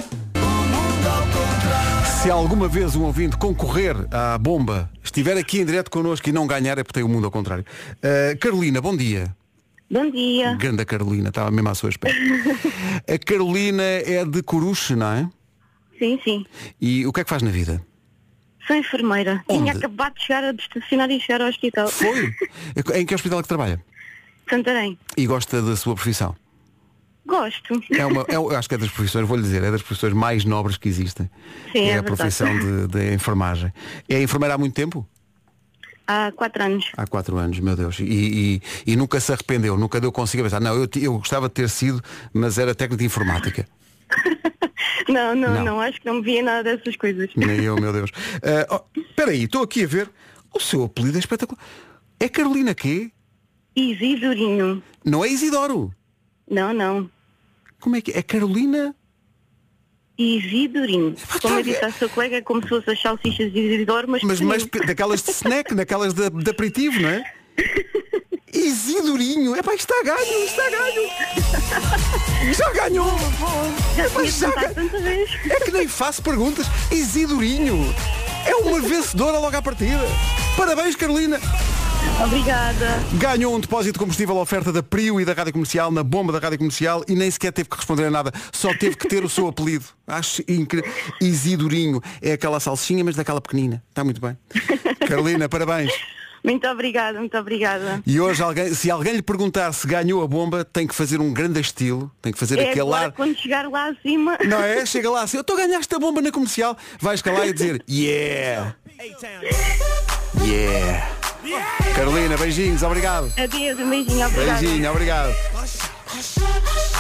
Se 2.23 2.31
alguma 2.31 2.67
vez 2.67 2.97
um 2.97 3.03
ouvinte 3.03 3.37
concorrer 3.37 3.95
à 4.11 4.39
bomba, 4.39 4.91
estiver 5.03 5.37
aqui 5.37 5.61
em 5.61 5.65
direto 5.67 5.91
connosco 5.91 6.27
e 6.29 6.33
não 6.33 6.47
ganhar, 6.47 6.79
é 6.79 6.83
porque 6.83 6.99
tem 6.99 7.03
o 7.03 7.09
mundo 7.09 7.27
ao 7.27 7.31
contrário. 7.31 7.65
Uh, 7.99 8.39
Carolina, 8.39 8.81
bom 8.81 8.97
dia. 8.97 9.35
Bom 9.91 10.11
dia. 10.11 10.55
Grande 10.55 10.85
Carolina, 10.85 11.29
estava 11.29 11.51
mesmo 11.51 11.69
à 11.69 11.75
sua 11.75 11.91
espera. 11.91 12.15
a 13.07 13.19
Carolina 13.19 13.83
é 13.83 14.25
de 14.25 14.43
Coruche, 14.43 14.97
não 14.97 15.07
é? 15.07 15.31
Sim, 15.99 16.19
sim. 16.25 16.47
E 16.81 17.07
o 17.07 17.13
que 17.13 17.21
é 17.21 17.25
que 17.25 17.31
faz 17.31 17.43
na 17.43 17.51
vida? 17.51 17.85
Sou 18.67 18.75
enfermeira. 18.75 19.45
Onde? 19.49 19.65
Tinha 19.65 19.73
acabado 19.75 20.15
de 20.15 20.23
chegar 20.23 20.45
a 20.45 20.53
de 20.53 20.63
estacionar 20.63 21.11
e 21.11 21.21
chegar 21.21 21.43
ao 21.43 21.49
hospital. 21.49 21.89
Foi? 21.89 22.35
em 22.99 23.07
que 23.07 23.15
hospital 23.15 23.41
é 23.41 23.43
que 23.43 23.49
trabalha? 23.49 23.85
Santarém. 24.49 24.99
E 25.17 25.27
gosta 25.27 25.63
da 25.63 25.77
sua 25.77 25.95
profissão? 25.95 26.35
Gosto. 27.27 27.83
É 27.91 28.05
uma, 28.05 28.23
é, 28.29 28.37
eu 28.37 28.51
acho 28.55 28.69
que 28.69 28.75
é 28.75 28.79
das 28.79 28.91
profissões, 28.91 29.27
vou-lhe 29.27 29.43
dizer, 29.43 29.63
é 29.63 29.71
das 29.71 29.83
profissões 29.83 30.13
mais 30.13 30.45
nobres 30.45 30.77
que 30.77 30.89
existem. 30.89 31.31
Sim, 31.73 31.79
é 31.79 31.99
a 31.99 32.03
verdade. 32.03 32.07
profissão 32.07 32.59
de, 32.59 32.87
de 32.89 33.15
enfermagem. 33.15 33.73
É 34.09 34.23
enfermeira 34.23 34.55
há 34.55 34.59
muito 34.59 34.75
tempo? 34.75 35.09
Há 36.07 36.33
quatro 36.33 36.63
anos. 36.63 36.91
Há 36.97 37.07
quatro 37.07 37.37
anos, 37.39 37.59
meu 37.61 37.75
Deus. 37.75 37.99
E, 38.01 38.05
e- 38.05 38.63
e 38.93 38.97
nunca 38.97 39.19
se 39.21 39.33
arrependeu, 39.33 39.77
nunca 39.79 40.01
deu 40.01 40.13
consigo 40.13 40.43
pensar. 40.43 40.61
Não, 40.61 40.75
eu, 40.75 40.89
eu 41.01 41.19
gostava 41.19 41.49
de 41.49 41.55
ter 41.55 41.69
sido, 41.69 42.03
mas 42.33 42.59
era 42.59 42.75
técnico 42.75 42.99
de 43.01 43.07
informática. 43.07 43.67
Não, 45.09 45.35
não, 45.35 45.55
Não. 45.55 45.65
não, 45.65 45.81
Acho 45.81 46.01
que 46.01 46.07
não 46.07 46.15
me 46.17 46.23
via 46.23 46.43
nada 46.43 46.63
dessas 46.77 46.97
coisas. 46.97 47.31
Nem 47.37 47.63
eu, 47.63 47.77
meu 47.77 47.93
Deus. 47.93 48.11
Ah, 48.43 48.67
oh, 48.95 49.01
Espera 49.01 49.31
aí, 49.31 49.45
estou 49.45 49.63
aqui 49.63 49.85
a 49.85 49.87
ver. 49.87 50.11
O 50.53 50.61
seu 50.61 50.85
apelido 50.85 51.17
é 51.17 51.21
espetacular. 51.21 51.61
É 52.21 52.29
Carolina 52.29 52.75
quê? 52.75 53.11
Isidorinho. 53.75 54.83
Não 55.05 55.25
é 55.25 55.29
Isidoro. 55.29 55.93
Não, 56.51 56.73
não. 56.73 57.11
Como 57.81 57.97
é 57.97 58.01
que 58.01 58.13
é? 58.13 58.19
É 58.19 58.23
Carolina? 58.23 58.95
Isidorinho. 60.17 61.15
Como 61.43 61.59
eu 61.59 61.63
disse 61.63 61.85
à 61.85 61.91
sua 61.93 62.09
colega, 62.09 62.37
é 62.37 62.41
como 62.41 62.63
se 62.63 62.69
fosse 62.69 62.91
as 62.91 63.01
salsichas 63.01 63.53
de 63.53 63.59
Isidoro, 63.59 64.09
mas, 64.09 64.23
Mas 64.23 64.65
pe- 64.65 64.87
daquelas 64.87 65.23
de 65.23 65.31
snack, 65.33 65.75
daquelas 65.75 66.15
de, 66.15 66.31
de 66.31 66.51
aperitivo, 66.51 67.01
não 67.01 67.09
é? 67.09 67.25
Isidorinho. 68.53 69.57
É 69.57 69.63
pá, 69.63 69.75
está 69.75 69.95
a 69.99 70.03
ganho, 70.05 70.45
está 70.45 70.63
a 70.67 70.71
ganho. 70.71 72.55
Já 72.55 72.71
ganhou. 72.73 73.11
Já 73.97 74.07
Epá, 74.07 74.25
já 74.25 74.47
tentado 74.49 74.67
ga- 74.69 74.75
tanta 74.75 75.01
vez. 75.01 75.31
É 75.51 75.61
que 75.61 75.73
nem 75.73 75.89
faço 75.89 76.23
perguntas. 76.23 76.67
Isidorinho. 76.93 77.93
É 78.47 78.55
uma 78.57 78.79
vencedora 78.81 79.39
logo 79.39 79.57
à 79.57 79.63
partida. 79.63 80.01
Parabéns, 80.57 80.95
Carolina. 80.95 81.41
Obrigada. 82.25 82.87
Ganhou 83.15 83.55
um 83.55 83.61
depósito 83.61 83.95
de 83.95 83.99
combustível 83.99 84.39
à 84.39 84.43
oferta 84.43 84.73
da 84.73 84.83
Prio 84.83 85.21
e 85.21 85.25
da 85.25 85.33
Rádio 85.33 85.53
Comercial, 85.53 85.91
na 85.91 86.03
bomba 86.03 86.33
da 86.33 86.39
Rádio 86.39 86.59
Comercial 86.59 87.03
e 87.09 87.15
nem 87.15 87.31
sequer 87.31 87.53
teve 87.53 87.69
que 87.69 87.77
responder 87.77 88.05
a 88.07 88.11
nada, 88.11 88.33
só 88.53 88.73
teve 88.75 88.97
que 88.97 89.09
ter 89.09 89.25
o 89.25 89.29
seu 89.29 89.47
apelido. 89.49 89.85
Acho 90.07 90.43
incrível. 90.49 90.91
Isidorinho. 91.21 92.01
É 92.23 92.33
aquela 92.33 92.61
salsichinha, 92.61 93.05
mas 93.05 93.17
daquela 93.17 93.41
pequenina. 93.41 93.83
Está 93.91 94.05
muito 94.05 94.21
bem. 94.21 94.37
Carolina, 95.07 95.49
parabéns. 95.49 95.93
Muito 96.43 96.67
obrigada, 96.69 97.19
muito 97.19 97.37
obrigada. 97.39 98.03
E 98.07 98.21
hoje, 98.21 98.43
alguém, 98.43 98.73
se 98.75 98.91
alguém 98.91 99.15
lhe 99.15 99.23
perguntar 99.23 99.73
se 99.73 99.87
ganhou 99.87 100.23
a 100.23 100.27
bomba, 100.29 100.63
tem 100.63 100.87
que 100.87 100.95
fazer 100.95 101.19
um 101.19 101.33
grande 101.33 101.59
estilo, 101.59 102.13
tem 102.21 102.33
que 102.35 102.39
fazer 102.39 102.59
É 102.59 102.69
aquele 102.69 102.81
agora 102.83 103.07
ar. 103.07 103.13
quando 103.13 103.35
chegar 103.39 103.67
lá 103.69 103.89
acima. 103.89 104.37
Não 104.47 104.63
é? 104.63 104.85
Chega 104.85 105.11
lá 105.11 105.23
assim, 105.23 105.39
eu 105.39 105.41
estou 105.41 105.57
a 105.57 105.61
ganhar 105.61 105.79
esta 105.79 105.99
bomba 105.99 106.21
na 106.21 106.31
comercial. 106.31 106.77
Vais 107.01 107.23
cá 107.23 107.47
e 107.47 107.53
dizer, 107.53 107.83
yeah! 107.89 108.77
Yeah! 110.45 111.14
Carolina, 111.95 112.37
beijinhos, 112.37 112.83
obrigado. 112.83 113.31
Adeus, 113.37 113.79
um 113.79 113.91
beijinho, 113.91 114.27
obrigada. 114.27 114.61
Beijinho, 114.61 114.91
obrigado. 114.91 115.35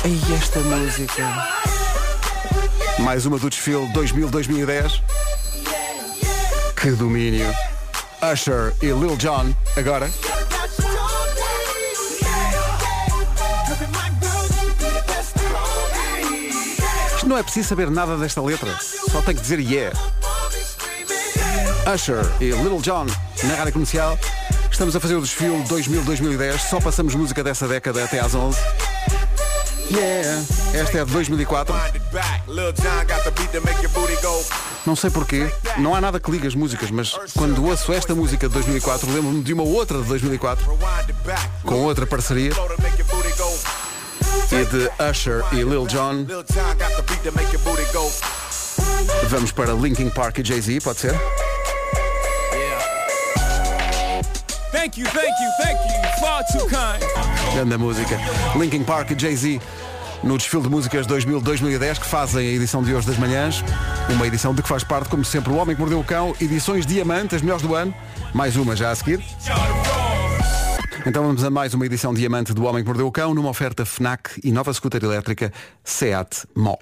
Ei, 0.05 0.21
esta 0.37 0.61
música. 0.61 1.49
Mais 2.99 3.25
uma 3.25 3.39
do 3.39 3.49
desfile 3.49 3.87
2000-2010. 3.95 5.01
Que 6.77 6.91
domínio. 6.91 7.51
Usher 8.33 8.75
e 8.83 8.87
Lil 8.87 9.17
Jon, 9.17 9.55
agora. 9.77 10.11
Isto 17.17 17.29
não 17.29 17.39
é 17.39 17.43
preciso 17.43 17.69
saber 17.69 17.91
nada 17.91 18.19
desta 18.19 18.43
letra. 18.43 18.77
Só 19.11 19.23
tem 19.23 19.35
que 19.35 19.41
dizer 19.41 19.59
yeah. 19.59 19.99
Usher 21.93 22.25
e 22.41 22.51
Little 22.51 22.81
John 22.81 23.07
na 23.49 23.55
rádio 23.57 23.73
comercial. 23.73 24.19
Estamos 24.71 24.97
a 24.97 25.01
fazer 25.01 25.15
o 25.15 25.21
desfile 25.21 25.63
2000-2010. 25.65 26.59
Só 26.59 26.81
passamos 26.81 27.15
música 27.15 27.43
dessa 27.43 27.69
década 27.69 28.05
até 28.05 28.21
às 28.21 28.35
11. 28.35 28.59
Yeah. 29.91 30.43
Esta 30.73 30.99
é 30.99 31.05
de 31.05 31.13
2004. 31.13 31.75
Não 34.87 34.97
sei 34.97 35.11
porquê, 35.11 35.51
não 35.79 35.95
há 35.95 36.01
nada 36.01 36.19
que 36.19 36.31
ligue 36.31 36.47
as 36.47 36.55
músicas, 36.55 36.91
mas 36.91 37.17
quando 37.37 37.65
ouço 37.65 37.93
esta 37.93 38.15
música 38.15 38.49
de 38.49 38.55
2004, 38.55 39.11
lembro-me 39.11 39.43
de 39.43 39.53
uma 39.53 39.63
outra 39.63 39.99
de 39.99 40.05
2004, 40.05 40.79
com 41.63 41.75
outra 41.83 42.07
parceria, 42.07 42.53
e 44.53 44.65
de 44.65 44.91
Usher 45.11 45.45
e 45.53 45.57
Lil 45.57 45.87
Jon. 45.87 46.27
Vamos 49.29 49.53
para 49.53 49.73
Linkin 49.73 50.11
Park 50.11 50.39
e 50.39 50.45
Jay-Z, 50.45 50.81
pode 50.81 51.01
ser? 51.01 51.15
Thank 54.85 55.01
you, 55.01 55.07
thank 55.07 55.41
you, 55.41 55.51
thank 55.57 55.81
you. 55.81 56.21
Far 56.21 56.45
too 56.45 56.67
kind. 56.69 57.03
Grande 57.55 57.79
música. 57.79 58.19
Linkin 58.55 58.85
Park 58.85 59.13
e 59.13 59.19
Jay-Z 59.19 59.59
no 60.23 60.37
desfile 60.37 60.63
de 60.63 60.69
músicas 60.69 61.07
2000-2010 61.07 62.01
que 62.01 62.05
fazem 62.05 62.47
a 62.47 62.51
edição 62.51 62.83
de 62.83 62.95
hoje 62.95 63.07
das 63.07 63.17
manhãs. 63.17 63.65
Uma 64.11 64.27
edição 64.27 64.55
de 64.55 64.61
que 64.61 64.69
faz 64.69 64.85
parte, 64.85 65.09
como 65.09 65.25
sempre, 65.25 65.51
O 65.51 65.57
Homem 65.57 65.75
que 65.75 65.81
Mordeu 65.81 66.01
o 66.01 66.05
Cão, 66.05 66.37
edições 66.39 66.85
Diamante, 66.85 67.35
as 67.35 67.41
melhores 67.41 67.63
do 67.63 67.75
ano. 67.75 67.95
Mais 68.35 68.57
uma 68.57 68.77
já 68.77 68.91
a 68.91 68.95
seguir. 68.95 69.25
Então 71.07 71.23
vamos 71.23 71.43
a 71.43 71.49
mais 71.49 71.73
uma 71.73 71.87
edição 71.87 72.13
Diamante 72.13 72.53
do 72.53 72.65
Homem 72.65 72.83
que 72.83 72.87
Mordeu 72.87 73.07
o 73.07 73.13
Cão 73.13 73.33
numa 73.33 73.49
oferta 73.49 73.87
FNAC 73.87 74.39
e 74.45 74.53
nova 74.53 74.71
scooter 74.71 75.03
elétrica 75.03 75.51
SEAT 75.83 76.47
Mó. 76.55 76.77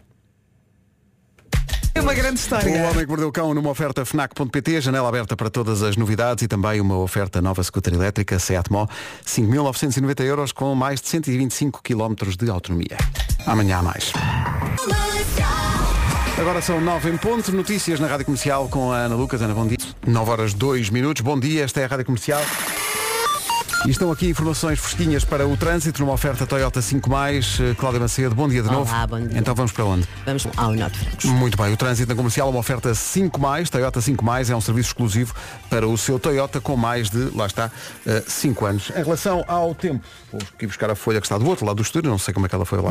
É 2.02 2.04
uma 2.04 2.14
grande 2.14 2.34
O 2.34 2.42
história. 2.42 2.90
Homem 2.90 3.04
que 3.04 3.06
Mordeu 3.06 3.28
o 3.28 3.32
Cão 3.32 3.54
numa 3.54 3.70
oferta 3.70 4.04
FNAC.pt, 4.04 4.80
janela 4.80 5.08
aberta 5.08 5.36
para 5.36 5.48
todas 5.48 5.84
as 5.84 5.96
novidades 5.96 6.42
e 6.42 6.48
também 6.48 6.80
uma 6.80 6.98
oferta 6.98 7.40
nova 7.40 7.62
scooter 7.62 7.94
elétrica 7.94 8.40
Seat 8.40 8.72
Mó, 8.72 8.88
5.990 9.24 10.24
euros 10.24 10.50
com 10.50 10.74
mais 10.74 11.00
de 11.00 11.08
125 11.08 11.80
km 11.80 12.14
de 12.36 12.50
autonomia. 12.50 12.98
Amanhã 13.46 13.78
há 13.78 13.82
mais. 13.84 14.12
Agora 16.36 16.60
são 16.60 16.80
9 16.80 17.08
em 17.08 17.16
ponto, 17.16 17.52
notícias 17.52 18.00
na 18.00 18.08
Rádio 18.08 18.26
Comercial 18.26 18.68
com 18.68 18.90
a 18.90 18.96
Ana 18.96 19.14
Lucas. 19.14 19.40
Ana, 19.40 19.54
bom 19.54 19.68
dia. 19.68 19.78
9 20.04 20.28
horas 20.28 20.54
2 20.54 20.90
minutos, 20.90 21.22
bom 21.22 21.38
dia, 21.38 21.62
esta 21.62 21.80
é 21.80 21.84
a 21.84 21.86
Rádio 21.86 22.06
Comercial. 22.06 22.42
E 23.85 23.90
estão 23.90 24.12
aqui 24.12 24.29
informações 24.29 24.79
fresquinhas 24.79 25.25
para 25.25 25.47
o 25.47 25.57
trânsito 25.57 26.01
numa 26.03 26.12
oferta 26.12 26.47
Toyota 26.47 26.81
5 26.81 27.11
Eh, 27.59 27.75
Cláudia 27.75 27.99
Macedo, 28.01 28.33
bom 28.35 28.49
dia 28.49 28.62
de 28.62 28.68
Olá, 28.68 28.79
novo. 28.79 29.07
bom 29.09 29.27
dia. 29.27 29.38
Então 29.38 29.55
vamos 29.57 29.73
para 29.73 29.85
onde? 29.85 30.07
Vamos 30.25 30.47
ao 30.57 30.73
Norte 30.73 30.99
Francos. 30.99 31.25
Muito 31.25 31.57
bem, 31.61 31.73
o 31.73 31.77
trânsito 31.77 32.09
na 32.09 32.14
comercial, 32.14 32.49
uma 32.49 32.61
oferta 32.61 32.95
5 32.95 33.40
Toyota 33.71 34.01
5 34.01 34.25
é 34.51 34.57
um 34.57 34.61
serviço 34.61 34.90
exclusivo 34.90 35.35
para 35.68 35.87
o 35.88 35.99
seu 35.99 36.18
Toyota 36.21 36.61
com 36.61 36.77
mais 36.77 37.11
de, 37.11 37.31
lá 37.37 37.47
está, 37.47 37.73
5 38.27 38.64
anos. 38.66 38.90
Em 38.90 39.03
relação 39.03 39.45
ao 39.49 39.75
tempo, 39.75 40.05
vou 40.31 40.40
aqui 40.55 40.66
buscar 40.66 40.88
a 40.88 40.95
folha 40.95 41.21
que 41.21 41.27
está 41.27 41.37
do 41.37 41.47
outro 41.49 41.66
lado 41.66 41.77
do 41.77 41.83
estúdio, 41.83 42.09
não 42.09 42.18
sei 42.18 42.33
como 42.33 42.47
é 42.47 42.49
que 42.49 42.55
ela 42.55 42.64
foi 42.64 42.81
lá 42.81 42.90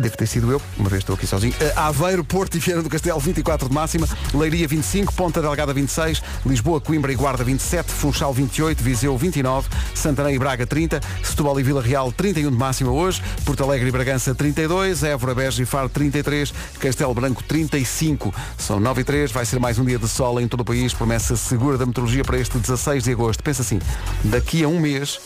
Deve 0.00 0.16
ter 0.16 0.26
sido 0.26 0.50
eu, 0.50 0.62
uma 0.78 0.88
vez 0.88 1.02
estou 1.02 1.14
aqui 1.14 1.26
sozinho. 1.26 1.52
Eh, 1.60 1.74
Aveiro, 1.76 2.24
Porto 2.24 2.56
e 2.56 2.58
Viana 2.58 2.82
do 2.82 2.88
Castelo, 2.88 3.20
24 3.20 3.68
de 3.68 3.74
máxima. 3.74 4.08
Leiria, 4.32 4.66
25. 4.66 5.12
Ponta 5.12 5.42
Delgada, 5.42 5.74
26. 5.74 6.22
Lisboa, 6.46 6.80
Coimbra 6.80 7.12
e 7.12 7.14
Guarda, 7.14 7.44
27. 7.44 7.92
Funchal, 7.92 8.32
28. 8.32 8.82
Viseu, 8.82 9.18
29. 9.18 9.68
Santarém 9.94 10.36
e 10.36 10.38
Braga, 10.38 10.66
30. 10.66 11.02
Setúbal 11.22 11.60
e 11.60 11.62
Vila 11.62 11.82
Real, 11.82 12.10
31 12.10 12.50
de 12.50 12.56
máxima 12.56 12.90
hoje. 12.90 13.22
Porto 13.44 13.62
Alegre 13.62 13.88
e 13.88 13.92
Bragança, 13.92 14.34
32. 14.34 15.02
Évora, 15.02 15.34
Beja 15.34 15.62
e 15.62 15.66
Faro, 15.66 15.90
33. 15.90 16.54
Castelo 16.78 17.12
Branco, 17.12 17.42
35. 17.42 18.34
São 18.56 18.80
9 18.80 19.02
e 19.02 19.04
3. 19.04 19.30
Vai 19.30 19.44
ser 19.44 19.60
mais 19.60 19.78
um 19.78 19.84
dia 19.84 19.98
de 19.98 20.08
sol 20.08 20.40
em 20.40 20.48
todo 20.48 20.60
o 20.60 20.64
país. 20.64 20.94
Promessa 20.94 21.36
segura 21.36 21.76
da 21.76 21.84
meteorologia 21.84 22.24
para 22.24 22.38
este 22.38 22.56
16 22.56 23.04
de 23.04 23.12
agosto. 23.12 23.42
Pensa 23.42 23.60
assim, 23.60 23.78
daqui 24.24 24.64
a 24.64 24.68
um 24.68 24.80
mês 24.80 25.20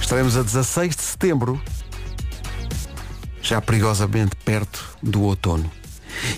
estaremos 0.00 0.38
a 0.38 0.42
16 0.42 0.96
de 0.96 1.02
setembro 1.02 1.60
já 3.48 3.60
perigosamente 3.62 4.36
perto 4.44 4.84
do 5.02 5.22
outono. 5.22 5.70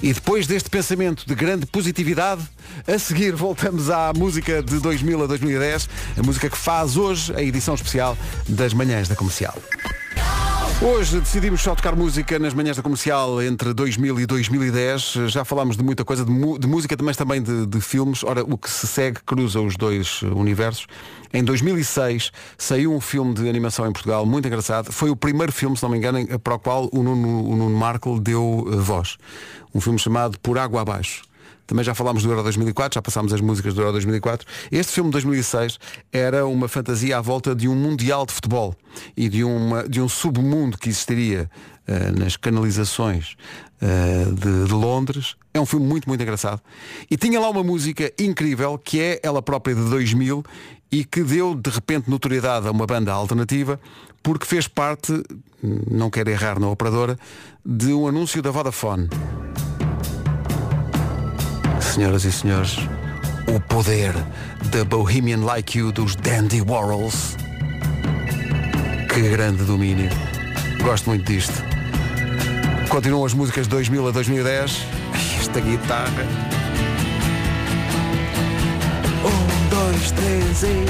E 0.02 0.12
depois 0.12 0.46
deste 0.46 0.70
pensamento 0.70 1.26
de 1.26 1.34
grande 1.34 1.66
positividade, 1.66 2.42
a 2.86 2.98
seguir 2.98 3.34
voltamos 3.34 3.90
à 3.90 4.12
música 4.14 4.62
de 4.62 4.78
2000 4.78 5.24
a 5.24 5.26
2010, 5.26 5.88
a 6.18 6.22
música 6.22 6.48
que 6.48 6.56
faz 6.56 6.96
hoje 6.96 7.34
a 7.34 7.42
edição 7.42 7.74
especial 7.74 8.16
das 8.48 8.72
manhãs 8.72 9.08
da 9.08 9.16
comercial. 9.16 9.56
Hoje 10.82 11.20
decidimos 11.20 11.60
só 11.60 11.74
tocar 11.74 11.94
música 11.94 12.38
nas 12.38 12.54
manhãs 12.54 12.74
da 12.74 12.82
comercial 12.82 13.42
entre 13.42 13.74
2000 13.74 14.18
e 14.20 14.24
2010. 14.24 15.12
Já 15.28 15.44
falámos 15.44 15.76
de 15.76 15.82
muita 15.84 16.06
coisa, 16.06 16.24
de, 16.24 16.32
de 16.58 16.66
música, 16.66 16.96
mas 17.02 17.18
também 17.18 17.42
de, 17.42 17.66
de 17.66 17.80
filmes. 17.82 18.24
Ora, 18.24 18.42
o 18.42 18.56
que 18.56 18.70
se 18.70 18.86
segue 18.86 19.20
cruza 19.26 19.60
os 19.60 19.76
dois 19.76 20.20
eh, 20.22 20.26
universos. 20.28 20.86
Em 21.34 21.44
2006 21.44 22.32
saiu 22.56 22.94
um 22.94 23.00
filme 23.00 23.34
de 23.34 23.46
animação 23.46 23.86
em 23.86 23.92
Portugal 23.92 24.24
muito 24.24 24.48
engraçado. 24.48 24.90
Foi 24.90 25.10
o 25.10 25.16
primeiro 25.16 25.52
filme, 25.52 25.76
se 25.76 25.82
não 25.82 25.90
me 25.90 25.98
engano, 25.98 26.18
em- 26.18 26.26
para 26.38 26.54
o 26.54 26.58
qual 26.58 26.88
o 26.92 27.02
Nuno, 27.02 27.44
o 27.50 27.56
Nuno 27.56 27.76
Markle 27.76 28.18
deu 28.18 28.66
eh, 28.72 28.76
voz. 28.76 29.18
Um 29.74 29.82
filme 29.82 29.98
chamado 29.98 30.38
Por 30.40 30.56
Água 30.56 30.80
Abaixo. 30.80 31.22
Também 31.70 31.84
já 31.84 31.94
falámos 31.94 32.24
do 32.24 32.28
Euro 32.28 32.42
2004, 32.42 32.96
já 32.96 33.00
passámos 33.00 33.32
as 33.32 33.40
músicas 33.40 33.74
do 33.74 33.80
Euro 33.80 33.92
2004. 33.92 34.44
Este 34.72 34.90
filme 34.90 35.08
de 35.08 35.12
2006 35.12 35.78
era 36.12 36.44
uma 36.44 36.66
fantasia 36.66 37.16
à 37.16 37.20
volta 37.20 37.54
de 37.54 37.68
um 37.68 37.76
mundial 37.76 38.26
de 38.26 38.32
futebol 38.32 38.74
e 39.16 39.28
de, 39.28 39.44
uma, 39.44 39.88
de 39.88 40.00
um 40.00 40.08
submundo 40.08 40.76
que 40.76 40.88
existiria 40.88 41.48
eh, 41.86 42.10
nas 42.10 42.36
canalizações 42.36 43.36
eh, 43.80 44.24
de, 44.32 44.66
de 44.66 44.72
Londres. 44.72 45.36
É 45.54 45.60
um 45.60 45.64
filme 45.64 45.86
muito, 45.86 46.08
muito 46.08 46.20
engraçado. 46.20 46.60
E 47.08 47.16
tinha 47.16 47.38
lá 47.38 47.48
uma 47.48 47.62
música 47.62 48.12
incrível 48.18 48.76
que 48.76 49.00
é 49.00 49.20
ela 49.22 49.40
própria 49.40 49.72
de 49.72 49.88
2000 49.88 50.42
e 50.90 51.04
que 51.04 51.22
deu 51.22 51.54
de 51.54 51.70
repente 51.70 52.10
notoriedade 52.10 52.66
a 52.66 52.72
uma 52.72 52.84
banda 52.84 53.12
alternativa 53.12 53.78
porque 54.24 54.44
fez 54.44 54.66
parte, 54.66 55.22
não 55.62 56.10
quero 56.10 56.30
errar 56.30 56.58
na 56.58 56.68
operadora, 56.68 57.16
de 57.64 57.92
um 57.92 58.08
anúncio 58.08 58.42
da 58.42 58.50
Vodafone. 58.50 59.08
Senhoras 61.90 62.24
e 62.24 62.30
senhores, 62.30 62.76
o 63.52 63.58
poder 63.58 64.14
da 64.66 64.84
Bohemian 64.84 65.38
Like 65.38 65.76
You 65.76 65.90
dos 65.90 66.14
Dandy 66.14 66.62
Warhols. 66.62 67.36
Que 69.12 69.28
grande 69.28 69.64
domínio. 69.64 70.08
Gosto 70.84 71.10
muito 71.10 71.24
disto. 71.24 71.64
Continuam 72.88 73.24
as 73.24 73.34
músicas 73.34 73.66
de 73.66 73.70
2000 73.70 74.06
a 74.06 74.10
2010. 74.12 74.86
Ai, 75.12 75.20
Esta 75.40 75.60
guitarra. 75.60 76.26
Um, 79.24 79.68
dois, 79.68 80.12
três 80.12 80.62
e... 80.62 80.86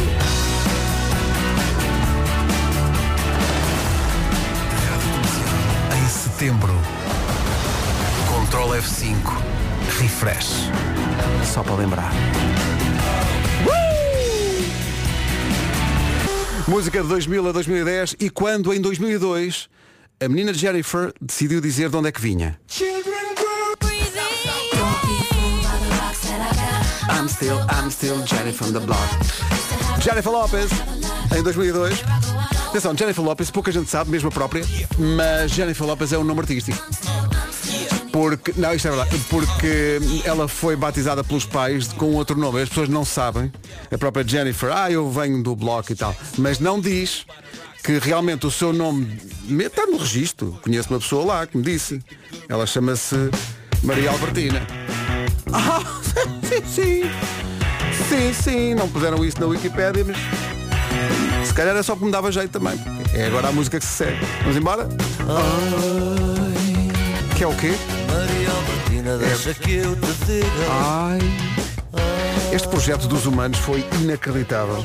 Em 5.97 6.09
setembro, 6.09 6.75
Control 8.29 8.71
F5, 8.77 9.17
refresh. 9.99 10.71
Só 11.53 11.63
para 11.63 11.75
lembrar. 11.75 12.13
Música 16.69 17.03
de 17.03 17.09
2000 17.09 17.49
a 17.49 17.53
2010 17.53 18.17
e 18.21 18.31
quando 18.31 18.73
em 18.73 18.81
2002 18.81 19.69
a 20.23 20.29
menina 20.29 20.55
Jennifer 20.55 21.13
decidiu 21.21 21.61
dizer 21.61 21.89
de 21.91 21.97
onde 21.97 22.09
é 22.09 22.13
que 22.13 22.21
vinha. 22.21 22.61
I'm 27.09 27.29
still, 27.29 27.59
I'm 27.69 27.91
still 27.91 28.25
Jennifer 28.27 28.65
from 28.65 28.73
the 28.73 28.81
block. 28.81 29.01
Jennifer 30.01 30.31
Lopez, 30.31 30.71
em 31.37 31.43
2002. 31.43 32.03
Atenção, 32.69 32.97
Jennifer 32.97 33.25
Lopez, 33.25 33.51
pouca 33.51 33.73
gente 33.73 33.91
sabe, 33.91 34.11
mesmo 34.11 34.29
a 34.29 34.33
própria, 34.33 34.65
mas 34.97 35.51
Jennifer 35.51 35.85
Lopez 35.85 36.13
é 36.13 36.19
um 36.19 36.25
nome 36.25 36.41
artístico. 36.41 36.79
Porque, 38.13 38.53
não, 38.57 38.75
isto 38.75 38.89
é 38.89 38.91
verdade, 38.91 39.21
porque 39.29 40.01
ela 40.25 40.49
foi 40.49 40.75
batizada 40.75 41.23
pelos 41.23 41.45
pais 41.45 41.89
com 41.93 42.15
outro 42.15 42.37
nome. 42.37 42.61
As 42.63 42.69
pessoas 42.69 42.89
não 42.89 43.05
sabem. 43.05 43.53
A 43.91 43.99
própria 43.99 44.27
Jennifer, 44.27 44.71
ah, 44.73 44.91
eu 44.91 45.09
venho 45.11 45.43
do 45.43 45.55
bloco 45.55 45.93
e 45.93 45.95
tal. 45.95 46.15
Mas 46.37 46.59
não 46.59 46.81
diz 46.81 47.25
que 47.85 47.99
realmente 47.99 48.47
o 48.47 48.51
seu 48.51 48.73
nome 48.73 49.19
está 49.49 49.87
no 49.87 49.97
registro. 49.97 50.59
Conheço 50.63 50.91
uma 50.91 50.99
pessoa 50.99 51.25
lá 51.25 51.47
que 51.47 51.57
me 51.57 51.63
disse. 51.63 52.01
Ela 52.49 52.67
chama-se 52.67 53.17
Maria 53.83 54.11
Albertina. 54.11 54.61
Ah, 55.53 55.83
sim, 56.45 56.63
sim. 56.65 57.03
Sim, 58.09 58.33
sim. 58.33 58.75
Não 58.75 58.89
puseram 58.89 59.25
isso 59.25 59.41
na 59.41 59.47
Wikipédia, 59.47 60.05
mas 60.05 60.17
se 61.49 61.53
calhar 61.53 61.77
é 61.77 61.83
só 61.83 61.97
que 61.97 62.05
me 62.05 62.11
dava 62.13 62.31
jeito 62.31 62.53
também. 62.53 62.79
É 63.13 63.27
agora 63.27 63.49
a 63.49 63.53
música 63.53 63.81
que 63.81 63.85
se 63.85 63.93
segue. 63.93 64.25
Vamos 64.43 64.57
embora? 64.57 64.89
Que 67.37 67.43
é 67.43 67.47
o 67.49 67.57
quê? 67.57 67.73
Deixa 69.03 69.55
que 69.55 69.77
eu 69.77 69.97
te 69.97 70.13
diga. 70.27 70.47
Ai. 70.71 71.19
Este 72.53 72.69
projeto 72.69 73.07
dos 73.07 73.27
humanos 73.27 73.59
foi 73.59 73.85
inacreditável. 74.01 74.85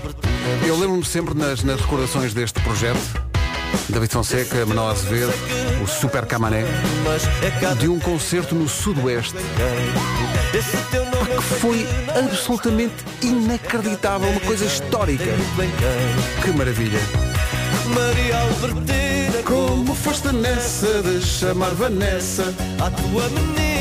Eu 0.65 0.77
lembro-me 0.79 1.03
sempre 1.03 1.33
nas, 1.33 1.63
nas 1.63 1.81
recordações 1.81 2.33
deste 2.33 2.61
projeto, 2.61 2.99
David 3.89 4.11
Fonseca, 4.11 4.65
Manuel 4.65 4.89
Azevedo, 4.89 5.33
o 5.83 5.87
Super 5.87 6.25
Camané, 6.25 6.63
de 7.79 7.87
um 7.87 7.99
concerto 7.99 8.55
no 8.55 8.69
Sudoeste 8.69 9.35
que 10.51 11.41
foi 11.59 11.85
absolutamente 12.17 12.95
inacreditável, 13.21 14.29
uma 14.29 14.39
coisa 14.39 14.65
histórica. 14.65 15.25
Que 16.41 16.51
maravilha. 16.51 16.99
Maria 17.93 18.39
Albertina, 18.39 19.43
como 19.43 19.93
foste 19.93 20.31
nessa 20.33 21.01
de 21.03 21.21
chamar 21.21 21.71
Vanessa 21.71 22.53
a 22.79 22.89
tua 22.89 23.27
menina. 23.29 23.74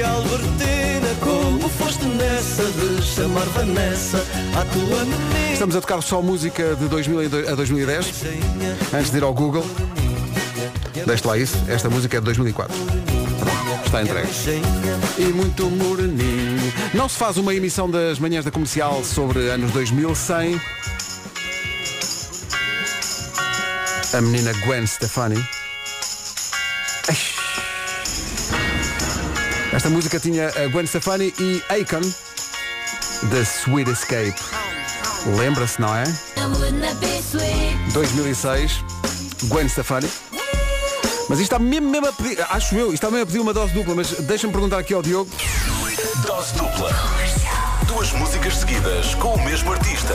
Albertina, 0.00 1.14
como 1.20 1.68
foste 1.68 2.04
nessa 2.04 2.64
de 2.64 3.02
chamar 3.02 3.44
Vanessa 3.46 4.24
a 4.58 4.64
tua 4.64 5.04
menina. 5.04 5.52
Estamos 5.52 5.76
a 5.76 5.80
tocar 5.80 6.00
só 6.02 6.22
música 6.22 6.74
de 6.76 6.86
2000 6.86 7.50
a 7.50 7.54
2010. 7.54 8.06
Antes 8.94 9.10
de 9.10 9.18
ir 9.18 9.22
ao 9.22 9.34
Google, 9.34 9.66
deixe 11.06 11.26
lá 11.26 11.36
isso. 11.36 11.58
Esta 11.68 11.90
música 11.90 12.16
é 12.16 12.20
de 12.20 12.24
2004. 12.26 12.74
Está 13.84 14.02
entregue. 14.02 14.28
E 15.18 15.24
muito 15.24 15.68
moreninho. 15.68 16.72
Não 16.94 17.08
se 17.08 17.18
faz 17.18 17.36
uma 17.36 17.54
emissão 17.54 17.90
das 17.90 18.18
manhãs 18.18 18.44
da 18.44 18.50
comercial 18.50 19.04
sobre 19.04 19.50
anos 19.50 19.70
2000 19.72 20.14
sem 20.14 20.60
a 24.14 24.20
menina 24.20 24.52
Gwen 24.64 24.86
Stefani. 24.86 25.42
Ai. 27.08 27.31
Esta 29.82 29.90
música 29.90 30.20
tinha 30.20 30.46
a 30.46 30.68
Gwen 30.68 30.86
Stefani 30.86 31.34
e 31.40 31.60
Akon, 31.68 32.02
The 33.30 33.40
Sweet 33.40 33.90
Escape. 33.90 34.36
Lembra-se, 35.36 35.80
não 35.80 35.92
é? 35.92 36.04
2006, 37.92 38.84
Gwen 39.48 39.68
Stefani. 39.68 40.08
Mas 41.28 41.40
isto 41.40 41.52
está 41.52 41.58
mesmo, 41.58 41.90
mesmo 41.90 42.06
a 42.06 42.12
pedir, 42.12 42.40
acho 42.48 42.76
eu, 42.76 42.94
isto 42.94 42.94
está 42.94 43.10
mesmo 43.10 43.24
a 43.24 43.26
pedir 43.26 43.40
uma 43.40 43.52
dose 43.52 43.74
dupla, 43.74 43.96
mas 43.96 44.12
deixa-me 44.20 44.52
perguntar 44.52 44.78
aqui 44.78 44.94
ao 44.94 45.02
Diogo. 45.02 45.28
Dose 46.24 46.54
dupla. 46.54 46.90
Duas 47.88 48.12
músicas 48.12 48.58
seguidas 48.58 49.16
com 49.16 49.34
o 49.34 49.44
mesmo 49.44 49.72
artista. 49.72 50.14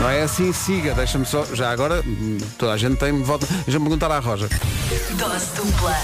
Não 0.00 0.08
é 0.08 0.22
assim, 0.22 0.50
siga, 0.50 0.94
deixa-me 0.94 1.26
só, 1.26 1.44
já 1.52 1.70
agora, 1.70 2.02
hum, 2.06 2.38
toda 2.56 2.72
a 2.72 2.76
gente 2.78 2.96
tem, 2.96 3.22
volta, 3.22 3.46
deixa-me 3.46 3.84
perguntar 3.84 4.10
à 4.10 4.18
Roja. 4.18 4.48
Dose 5.18 5.46
dupla. 5.54 5.94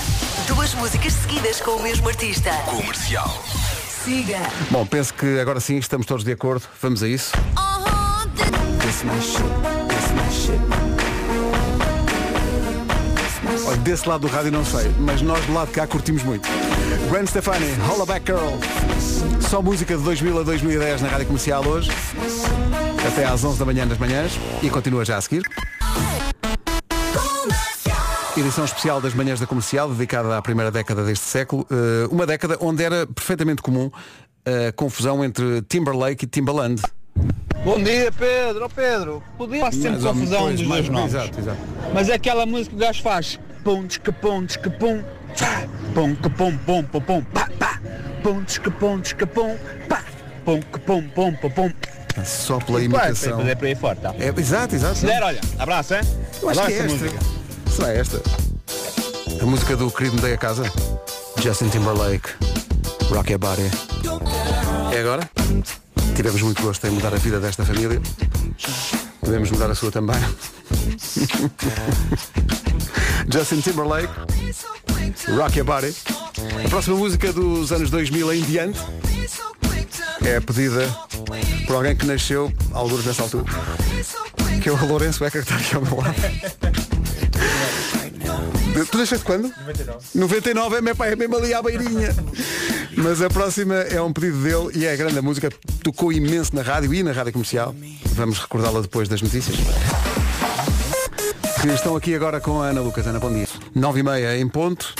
Duas 0.47 0.75
músicas 0.75 1.15
seguidas 1.15 1.63
com 1.63 1.71
o 1.71 1.83
mesmo 1.83 2.07
artista. 2.07 2.51
Comercial. 2.67 3.43
Siga. 4.05 4.39
Bom, 4.71 4.85
penso 4.85 5.15
que 5.15 5.41
agora 5.41 5.61
sim 5.61 5.79
estamos 5.79 6.07
todos 6.07 6.25
de 6.25 6.31
acordo, 6.31 6.63
vamos 6.83 7.03
a 7.03 7.09
isso. 7.09 7.33
Olha, 13.67 13.77
desse 13.79 14.07
lado 14.07 14.21
do 14.21 14.27
rádio 14.27 14.53
não 14.53 14.65
sei, 14.65 14.95
mas 14.99 15.23
nós 15.23 15.43
do 15.47 15.55
lado 15.55 15.69
de 15.69 15.73
cá 15.73 15.87
curtimos 15.87 16.23
muito. 16.23 16.47
Gwen 17.09 17.27
Stefani, 17.27 17.75
Hollaback 17.89 18.27
Girl. 18.27 18.59
Só 19.49 19.63
música 19.63 19.97
de 19.97 20.03
2000 20.03 20.41
a 20.41 20.43
2010 20.43 21.01
na 21.01 21.09
rádio 21.09 21.27
comercial 21.29 21.67
hoje. 21.67 21.91
Até 23.07 23.25
às 23.25 23.45
11 23.45 23.59
da 23.59 23.65
manhã 23.65 23.87
das 23.87 23.99
manhãs. 23.99 24.33
E 24.63 24.71
continua 24.71 25.05
já 25.05 25.17
a 25.17 25.21
seguir. 25.21 25.43
Edição 28.37 28.65
especial 28.67 29.01
das 29.01 29.15
manhãs 29.15 29.41
da 29.41 29.47
comercial, 29.47 29.89
dedicada 29.91 30.37
à 30.37 30.43
primeira 30.43 30.71
década 30.71 31.05
deste 31.05 31.25
século. 31.25 31.67
Eh, 31.71 32.07
uma 32.11 32.27
década 32.27 32.57
onde 32.61 32.83
era 32.85 33.07
perfeitamente 33.07 33.63
comum 33.63 33.91
a 34.45 34.73
confusão 34.73 35.25
entre 35.25 35.63
Timberlake 35.63 36.25
e 36.25 36.29
Timbaland. 36.29 36.83
Bom 37.65 37.83
dia 37.83 38.13
Pedro, 38.13 38.67
oh 38.67 38.69
Pedro, 38.69 39.23
podia 39.39 39.61
fazer 39.65 39.83
sempre 39.83 40.01
confusão 40.03 40.53
dos 40.53 40.63
mais- 40.63 40.85
dois 40.87 40.89
nomes. 40.91 41.15
exato, 41.15 41.41
exato. 41.41 41.59
Mas 41.95 42.09
é 42.09 42.15
aquela 42.15 42.45
música 42.47 42.71
que 42.71 42.77
o 42.77 42.79
gajo 42.79 43.03
faz. 43.03 43.41
Pum, 43.65 43.87
tchica, 43.87 44.13
pum, 44.13 44.47
tchica, 44.47 44.71
pum, 44.71 45.03
pum, 45.95 46.15
que 46.15 46.29
pum, 46.31 46.57
pum, 46.59 46.83
pum, 46.85 47.01
pum, 47.01 47.23
pá, 47.25 47.49
pá, 47.59 47.81
pum, 48.23 48.45
tchica, 48.45 48.71
pum, 48.71 49.01
tchica, 49.01 49.27
pum, 49.27 49.57
pá, 49.89 50.05
pum, 50.45 50.61
que 50.61 50.79
pum, 50.81 51.09
pum, 51.09 51.33
pum, 51.35 51.51
pum. 51.51 51.73
Só 52.25 52.59
pela 52.59 52.79
Vai, 52.79 52.85
imitação. 52.87 53.37
Pedro, 53.39 53.53
é 53.53 53.55
para 53.55 53.67
aí 53.69 53.75
fora, 53.75 53.97
tá? 53.97 54.15
É, 54.19 54.29
exato, 54.41 54.75
exato. 54.75 54.97
Se 54.99 55.07
der, 55.07 55.23
olha, 55.23 55.41
abraço, 55.59 55.95
hein? 55.95 56.01
Eu 56.43 56.51
acho 56.51 56.67
que 56.67 56.73
é 56.73 56.79
esta. 56.79 56.93
música. 56.93 57.19
Será 57.71 57.93
esta? 57.93 58.23
A 59.41 59.45
música 59.47 59.77
do 59.77 59.91
querido 59.91 60.17
Mudei 60.17 60.33
a 60.33 60.39
Casa? 60.39 60.65
Justin 61.43 61.69
Timberlake. 61.69 62.29
Rock 63.11 63.31
Your 63.33 63.39
Body. 63.39 63.71
É 64.95 65.01
agora? 65.01 65.29
Tivemos 66.15 66.41
muito 66.43 66.63
gosto 66.63 66.87
em 66.87 66.91
mudar 66.91 67.13
a 67.13 67.19
vida 67.19 67.39
desta 67.39 67.65
família. 67.65 68.01
Podemos 69.21 69.51
mudar 69.51 69.71
a 69.71 69.75
sua 69.75 69.91
também. 69.93 70.17
Justin 73.31 73.61
Timberlake. 73.61 74.09
Rock 75.37 75.59
Your 75.59 75.67
Body. 75.67 75.95
A 76.65 76.69
próxima 76.69 76.97
música 76.97 77.33
dos 77.33 77.73
anos 77.73 77.91
2000 77.91 78.33
em 78.33 78.43
diante 78.43 78.81
é 80.27 80.41
pedida 80.41 80.85
por 81.67 81.77
alguém 81.77 81.95
que 81.95 82.05
nasceu 82.05 82.53
alguns 82.73 83.05
nessa 83.05 83.23
altura. 83.23 83.45
Que 84.61 84.69
é 84.69 84.73
o 84.73 84.87
Lourenço 84.87 85.21
Becker 85.21 85.45
que 85.45 85.53
está 85.53 85.63
aqui 85.63 85.77
ao 85.77 85.83
meu 85.83 85.97
lado. 85.97 86.15
Tu 88.91 88.99
nasceste 88.99 89.25
quando? 89.25 89.53
99. 89.65 89.99
99 90.15 90.77
é, 90.77 90.81
meu 90.81 90.97
pai, 90.97 91.13
é 91.13 91.17
mesmo 91.17 91.37
ali 91.37 91.55
à 91.55 91.63
beirinha. 91.63 92.15
Mas 92.97 93.23
a 93.23 93.31
próxima 93.31 93.77
é 93.77 94.03
um 94.03 94.13
pedido 94.13 94.39
dele 94.39 94.71
e 94.75 94.85
é 94.85 94.93
a 94.93 94.97
grande 94.97 95.21
música. 95.21 95.49
Tocou 95.83 96.13
imenso 96.13 96.57
na 96.57 96.63
rádio 96.63 96.93
e 96.93 97.03
na 97.05 97.13
rádio 97.13 97.33
comercial. 97.33 97.75
Vamos 98.07 98.39
recordá-la 98.41 98.81
depois 98.81 99.09
das 99.09 99.23
notícias. 99.23 99.57
Que 101.63 101.69
estão 101.69 101.95
aqui 101.97 102.15
agora 102.15 102.41
com 102.41 102.61
a 102.61 102.67
Ana 102.67 102.81
Lucas. 102.81 103.07
Ana, 103.07 103.21
bom 103.21 103.33
dia. 103.33 103.47
9 103.75 104.01
e 104.01 104.03
meia 104.03 104.37
em 104.37 104.49
ponto. 104.49 104.93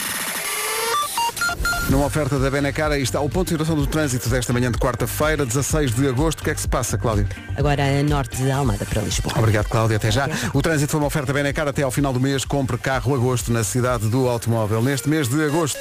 Numa 1.89 2.05
oferta 2.05 2.37
da 2.37 2.51
Benacar, 2.51 2.91
aí 2.91 3.01
está 3.01 3.21
o 3.21 3.29
ponto 3.29 3.45
de 3.45 3.51
situação 3.51 3.75
do 3.75 3.87
trânsito 3.87 4.27
desta 4.27 4.51
manhã 4.51 4.69
de 4.69 4.77
quarta-feira, 4.77 5.45
16 5.45 5.95
de 5.95 6.07
agosto. 6.09 6.41
O 6.41 6.43
que 6.43 6.49
é 6.49 6.53
que 6.53 6.59
se 6.59 6.67
passa, 6.67 6.97
Cláudio? 6.97 7.25
Agora 7.55 7.81
a 7.81 8.03
norte 8.03 8.35
de 8.35 8.51
Almada 8.51 8.85
para 8.85 9.01
Lisboa. 9.01 9.33
Obrigado, 9.37 9.69
Cláudia. 9.69 9.95
Até 9.95 10.11
já. 10.11 10.29
O 10.53 10.61
trânsito 10.61 10.91
foi 10.91 10.99
uma 10.99 11.07
oferta 11.07 11.31
Benacar 11.31 11.65
até 11.65 11.83
ao 11.83 11.91
final 11.91 12.11
do 12.11 12.19
mês. 12.19 12.43
Compre 12.43 12.77
carro 12.77 13.15
agosto 13.15 13.53
na 13.53 13.63
cidade 13.63 14.09
do 14.09 14.27
automóvel. 14.27 14.81
Neste 14.81 15.07
mês 15.07 15.29
de 15.29 15.41
agosto, 15.45 15.79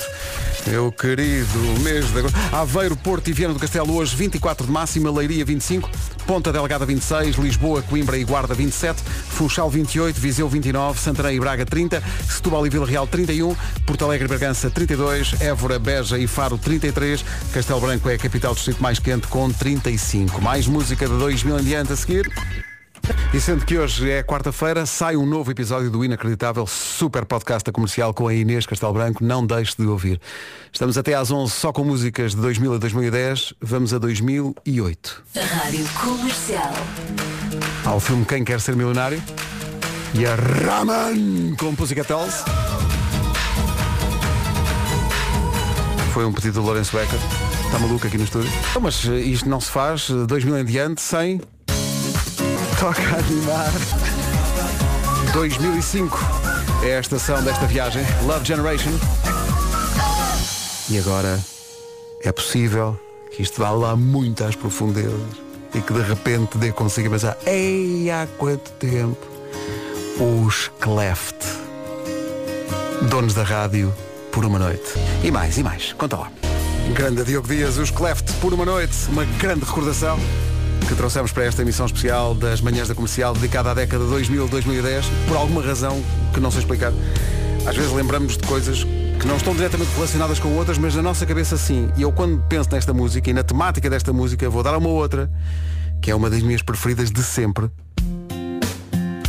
meu 0.69 0.93
querido 0.93 1.59
mês 1.83 2.09
de 2.13 2.21
agosto. 2.21 2.39
Aveiro, 2.53 2.97
Porto 2.97 3.29
e 3.29 3.33
Viana 3.33 3.55
do 3.55 3.59
Castelo 3.59 3.93
hoje 3.97 4.15
24 4.15 4.65
de 4.65 4.73
máxima, 4.73 5.11
Leiria 5.11 5.45
25, 5.45 5.91
Ponta 6.27 6.53
Delgada 6.53 6.85
26, 6.85 7.37
Lisboa, 7.37 7.83
Coimbra 7.83 8.19
e 8.19 8.25
Guarda 8.25 8.53
27, 8.53 9.01
Funchal 9.03 9.71
28, 9.71 10.21
Viseu 10.21 10.49
29, 10.49 11.01
Santarém 11.01 11.37
e 11.37 11.41
Braga 11.41 11.65
30, 11.65 12.03
Setúbal 12.29 12.67
e 12.67 12.71
Vila 12.71 12.85
Real 12.85 13.07
31, 13.07 13.55
Porto 13.87 14.05
Alegre 14.05 14.25
e 14.25 14.29
Bragança 14.29 14.69
32, 14.69 15.41
Évora, 15.41 15.79
Beja 15.79 16.19
e 16.19 16.27
Faro 16.27 16.59
33, 16.59 17.25
Castelo 17.53 17.81
Branco 17.81 18.11
é 18.11 18.15
a 18.15 18.19
capital 18.19 18.53
do 18.53 18.57
distrito 18.57 18.83
mais 18.83 18.99
quente 18.99 19.29
com 19.29 19.51
35. 19.51 20.43
Mais 20.43 20.67
música 20.67 21.07
de 21.07 21.17
2000 21.17 21.61
em 21.61 21.63
diante 21.63 21.93
a 21.93 21.97
seguir. 21.97 22.66
E 23.33 23.41
sendo 23.41 23.65
que 23.65 23.77
hoje 23.77 24.11
é 24.11 24.23
quarta-feira, 24.23 24.87
sai 24.87 25.17
um 25.17 25.27
novo 25.27 25.51
episódio 25.51 25.91
do 25.91 26.05
inacreditável 26.05 26.67
super 26.67 27.25
podcast 27.25 27.65
da 27.65 27.73
comercial 27.73 28.15
com 28.15 28.29
a 28.29 28.35
Inês 28.35 28.65
Castelo 28.67 28.93
Branco. 28.93 29.23
Não 29.23 29.47
deixe 29.47 29.75
de 29.77 29.87
ouvir. 29.87 30.21
Estamos 30.73 30.97
até 30.97 31.15
às 31.15 31.31
11 31.31 31.53
só 31.53 31.73
com 31.73 31.85
músicas 31.85 32.35
de 32.35 32.41
2000 32.41 32.75
a 32.75 32.79
2010. 32.79 33.55
Vamos 33.61 33.93
a 33.93 33.99
2008. 33.99 35.23
Rádio 35.37 35.87
Comercial. 36.03 36.73
Ao 37.85 38.01
filme 38.01 38.25
Quem 38.25 38.45
Quer 38.45 38.61
Ser 38.61 38.75
Milionário. 38.75 39.23
E 40.15 40.25
a 40.25 40.35
Raman 40.35 41.55
com 41.59 41.75
Pussycat 41.75 42.09
Dolls. 42.09 42.43
Foi 46.15 46.25
um 46.25 46.33
pedido 46.33 46.55
do 46.55 46.63
Lourenço 46.63 46.97
Becker. 46.97 47.19
Está 47.67 47.79
maluco 47.79 48.07
aqui 48.07 48.17
no 48.17 48.25
estúdio. 48.25 48.51
Então, 48.71 48.81
Mas 48.81 49.05
eh, 49.07 49.19
isto 49.21 49.49
não 49.49 49.61
se 49.61 49.71
faz 49.71 50.09
eh, 50.09 50.25
2000 50.27 50.59
em 50.59 50.65
diante 50.65 51.03
sem 51.03 51.41
Toca 52.79 53.01
animar. 53.01 53.73
2005 55.33 56.19
é 56.85 56.99
a 56.99 57.01
estação 57.01 57.43
desta 57.43 57.67
viagem. 57.67 58.03
Love 58.25 58.45
Generation. 58.45 58.91
E 60.91 60.99
agora 60.99 61.41
é 62.23 62.31
possível 62.31 62.99
que 63.35 63.43
isto 63.43 63.61
vá 63.61 63.71
lá 63.71 63.97
muito 63.97 64.45
às 64.45 64.55
profundezas 64.55 65.21
e 65.75 65.81
que 65.81 65.93
de 65.93 66.03
repente 66.03 66.59
dê 66.59 66.71
consigo 66.71 67.11
pensar, 67.11 67.39
ei, 67.47 68.11
há 68.11 68.27
quanto 68.37 68.71
tempo? 68.73 69.27
Os 70.19 70.71
Cleft. 70.79 71.37
Donos 73.09 73.33
da 73.33 73.43
rádio 73.43 73.93
por 74.31 74.45
uma 74.45 74.59
noite. 74.59 74.93
E 75.25 75.31
mais, 75.31 75.57
e 75.57 75.63
mais. 75.63 75.95
Conta 75.95 76.17
lá. 76.17 76.31
Grande 76.95 77.25
Diogo 77.25 77.49
Dias, 77.49 77.79
os 77.79 77.91
Cleft 77.91 78.33
por 78.35 78.53
uma 78.53 78.65
noite. 78.65 78.95
Uma 79.09 79.25
grande 79.25 79.65
recordação 79.65 80.19
que 80.89 80.95
trouxemos 80.95 81.33
para 81.33 81.45
esta 81.45 81.63
emissão 81.63 81.87
especial 81.87 82.35
das 82.35 82.61
manhãs 82.61 82.89
da 82.89 82.95
comercial 82.95 83.35
dedicada 83.35 83.71
à 83.71 83.75
década 83.75 84.05
2000-2010 84.05 85.05
por 85.27 85.37
alguma 85.37 85.63
razão 85.63 86.03
que 86.33 86.41
não 86.41 86.51
sei 86.51 86.61
explicar. 86.61 86.93
Às 87.67 87.77
vezes 87.77 87.93
lembramos 87.93 88.37
de 88.37 88.47
coisas 88.47 88.85
que 89.19 89.27
não 89.27 89.37
estão 89.37 89.55
diretamente 89.55 89.91
relacionadas 89.95 90.39
com 90.39 90.49
outras, 90.57 90.79
mas 90.79 90.95
na 90.95 91.03
nossa 91.03 91.27
cabeça 91.27 91.57
sim. 91.57 91.91
E 91.97 92.03
eu 92.03 92.13
quando 92.13 92.41
penso 92.49 92.71
nesta 92.71 92.93
música 92.93 93.31
e 93.31 93.33
na 93.33 93.43
temática 93.43 93.91
desta 93.91 94.13
música 94.13 94.49
vou 94.49 94.63
dar 94.63 94.77
uma 94.77 94.89
outra, 94.89 95.31
que 96.01 96.11
é 96.11 96.15
uma 96.15 96.31
das 96.31 96.43
minhas 96.43 96.63
preferidas 96.63 97.11
de 97.11 97.23
sempre. 97.23 97.71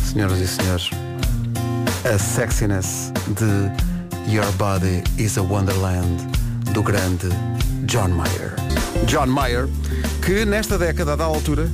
Senhoras 0.04 0.38
e 0.38 0.46
senhores, 0.46 0.90
a 2.04 2.18
sexiness 2.18 3.12
de 3.28 4.32
Your 4.32 4.50
Body 4.52 5.02
is 5.18 5.36
a 5.38 5.42
Wonderland 5.42 6.08
do 6.72 6.82
grande 6.82 7.28
John 7.86 8.08
Mayer. 8.08 8.54
John 9.06 9.26
Mayer, 9.26 9.68
que 10.28 10.44
nesta 10.44 10.76
década, 10.76 11.14
a 11.14 11.16
da 11.16 11.24
altura, 11.24 11.70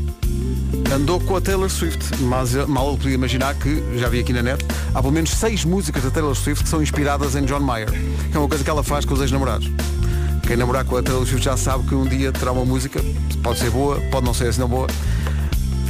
andou 0.94 1.18
com 1.18 1.34
a 1.34 1.40
Taylor 1.40 1.68
Swift. 1.68 1.98
Mas 2.20 2.54
eh, 2.54 2.64
mal 2.66 2.92
eu 2.92 2.96
podia 2.96 3.14
imaginar 3.14 3.52
que, 3.56 3.82
já 3.98 4.08
vi 4.08 4.20
aqui 4.20 4.32
na 4.32 4.42
net, 4.42 4.64
há 4.94 5.00
pelo 5.00 5.12
menos 5.12 5.30
seis 5.30 5.64
músicas 5.64 6.04
da 6.04 6.10
Taylor 6.12 6.36
Swift 6.36 6.62
que 6.62 6.70
são 6.70 6.80
inspiradas 6.80 7.34
em 7.34 7.44
John 7.46 7.58
Mayer. 7.58 7.90
Que 7.90 8.36
é 8.36 8.38
uma 8.38 8.48
coisa 8.48 8.62
que 8.62 8.70
ela 8.70 8.84
faz 8.84 9.04
com 9.04 9.14
os 9.14 9.20
ex-namorados. 9.20 9.72
Quem 10.46 10.56
namorar 10.56 10.84
com 10.84 10.96
a 10.96 11.02
Taylor 11.02 11.26
Swift 11.26 11.44
já 11.44 11.56
sabe 11.56 11.88
que 11.88 11.96
um 11.96 12.04
dia 12.06 12.30
terá 12.30 12.52
uma 12.52 12.64
música, 12.64 13.00
pode 13.42 13.58
ser 13.58 13.70
boa, 13.70 14.00
pode 14.12 14.24
não 14.24 14.32
ser 14.32 14.46
assim 14.46 14.60
não 14.60 14.68
boa, 14.68 14.86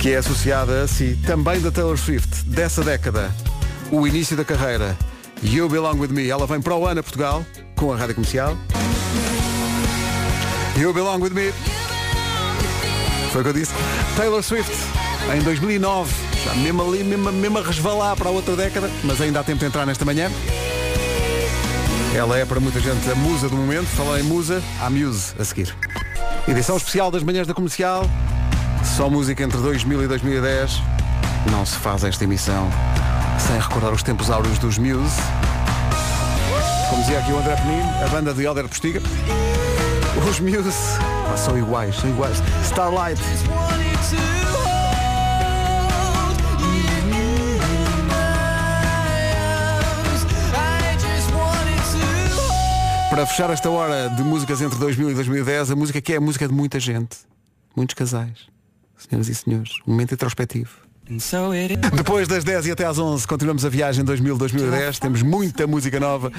que 0.01 0.13
é 0.13 0.17
associada 0.17 0.85
a 0.85 0.89
si, 0.89 1.19
também 1.27 1.61
da 1.61 1.71
Taylor 1.71 1.99
Swift, 1.99 2.47
dessa 2.47 2.83
década, 2.83 3.31
o 3.91 4.07
início 4.07 4.39
da 4.39 4.45
carreira, 4.45 4.97
You 5.43 5.69
Belong 5.69 6.01
With 6.01 6.09
Me. 6.09 6.31
Ela 6.31 6.47
vem 6.47 6.63
para 6.63 6.75
o 6.75 6.87
ano 6.87 7.01
a 7.01 7.03
Portugal, 7.03 7.45
com 7.77 7.93
a 7.93 7.97
rádio 7.99 8.15
comercial. 8.15 8.57
You 10.79 10.95
Belong 10.95 11.21
With 11.21 11.35
Me. 11.35 11.84
Foi 13.35 13.41
o 13.41 13.45
que 13.45 13.51
eu 13.51 13.55
disse. 13.55 13.75
Taylor 14.17 14.41
Swift, 14.45 14.73
em 15.37 15.43
2009. 15.43 16.15
Já 16.45 16.55
mesmo 16.55 16.89
ali, 16.89 17.03
mesmo, 17.03 17.33
mesmo 17.33 17.59
a 17.59 17.63
resvalar 17.63 18.15
para 18.15 18.29
a 18.29 18.31
outra 18.31 18.55
década, 18.55 18.89
mas 19.03 19.21
ainda 19.21 19.41
há 19.41 19.43
tempo 19.43 19.59
de 19.59 19.67
entrar 19.67 19.85
nesta 19.85 20.05
manhã. 20.05 20.31
Ela 22.15 22.39
é 22.39 22.45
para 22.45 22.61
muita 22.61 22.79
gente 22.79 23.11
a 23.11 23.15
musa 23.17 23.49
do 23.49 23.57
momento. 23.57 23.87
Falei 23.87 24.23
em 24.23 24.25
musa, 24.25 24.63
a 24.81 24.89
Muse 24.89 25.35
a 25.37 25.45
seguir. 25.45 25.77
Edição 26.47 26.77
especial 26.77 27.11
das 27.11 27.25
manhãs 27.25 27.45
da 27.45 27.53
comercial. 27.53 28.09
Só 28.85 29.11
música 29.11 29.43
entre 29.43 29.59
2000 29.59 30.05
e 30.05 30.07
2010. 30.07 30.81
Não 31.51 31.67
se 31.67 31.75
faz 31.75 32.05
esta 32.05 32.23
emissão 32.23 32.71
sem 33.45 33.59
recordar 33.59 33.93
os 33.93 34.05
tempos 34.05 34.31
áureos 34.31 34.61
dos 34.61 34.79
Muse. 34.79 35.21
Como 36.89 37.03
dizia 37.03 37.19
aqui 37.19 37.33
o 37.33 37.39
André 37.39 37.57
Penin, 37.57 37.83
a 38.05 38.09
banda 38.11 38.33
de 38.33 38.45
Helder 38.45 38.69
Postiga. 38.69 39.03
Os 40.25 40.39
Muse 40.39 40.71
ah, 41.33 41.37
são 41.37 41.59
iguais, 41.59 41.97
são 41.97 42.11
iguais. 42.11 42.43
Starlight. 42.65 43.21
Para 53.11 53.27
fechar 53.27 53.49
esta 53.51 53.71
hora 53.71 54.09
de 54.11 54.25
músicas 54.25 54.61
entre 54.61 54.77
2000 54.79 55.13
e 55.13 55.15
2010, 55.15 55.71
a 55.71 55.77
música 55.77 56.01
que 56.01 56.13
é 56.13 56.17
a 56.17 56.21
música 56.21 56.49
de 56.49 56.53
muita 56.53 56.81
gente, 56.81 57.17
muitos 57.77 57.95
casais, 57.95 58.49
senhoras 58.97 59.29
e 59.29 59.35
senhores, 59.37 59.71
um 59.87 59.93
momento 59.93 60.15
introspectivo. 60.15 60.84
Depois 61.95 62.27
das 62.27 62.45
10 62.45 62.67
e 62.67 62.71
até 62.71 62.87
às 62.87 62.99
11 62.99 63.27
continuamos 63.27 63.65
a 63.65 63.69
viagem 63.69 64.03
2000-2010 64.05 64.99
Temos 64.99 65.23
muita 65.23 65.67
música 65.67 66.01
nova. 66.01 66.33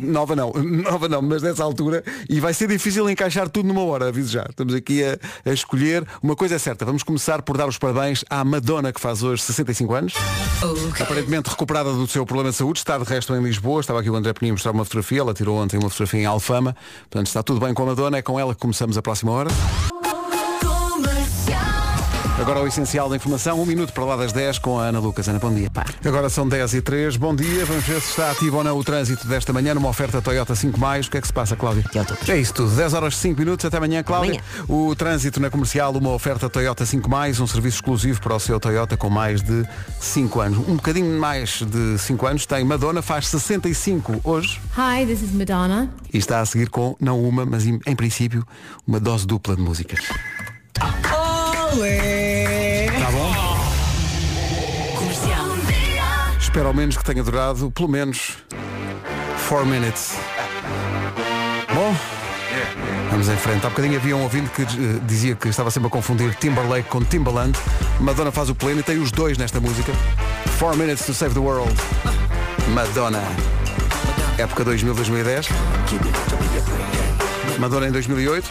Nova 0.00 0.34
não, 0.34 0.52
nova 0.56 1.08
não, 1.08 1.20
mas 1.20 1.42
nessa 1.42 1.62
altura. 1.62 2.02
E 2.28 2.40
vai 2.40 2.54
ser 2.54 2.66
difícil 2.68 3.08
encaixar 3.10 3.48
tudo 3.48 3.68
numa 3.68 3.82
hora, 3.84 4.08
aviso 4.08 4.32
já. 4.32 4.46
Estamos 4.48 4.72
aqui 4.74 5.04
a, 5.04 5.18
a 5.44 5.52
escolher. 5.52 6.06
Uma 6.22 6.34
coisa 6.34 6.54
é 6.54 6.58
certa, 6.58 6.84
vamos 6.84 7.02
começar 7.02 7.42
por 7.42 7.58
dar 7.58 7.68
os 7.68 7.76
parabéns 7.76 8.24
À 8.30 8.42
Madonna 8.42 8.92
que 8.92 9.00
faz 9.00 9.22
hoje 9.22 9.42
65 9.42 9.94
anos. 9.94 10.14
Aparentemente 10.98 11.50
recuperada 11.50 11.92
do 11.92 12.06
seu 12.06 12.24
problema 12.24 12.50
de 12.50 12.56
saúde 12.56 12.78
Está 12.78 12.96
de 12.96 13.04
resto 13.04 13.34
em 13.34 13.42
Lisboa. 13.42 13.80
Estava 13.80 14.00
aqui 14.00 14.08
o 14.08 14.16
André 14.16 14.32
Peninho 14.32 14.52
a 14.52 14.56
mostrar 14.56 14.72
uma 14.72 14.84
fotografia. 14.84 15.20
Ela 15.20 15.34
tirou 15.34 15.58
ontem 15.58 15.76
uma 15.76 15.90
fotografia 15.90 16.20
em 16.20 16.26
Alfama. 16.26 16.74
Portanto 17.02 17.26
está 17.26 17.42
tudo 17.42 17.60
bem 17.60 17.74
com 17.74 17.82
a 17.82 17.86
Madonna. 17.86 18.18
É 18.18 18.22
com 18.22 18.40
ela 18.40 18.54
que 18.54 18.60
começamos 18.60 18.96
a 18.96 19.02
próxima 19.02 19.32
hora 19.32 19.50
Agora 22.38 22.60
o 22.60 22.66
essencial 22.66 23.08
da 23.08 23.16
informação, 23.16 23.60
um 23.60 23.64
minuto 23.64 23.94
para 23.94 24.04
lá 24.04 24.14
das 24.14 24.30
10 24.30 24.58
com 24.58 24.78
a 24.78 24.84
Ana 24.84 24.98
Lucas. 24.98 25.26
Ana, 25.26 25.38
bom 25.38 25.52
dia. 25.52 25.70
Agora 26.04 26.28
são 26.28 26.46
10 26.46 26.74
e 26.74 26.82
3, 26.82 27.16
bom 27.16 27.34
dia. 27.34 27.64
Vamos 27.64 27.84
ver 27.84 27.98
se 28.02 28.10
está 28.10 28.30
ativo 28.30 28.58
ou 28.58 28.64
não 28.64 28.76
o 28.76 28.84
trânsito 28.84 29.26
desta 29.26 29.54
manhã 29.54 29.74
numa 29.74 29.88
oferta 29.88 30.20
Toyota 30.20 30.54
5 30.54 30.78
mais. 30.78 31.06
O 31.06 31.10
que 31.10 31.16
é 31.16 31.20
que 31.22 31.26
se 31.26 31.32
passa, 31.32 31.56
Cláudia? 31.56 31.82
É 32.28 32.36
isso 32.36 32.52
tudo. 32.52 32.76
10 32.76 32.92
horas 32.92 33.16
5 33.16 33.40
minutos, 33.40 33.64
até 33.64 33.78
amanhã, 33.78 34.02
Cláudia. 34.02 34.38
O 34.68 34.94
trânsito 34.94 35.40
na 35.40 35.48
comercial, 35.48 35.92
uma 35.92 36.10
oferta 36.10 36.48
Toyota 36.50 36.84
5 36.84 37.08
mais, 37.08 37.40
um 37.40 37.46
serviço 37.46 37.78
exclusivo 37.78 38.20
para 38.20 38.34
o 38.36 38.38
seu 38.38 38.60
Toyota 38.60 38.98
com 38.98 39.08
mais 39.08 39.40
de 39.42 39.64
5 39.98 40.38
anos. 40.40 40.58
Um 40.68 40.76
bocadinho 40.76 41.18
mais 41.18 41.62
de 41.62 41.98
5 41.98 42.26
anos 42.26 42.44
tem 42.44 42.62
Madonna, 42.64 43.00
faz 43.00 43.28
65 43.28 44.20
hoje 44.22 44.60
Hi, 44.76 45.06
this 45.06 45.22
is 45.22 45.32
Madonna. 45.32 45.90
e 46.12 46.18
está 46.18 46.40
a 46.40 46.46
seguir 46.46 46.68
com, 46.68 46.94
não 47.00 47.22
uma, 47.22 47.46
mas 47.46 47.64
em, 47.64 47.80
em 47.86 47.96
princípio, 47.96 48.46
uma 48.86 49.00
dose 49.00 49.26
dupla 49.26 49.56
de 49.56 49.62
músicas. 49.62 50.00
Tá 50.74 50.92
Espero 56.56 56.68
ao 56.68 56.74
menos 56.74 56.96
que 56.96 57.04
tenha 57.04 57.22
durado 57.22 57.70
pelo 57.70 57.86
menos 57.86 58.38
4 59.46 59.66
minutes. 59.66 60.14
Bom, 61.74 61.94
vamos 63.10 63.28
em 63.28 63.36
frente. 63.36 63.66
Há 63.66 63.68
bocadinho 63.68 63.96
havia 63.98 64.16
um 64.16 64.22
ouvinte 64.22 64.48
que 64.48 64.62
eh, 64.62 64.66
dizia 65.06 65.34
que 65.34 65.48
estava 65.48 65.70
sempre 65.70 65.88
a 65.88 65.90
confundir 65.90 66.34
Timberlake 66.36 66.88
com 66.88 67.04
Timbaland. 67.04 67.58
Madonna 68.00 68.32
faz 68.32 68.48
o 68.48 68.54
pleno 68.54 68.80
e 68.80 68.82
tem 68.82 68.96
os 68.96 69.12
dois 69.12 69.36
nesta 69.36 69.60
música. 69.60 69.92
4 70.58 70.78
minutes 70.78 71.04
to 71.04 71.12
save 71.12 71.34
the 71.34 71.40
world. 71.40 71.70
Madonna. 72.68 73.22
Época 74.38 74.64
2000-2010. 74.64 75.50
Madonna 77.58 77.88
em 77.88 77.92
2008. 77.92 78.48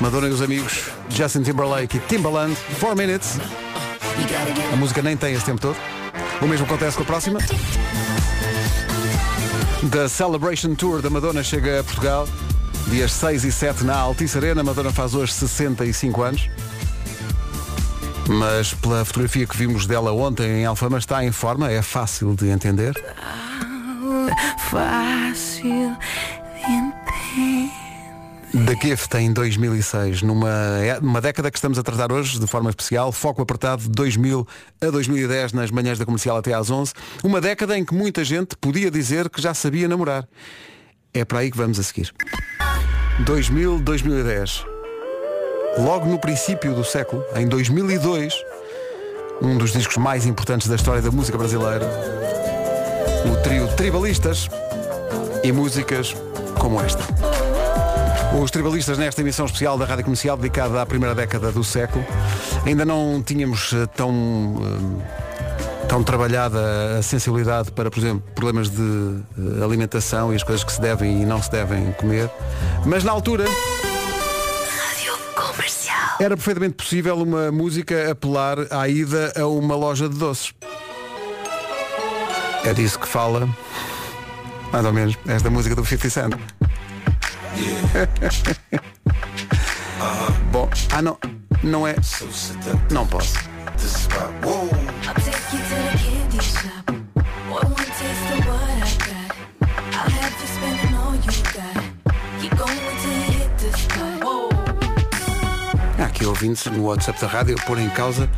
Madonna 0.00 0.28
e 0.28 0.30
os 0.30 0.40
amigos 0.40 0.90
Justin 1.10 1.42
Timberlake 1.42 1.98
e 1.98 2.00
Timbaland 2.00 2.56
4 2.80 2.96
Minutes. 2.96 3.38
A 4.72 4.76
música 4.76 5.02
nem 5.02 5.16
tem 5.16 5.34
esse 5.34 5.44
tempo 5.44 5.60
todo. 5.60 5.76
O 6.40 6.46
mesmo 6.46 6.64
acontece 6.64 6.96
com 6.96 7.02
a 7.02 7.06
próxima. 7.06 7.38
The 9.90 10.08
Celebration 10.08 10.74
Tour 10.74 11.02
da 11.02 11.10
Madonna 11.10 11.42
chega 11.42 11.80
a 11.80 11.84
Portugal 11.84 12.26
Dias 12.88 13.12
6 13.12 13.44
e 13.44 13.52
7 13.52 13.84
na 13.84 13.96
Altice 13.96 14.38
Arena. 14.38 14.62
Madonna 14.62 14.90
faz 14.90 15.14
hoje 15.14 15.32
65 15.32 16.22
anos. 16.22 16.48
Mas 18.26 18.72
pela 18.74 19.04
fotografia 19.04 19.46
que 19.46 19.56
vimos 19.56 19.86
dela 19.86 20.12
ontem 20.12 20.62
em 20.62 20.64
Alfama 20.64 20.98
Está 20.98 21.24
em 21.24 21.32
forma, 21.32 21.70
é 21.70 21.82
fácil 21.82 22.34
de 22.34 22.48
entender? 22.48 22.94
Fácil 24.70 25.96
The 28.70 28.78
Gift 28.80 29.16
em 29.16 29.32
2006, 29.32 30.22
numa 30.22 30.48
uma 31.02 31.20
década 31.20 31.50
que 31.50 31.58
estamos 31.58 31.76
a 31.76 31.82
tratar 31.82 32.12
hoje 32.12 32.38
de 32.38 32.46
forma 32.46 32.70
especial, 32.70 33.10
foco 33.10 33.42
apertado 33.42 33.82
de 33.82 33.88
2000 33.88 34.46
a 34.80 34.90
2010 34.90 35.52
nas 35.54 35.72
manhãs 35.72 35.98
da 35.98 36.04
comercial 36.04 36.36
até 36.36 36.54
às 36.54 36.70
11, 36.70 36.92
uma 37.24 37.40
década 37.40 37.76
em 37.76 37.84
que 37.84 37.92
muita 37.92 38.22
gente 38.22 38.54
podia 38.54 38.88
dizer 38.88 39.28
que 39.28 39.42
já 39.42 39.52
sabia 39.54 39.88
namorar. 39.88 40.24
É 41.12 41.24
para 41.24 41.40
aí 41.40 41.50
que 41.50 41.56
vamos 41.56 41.80
a 41.80 41.82
seguir. 41.82 42.14
2000-2010. 43.24 44.64
Logo 45.78 46.06
no 46.06 46.20
princípio 46.20 46.72
do 46.72 46.84
século, 46.84 47.24
em 47.34 47.48
2002, 47.48 48.32
um 49.42 49.58
dos 49.58 49.72
discos 49.72 49.96
mais 49.96 50.26
importantes 50.26 50.68
da 50.68 50.76
história 50.76 51.02
da 51.02 51.10
música 51.10 51.36
brasileira, 51.36 51.90
o 53.32 53.42
trio 53.42 53.66
Tribalistas 53.74 54.48
e 55.42 55.50
músicas 55.50 56.14
como 56.56 56.80
esta. 56.80 57.02
Os 58.32 58.50
tribalistas 58.50 58.96
nesta 58.96 59.20
emissão 59.20 59.44
especial 59.44 59.76
da 59.76 59.84
Rádio 59.84 60.04
Comercial 60.04 60.36
dedicada 60.36 60.80
à 60.80 60.86
primeira 60.86 61.14
década 61.14 61.50
do 61.50 61.64
século. 61.64 62.04
Ainda 62.64 62.84
não 62.84 63.20
tínhamos 63.22 63.72
eh, 63.72 63.86
tão, 63.86 64.56
eh, 64.62 65.86
tão 65.88 66.02
trabalhada 66.04 66.98
a 66.98 67.02
sensibilidade 67.02 67.72
para, 67.72 67.90
por 67.90 67.98
exemplo, 67.98 68.22
problemas 68.34 68.70
de 68.70 68.80
eh, 68.80 69.64
alimentação 69.64 70.32
e 70.32 70.36
as 70.36 70.44
coisas 70.44 70.62
que 70.62 70.72
se 70.72 70.80
devem 70.80 71.22
e 71.22 71.26
não 71.26 71.42
se 71.42 71.50
devem 71.50 71.92
comer. 71.92 72.30
Mas 72.86 73.02
na 73.02 73.10
altura 73.10 73.44
era 76.20 76.36
perfeitamente 76.36 76.74
possível 76.74 77.16
uma 77.16 77.50
música 77.50 78.12
apelar 78.12 78.58
à 78.70 78.88
ida 78.88 79.32
a 79.36 79.46
uma 79.46 79.74
loja 79.74 80.08
de 80.08 80.16
doces. 80.16 80.54
É 82.64 82.72
disso 82.72 82.98
que 82.98 83.08
fala, 83.08 83.48
mais 84.72 84.84
ou 84.84 84.92
menos, 84.92 85.18
esta 85.26 85.50
música 85.50 85.74
do 85.74 85.84
50 85.84 86.10
Cent. 86.10 86.59
Bom, 90.52 90.68
ah 90.92 91.02
não, 91.02 91.18
não 91.62 91.86
é. 91.86 91.94
Não 92.90 93.06
posso. 93.06 93.34
Há 105.98 106.04
aqui 106.04 106.24
ouvintes 106.24 106.66
no 106.66 106.84
WhatsApp 106.84 107.20
da 107.20 107.26
rádio 107.26 107.56
pôr 107.66 107.78
em 107.78 107.90
causa 107.90 108.28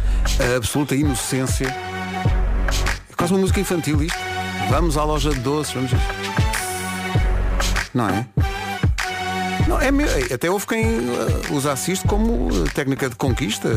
a 0.40 0.56
absoluta 0.56 0.94
inocência. 0.94 1.68
É 1.68 3.14
quase 3.16 3.32
uma 3.32 3.40
música 3.40 3.60
infantil 3.60 4.02
isto. 4.02 4.18
Vamos 4.68 4.96
à 4.96 5.04
loja 5.04 5.30
de 5.30 5.40
doces, 5.40 5.74
vamos. 5.74 5.92
Não 7.94 8.08
é? 8.08 8.26
Não, 9.68 9.80
é. 9.80 10.34
Até 10.34 10.50
houve 10.50 10.66
quem 10.66 10.84
uh, 10.84 11.54
usasse 11.54 11.92
isto 11.92 12.06
como 12.06 12.48
uh, 12.48 12.64
técnica 12.74 13.08
de 13.08 13.16
conquista. 13.16 13.68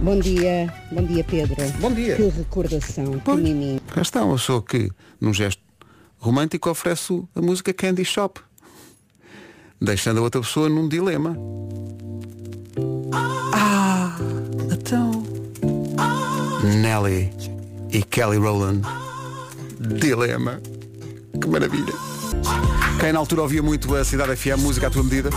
Bom 0.00 0.18
dia, 0.20 0.72
bom 0.92 1.02
dia 1.02 1.24
Pedro. 1.24 1.56
Bom 1.80 1.92
dia. 1.92 2.16
Que 2.16 2.28
recordação, 2.28 3.18
que 3.18 3.30
miminho. 3.32 3.80
Cá 3.92 4.00
está 4.00 4.24
uma 4.24 4.36
pessoa 4.36 4.62
que, 4.62 4.90
num 5.20 5.34
gesto 5.34 5.60
romântico, 6.18 6.70
oferece 6.70 7.22
a 7.34 7.40
música 7.40 7.72
Candy 7.72 8.04
Shop. 8.04 8.40
Deixando 9.80 10.18
a 10.18 10.22
outra 10.22 10.40
pessoa 10.40 10.68
num 10.68 10.88
dilema. 10.88 11.36
Ah, 13.52 14.16
então. 14.72 15.24
Nelly 16.62 17.30
e 17.92 18.02
Kelly 18.02 18.38
Rowland. 18.38 18.82
Dilema. 19.80 20.60
Que 21.40 21.48
maravilha. 21.48 22.17
Quem 23.00 23.12
na 23.12 23.18
altura 23.18 23.42
ouvia 23.42 23.62
muito 23.62 23.94
a 23.94 24.04
Cidade 24.04 24.34
FM, 24.36 24.58
música 24.58 24.88
à 24.88 24.90
tua 24.90 25.02
medida, 25.02 25.30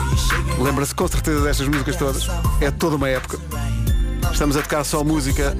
lembra-se 0.59 0.95
com 0.95 1.07
certeza 1.07 1.41
destas 1.41 1.67
músicas 1.67 1.95
todas. 1.95 2.27
É 2.59 2.71
toda 2.71 2.95
uma 2.95 3.09
época. 3.09 3.37
Estamos 4.31 4.57
a 4.57 4.61
tocar 4.61 4.83
só 4.83 5.03
música 5.03 5.55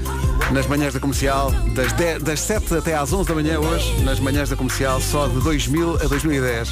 nas 0.52 0.66
manhãs 0.66 0.94
da 0.94 1.00
comercial, 1.00 1.52
das, 1.76 1.94
10, 1.94 2.24
das 2.24 2.40
7 2.42 2.76
até 2.76 2.96
às 2.96 3.14
11 3.14 3.30
da 3.30 3.36
manhã 3.36 3.60
hoje, 3.60 4.04
nas 4.04 4.20
manhãs 4.20 4.50
da 4.50 4.56
comercial, 4.56 5.00
só 5.00 5.28
de 5.28 5.40
2000 5.40 5.96
a 5.96 6.08
2010. 6.08 6.70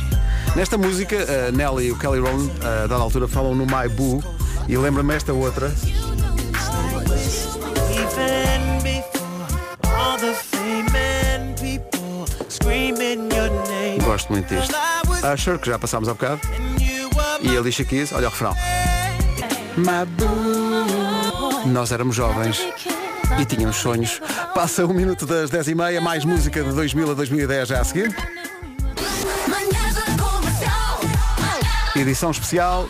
Nesta 0.56 0.78
música, 0.78 1.16
a 1.48 1.52
Nelly 1.52 1.88
e 1.88 1.92
o 1.92 1.98
Kelly 1.98 2.20
Rowland, 2.20 2.52
a 2.62 2.88
dada 2.88 2.96
altura, 2.96 3.28
falam 3.28 3.54
no 3.54 3.66
My 3.66 3.88
Boo, 3.90 4.24
e 4.68 4.78
lembra-me 4.78 5.14
esta 5.14 5.34
outra. 5.34 5.74
Gosto 14.10 14.32
muito 14.32 14.48
disto. 14.48 14.74
Usher, 15.32 15.60
que 15.60 15.70
já 15.70 15.78
passámos 15.78 16.10
há 16.10 16.14
bocado, 16.14 16.42
e 17.44 17.56
a 17.56 17.60
Alicia 17.60 17.86
Keys, 17.86 18.12
olha 18.12 18.26
o 18.26 18.32
refrão. 18.32 18.56
Nós 21.68 21.92
éramos 21.92 22.16
jovens 22.16 22.60
e 23.40 23.46
tínhamos 23.46 23.76
sonhos. 23.76 24.20
Passa 24.56 24.84
um 24.84 24.94
minuto 24.94 25.28
das 25.28 25.52
10 25.52 25.68
e 25.68 25.76
meia, 25.76 26.02
mais 26.02 26.26
música 26.26 26.64
de 26.64 26.72
2000 26.72 27.12
a 27.12 27.14
2010 27.14 27.68
já 27.68 27.82
a 27.82 27.84
seguir. 27.84 28.16
Edição 31.96 32.32
especial. 32.32 32.90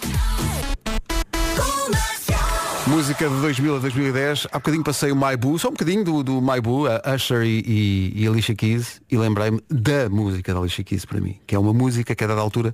Música 2.89 3.29
de 3.29 3.35
2000 3.41 3.75
a 3.75 3.79
2010. 3.79 4.47
Há 4.51 4.57
bocadinho 4.57 4.83
passei 4.83 5.11
o 5.11 5.15
Maibu, 5.15 5.59
só 5.59 5.67
um 5.67 5.71
bocadinho 5.71 6.03
do, 6.03 6.23
do 6.23 6.41
Maibu, 6.41 6.87
a 6.87 7.13
Usher 7.13 7.43
e, 7.43 7.63
e, 7.65 8.23
e 8.23 8.27
Alicia 8.27 8.55
Keys, 8.55 8.99
e 9.09 9.15
lembrei-me 9.15 9.61
da 9.69 10.09
música 10.09 10.53
da 10.53 10.59
Alicia 10.59 10.83
Keys 10.83 11.05
para 11.05 11.21
mim, 11.21 11.39
que 11.45 11.53
é 11.53 11.59
uma 11.59 11.71
música 11.71 12.15
que 12.15 12.23
a 12.23 12.27
dada 12.27 12.41
altura 12.41 12.73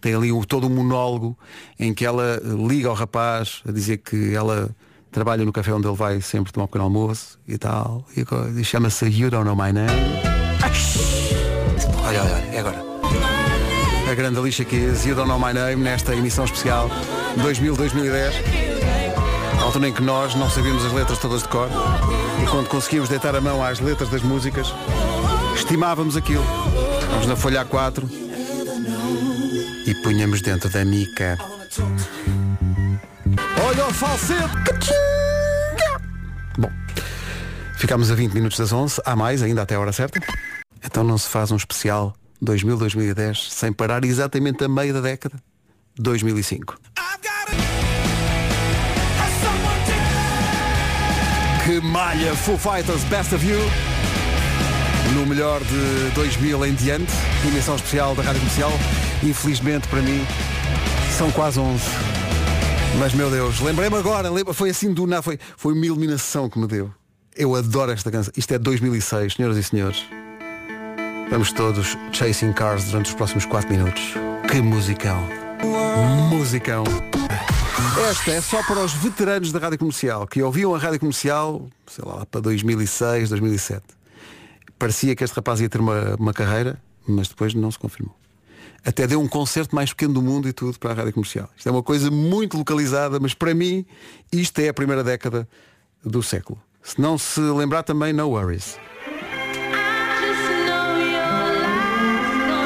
tem 0.00 0.12
ali 0.12 0.32
um, 0.32 0.42
todo 0.42 0.66
um 0.66 0.70
monólogo 0.70 1.38
em 1.78 1.94
que 1.94 2.04
ela 2.04 2.42
liga 2.68 2.88
ao 2.88 2.94
rapaz 2.94 3.62
a 3.66 3.70
dizer 3.70 3.98
que 3.98 4.34
ela 4.34 4.74
trabalha 5.12 5.44
no 5.44 5.52
café 5.52 5.72
onde 5.72 5.86
ele 5.86 5.96
vai 5.96 6.20
sempre 6.20 6.52
tomar 6.52 6.64
um 6.64 6.66
pequeno 6.66 6.84
almoço 6.84 7.38
e 7.46 7.56
tal. 7.56 8.04
E, 8.16 8.24
e 8.60 8.64
chama-se 8.64 9.06
You 9.06 9.30
Don't 9.30 9.46
Know 9.46 9.54
My 9.54 9.72
Name. 9.72 9.92
Olha, 12.04 12.22
olha, 12.22 12.44
é 12.52 12.58
agora. 12.58 12.82
A 14.10 14.14
grande 14.14 14.36
Alicia 14.38 14.64
Keys, 14.64 15.06
You 15.06 15.14
Don't 15.14 15.28
Know 15.28 15.38
My 15.38 15.54
Name, 15.54 15.76
nesta 15.76 16.12
emissão 16.12 16.44
especial 16.44 16.90
2000-2010. 17.38 18.73
A 19.64 19.66
altura 19.66 19.88
em 19.88 19.94
que 19.94 20.02
nós 20.02 20.34
não 20.34 20.50
sabíamos 20.50 20.84
as 20.84 20.92
letras 20.92 21.18
todas 21.18 21.42
de 21.42 21.48
cor 21.48 21.70
e 22.42 22.46
quando 22.48 22.68
conseguimos 22.68 23.08
deitar 23.08 23.34
a 23.34 23.40
mão 23.40 23.64
às 23.64 23.80
letras 23.80 24.10
das 24.10 24.20
músicas, 24.20 24.68
estimávamos 25.56 26.18
aquilo. 26.18 26.44
Vamos 27.10 27.26
na 27.26 27.34
folha 27.34 27.64
A4 27.64 28.04
e 29.86 29.94
punhamos 30.02 30.42
dentro 30.42 30.68
da 30.68 30.84
mica. 30.84 31.38
Olha 33.66 33.86
o 33.86 33.92
falsete! 33.94 34.92
Bom, 36.58 36.70
ficámos 37.78 38.10
a 38.10 38.14
20 38.14 38.34
minutos 38.34 38.58
das 38.58 38.70
11, 38.70 39.00
há 39.02 39.16
mais 39.16 39.42
ainda 39.42 39.62
até 39.62 39.76
a 39.76 39.80
hora 39.80 39.92
certa. 39.92 40.20
Então 40.84 41.02
não 41.02 41.16
se 41.16 41.30
faz 41.30 41.50
um 41.50 41.56
especial 41.56 42.14
2000-2010 42.44 43.50
sem 43.50 43.72
parar 43.72 44.04
exatamente 44.04 44.62
a 44.62 44.68
meio 44.68 44.92
da 44.92 45.00
década 45.00 45.42
2005. 45.96 46.78
Que 51.64 51.80
malha 51.80 52.34
Foo 52.34 52.58
Fighters 52.58 53.02
Best 53.04 53.34
of 53.34 53.46
You 53.46 53.58
no 55.14 55.26
melhor 55.26 55.60
de 55.62 56.10
2000 56.14 56.66
em 56.66 56.74
diante, 56.74 57.12
emissão 57.46 57.76
especial 57.76 58.14
da 58.14 58.22
Rádio 58.22 58.40
Comercial. 58.40 58.72
Infelizmente 59.22 59.86
para 59.88 60.02
mim 60.02 60.26
são 61.16 61.30
quase 61.30 61.60
11. 61.60 61.82
Mas 62.98 63.14
meu 63.14 63.30
Deus, 63.30 63.60
lembrei-me 63.60 63.96
agora, 63.96 64.28
foi 64.52 64.70
assim 64.70 64.92
do 64.92 65.06
nada, 65.06 65.22
foi, 65.22 65.38
foi 65.56 65.72
uma 65.72 65.86
iluminação 65.86 66.48
que 66.48 66.58
me 66.58 66.66
deu. 66.66 66.92
Eu 67.36 67.54
adoro 67.54 67.92
esta 67.92 68.10
canção. 68.10 68.32
Isto 68.36 68.54
é 68.54 68.58
2006, 68.58 69.34
senhoras 69.34 69.56
e 69.56 69.62
senhores. 69.62 70.04
Vamos 71.30 71.52
todos 71.52 71.96
chasing 72.12 72.52
cars 72.52 72.84
durante 72.84 73.06
os 73.06 73.14
próximos 73.14 73.44
4 73.44 73.70
minutos. 73.70 74.14
Que 74.50 74.60
musicão. 74.60 75.28
Musicão. 76.30 76.84
Esta 77.96 78.32
é 78.32 78.40
só 78.40 78.60
para 78.64 78.80
os 78.80 78.92
veteranos 78.92 79.52
da 79.52 79.60
Rádio 79.60 79.78
Comercial, 79.78 80.26
que 80.26 80.42
ouviam 80.42 80.74
a 80.74 80.78
Rádio 80.78 80.98
Comercial, 80.98 81.68
sei 81.86 82.04
lá, 82.04 82.26
para 82.26 82.40
2006, 82.40 83.28
2007. 83.28 83.82
Parecia 84.76 85.14
que 85.14 85.22
este 85.22 85.34
rapaz 85.36 85.60
ia 85.60 85.68
ter 85.68 85.80
uma, 85.80 86.16
uma 86.18 86.32
carreira, 86.32 86.82
mas 87.06 87.28
depois 87.28 87.54
não 87.54 87.70
se 87.70 87.78
confirmou. 87.78 88.14
Até 88.84 89.06
deu 89.06 89.20
um 89.20 89.28
concerto 89.28 89.74
mais 89.76 89.90
pequeno 89.90 90.12
do 90.12 90.20
mundo 90.20 90.48
e 90.48 90.52
tudo 90.52 90.76
para 90.78 90.90
a 90.90 90.94
Rádio 90.94 91.12
Comercial. 91.12 91.48
Isto 91.56 91.68
é 91.68 91.72
uma 91.72 91.84
coisa 91.84 92.10
muito 92.10 92.58
localizada, 92.58 93.20
mas 93.20 93.32
para 93.32 93.54
mim 93.54 93.86
isto 94.32 94.58
é 94.58 94.68
a 94.68 94.74
primeira 94.74 95.04
década 95.04 95.48
do 96.04 96.20
século. 96.20 96.60
Se 96.82 97.00
não 97.00 97.16
se 97.16 97.40
lembrar 97.40 97.84
também, 97.84 98.12
no 98.12 98.28
worries. 98.28 98.76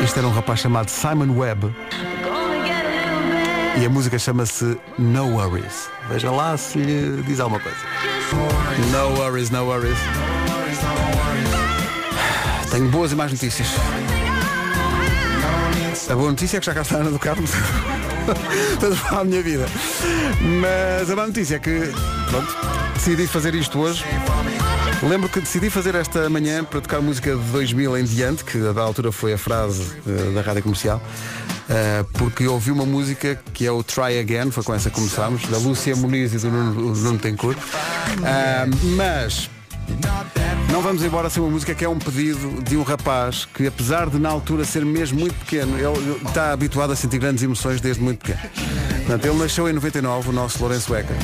Isto 0.03 0.19
era 0.19 0.27
um 0.27 0.33
rapaz 0.33 0.61
chamado 0.61 0.89
Simon 0.89 1.39
Webb 1.39 1.73
e 3.81 3.87
a 3.87 3.89
música 3.89 4.19
chama-se 4.19 4.77
No 4.99 5.29
Worries. 5.37 5.89
Veja 6.09 6.31
lá 6.31 6.57
se 6.57 6.79
lhe 6.79 7.23
diz 7.23 7.39
alguma 7.39 7.61
coisa. 7.61 7.79
No 8.91 9.21
worries, 9.21 9.51
no 9.51 9.65
worries. 9.65 9.99
Tenho 12.71 12.89
boas 12.89 13.13
e 13.13 13.15
más 13.15 13.31
notícias. 13.31 13.69
A 16.11 16.15
boa 16.15 16.31
notícia 16.31 16.57
é 16.57 16.61
que 16.61 16.67
já 16.67 16.75
cá 16.75 16.83
está 16.83 16.97
a 16.97 17.01
Ana 17.01 17.11
do 17.11 17.19
Carmo 17.19 17.47
a 19.11 19.25
minha 19.25 19.43
vida. 19.43 19.67
Mas 20.41 21.11
a 21.11 21.17
má 21.17 21.27
notícia 21.27 21.57
é 21.57 21.59
que, 21.59 21.93
pronto, 22.29 22.57
decidi 22.95 23.27
fazer 23.27 23.55
isto 23.55 23.79
hoje. 23.79 24.05
Lembro 25.03 25.29
que 25.29 25.41
decidi 25.41 25.71
fazer 25.71 25.95
esta 25.95 26.29
manhã 26.29 26.65
para 26.65 26.81
tocar 26.81 27.01
música 27.01 27.37
de 27.37 27.43
2000 27.53 27.99
em 27.99 28.05
diante, 28.05 28.45
que 28.45 28.59
da 28.59 28.83
altura 28.83 29.13
foi 29.13 29.33
a 29.35 29.39
frase 29.39 29.87
eh, 30.07 30.33
da 30.33 30.41
rádio 30.41 30.65
comercial, 30.65 31.01
eh, 31.69 32.05
porque 32.15 32.47
ouvi 32.47 32.71
uma 32.71 32.87
música 32.87 33.39
que 33.53 33.67
é 33.67 33.71
o 33.73 33.83
Try 33.83 34.19
Again, 34.21 34.51
foi 34.51 34.63
com 34.63 34.75
essa 34.75 34.89
que 34.91 34.97
começámos, 34.97 35.43
da 35.49 35.59
Lúcia 35.59 35.95
Muniz 35.97 36.33
e 36.35 36.39
do 36.39 36.51
Nuno, 36.51 36.95
Nuno 36.95 37.19
Tencourt. 37.19 37.59
Ah, 38.25 38.67
mas 38.97 39.51
não 40.73 40.83
vamos 40.83 41.03
embora 41.03 41.31
sem 41.31 41.43
uma 41.43 41.51
música 41.51 41.75
que 41.75 41.85
é 41.85 41.89
um 41.89 41.99
pedido 41.99 42.63
de 42.63 42.77
um 42.77 42.83
rapaz 42.83 43.47
que, 43.55 43.67
apesar 43.67 44.09
de 44.11 44.19
na 44.19 44.29
altura 44.29 44.65
ser 44.65 44.85
mesmo 44.85 45.19
muito 45.19 45.35
pequeno, 45.35 45.77
ele 45.79 46.21
está 46.27 46.53
habituado 46.53 46.93
a 46.93 46.97
sentir 46.97 47.19
grandes 47.19 47.43
emoções 47.43 47.81
desde 47.81 48.03
muito 48.03 48.19
pequeno. 48.19 48.41
Portanto, 48.99 49.25
ele 49.25 49.39
nasceu 49.39 49.69
em 49.69 49.73
99, 49.73 50.29
o 50.29 50.33
nosso 50.33 50.61
Lourenço 50.61 50.95
Ecker. 50.95 51.17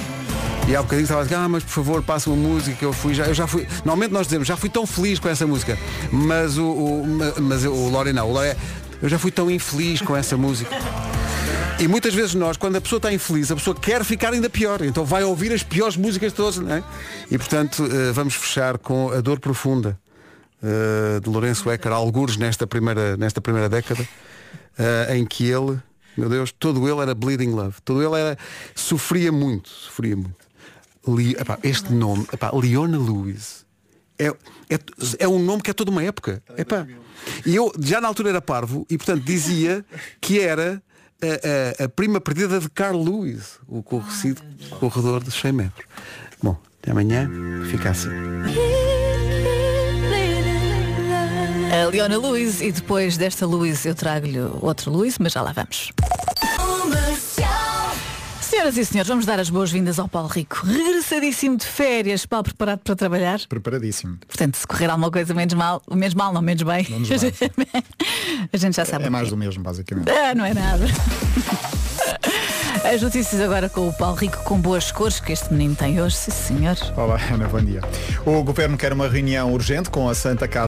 E 0.66 0.74
há 0.74 0.80
bocadinho 0.80 1.02
estava 1.04 1.20
a 1.20 1.24
dizer, 1.24 1.34
ah, 1.36 1.46
mas 1.46 1.62
por 1.62 1.72
favor, 1.72 2.02
passa 2.02 2.30
uma 2.30 2.38
música 2.38 2.82
eu 2.82 2.90
fui 2.90 3.12
já, 3.12 3.26
eu 3.26 3.34
já 3.34 3.46
fui. 3.46 3.66
Normalmente 3.84 4.12
nós 4.12 4.26
dizemos, 4.26 4.48
já 4.48 4.56
fui 4.56 4.70
tão 4.70 4.86
feliz 4.86 5.18
com 5.18 5.28
essa 5.28 5.46
música. 5.46 5.76
Mas 6.10 6.56
o, 6.56 6.64
o, 6.66 7.06
ma- 7.06 7.34
mas 7.38 7.64
o 7.66 7.88
Lore 7.90 8.14
não, 8.14 8.30
o 8.30 8.32
Lore 8.32 8.48
é, 8.48 8.56
eu 9.02 9.08
já 9.08 9.18
fui 9.18 9.30
tão 9.30 9.50
infeliz 9.50 10.00
com 10.00 10.16
essa 10.16 10.36
música. 10.36 10.74
E 11.80 11.88
muitas 11.88 12.14
vezes 12.14 12.34
nós, 12.34 12.56
quando 12.56 12.76
a 12.76 12.80
pessoa 12.80 12.98
está 12.98 13.12
infeliz, 13.12 13.50
a 13.50 13.56
pessoa 13.56 13.74
quer 13.76 14.04
ficar 14.04 14.32
ainda 14.32 14.48
pior. 14.48 14.80
Então 14.82 15.04
vai 15.04 15.24
ouvir 15.24 15.52
as 15.52 15.62
piores 15.62 15.96
músicas 15.96 16.32
todas, 16.32 16.58
não 16.58 16.72
é? 16.72 16.82
E 17.30 17.36
portanto 17.36 17.84
eh, 17.84 18.12
vamos 18.12 18.34
fechar 18.34 18.78
com 18.78 19.10
a 19.10 19.20
dor 19.20 19.40
profunda 19.40 19.98
eh, 20.62 21.20
de 21.20 21.28
Lourenço 21.28 21.68
Ecker, 21.70 21.92
algures 21.92 22.36
nesta 22.36 22.66
primeira, 22.66 23.16
nesta 23.16 23.40
primeira 23.40 23.68
década, 23.68 24.06
eh, 24.78 25.16
em 25.16 25.26
que 25.26 25.44
ele, 25.50 25.78
meu 26.16 26.28
Deus, 26.28 26.52
todo 26.56 26.88
ele 26.88 27.00
era 27.00 27.14
bleeding 27.14 27.50
love. 27.50 27.74
Todo 27.84 28.02
ele 28.02 28.20
era, 28.20 28.38
sofria 28.74 29.32
muito, 29.32 29.68
sofria 29.68 30.14
muito. 30.16 30.44
Li- 31.06 31.36
epá, 31.38 31.58
este 31.62 31.92
nome, 31.92 32.24
epá, 32.32 32.50
Leona 32.54 32.96
Lewis, 32.96 33.63
é, 34.18 34.26
é, 34.26 34.78
é 35.20 35.28
um 35.28 35.38
nome 35.38 35.62
que 35.62 35.70
é 35.70 35.74
toda 35.74 35.90
uma 35.90 36.02
época. 36.02 36.42
Epá. 36.56 36.86
E 37.46 37.54
eu 37.56 37.72
já 37.80 38.00
na 38.00 38.08
altura 38.08 38.30
era 38.30 38.40
parvo 38.42 38.86
e 38.90 38.96
portanto 38.98 39.22
dizia 39.24 39.84
que 40.20 40.40
era 40.40 40.82
a, 41.22 41.82
a- 41.82 41.84
a 41.84 41.88
prima 41.88 42.20
perdida 42.20 42.60
de 42.60 42.68
Carl 42.68 43.02
Lewis, 43.02 43.58
o 43.66 43.82
conhecido 43.82 44.42
corredor 44.78 45.22
de 45.24 45.30
100 45.30 45.52
metros. 45.52 45.86
Bom, 46.42 46.56
até 46.82 46.90
amanhã, 46.90 47.30
fica 47.70 47.90
assim. 47.90 48.10
A 51.72 51.88
Leona 51.88 52.16
Lewis 52.18 52.60
e 52.60 52.70
depois 52.70 53.16
desta 53.16 53.46
Lewis 53.46 53.84
eu 53.84 53.94
trago-lhe 53.94 54.38
outro 54.60 54.92
Lewis, 54.96 55.18
mas 55.18 55.32
já 55.32 55.42
lá 55.42 55.52
vamos. 55.52 55.92
Senhoras 58.54 58.76
e 58.76 58.84
senhores, 58.84 59.08
vamos 59.08 59.26
dar 59.26 59.40
as 59.40 59.50
boas-vindas 59.50 59.98
ao 59.98 60.06
Paulo 60.06 60.28
Rico. 60.28 60.64
Regressadíssimo 60.64 61.56
de 61.56 61.66
férias, 61.66 62.24
Paulo 62.24 62.44
preparado 62.44 62.78
para 62.84 62.94
trabalhar. 62.94 63.40
Preparadíssimo. 63.48 64.16
Portanto, 64.28 64.54
se 64.56 64.64
correr 64.64 64.88
alguma 64.88 65.10
coisa 65.10 65.34
menos 65.34 65.54
mal, 65.54 65.82
menos 65.90 66.14
mal, 66.14 66.32
não 66.32 66.40
menos 66.40 66.62
bem. 66.62 66.86
A 68.52 68.56
gente 68.56 68.76
já 68.76 68.84
sabe. 68.84 69.06
É 69.06 69.08
o 69.08 69.12
mais 69.12 69.30
do 69.30 69.36
mesmo, 69.36 69.60
basicamente. 69.60 70.08
Ah, 70.08 70.36
não 70.36 70.44
é 70.44 70.54
nada. 70.54 70.86
As 72.84 73.00
notícias 73.00 73.40
agora 73.40 73.68
com 73.68 73.88
o 73.88 73.92
Paulo 73.94 74.14
Rico 74.14 74.36
com 74.44 74.60
boas 74.60 74.92
cores 74.92 75.18
que 75.18 75.32
este 75.32 75.50
menino 75.52 75.74
tem 75.74 76.00
hoje, 76.00 76.16
sim 76.16 76.30
senhor. 76.30 76.76
Olá, 76.96 77.18
Ana, 77.32 77.48
bom 77.48 77.58
dia. 77.58 77.80
O 78.26 78.42
Governo 78.44 78.76
quer 78.76 78.92
uma 78.92 79.08
reunião 79.08 79.52
urgente 79.52 79.88
com 79.88 80.06
a 80.08 80.14
Santa 80.14 80.46
Casa 80.46 80.62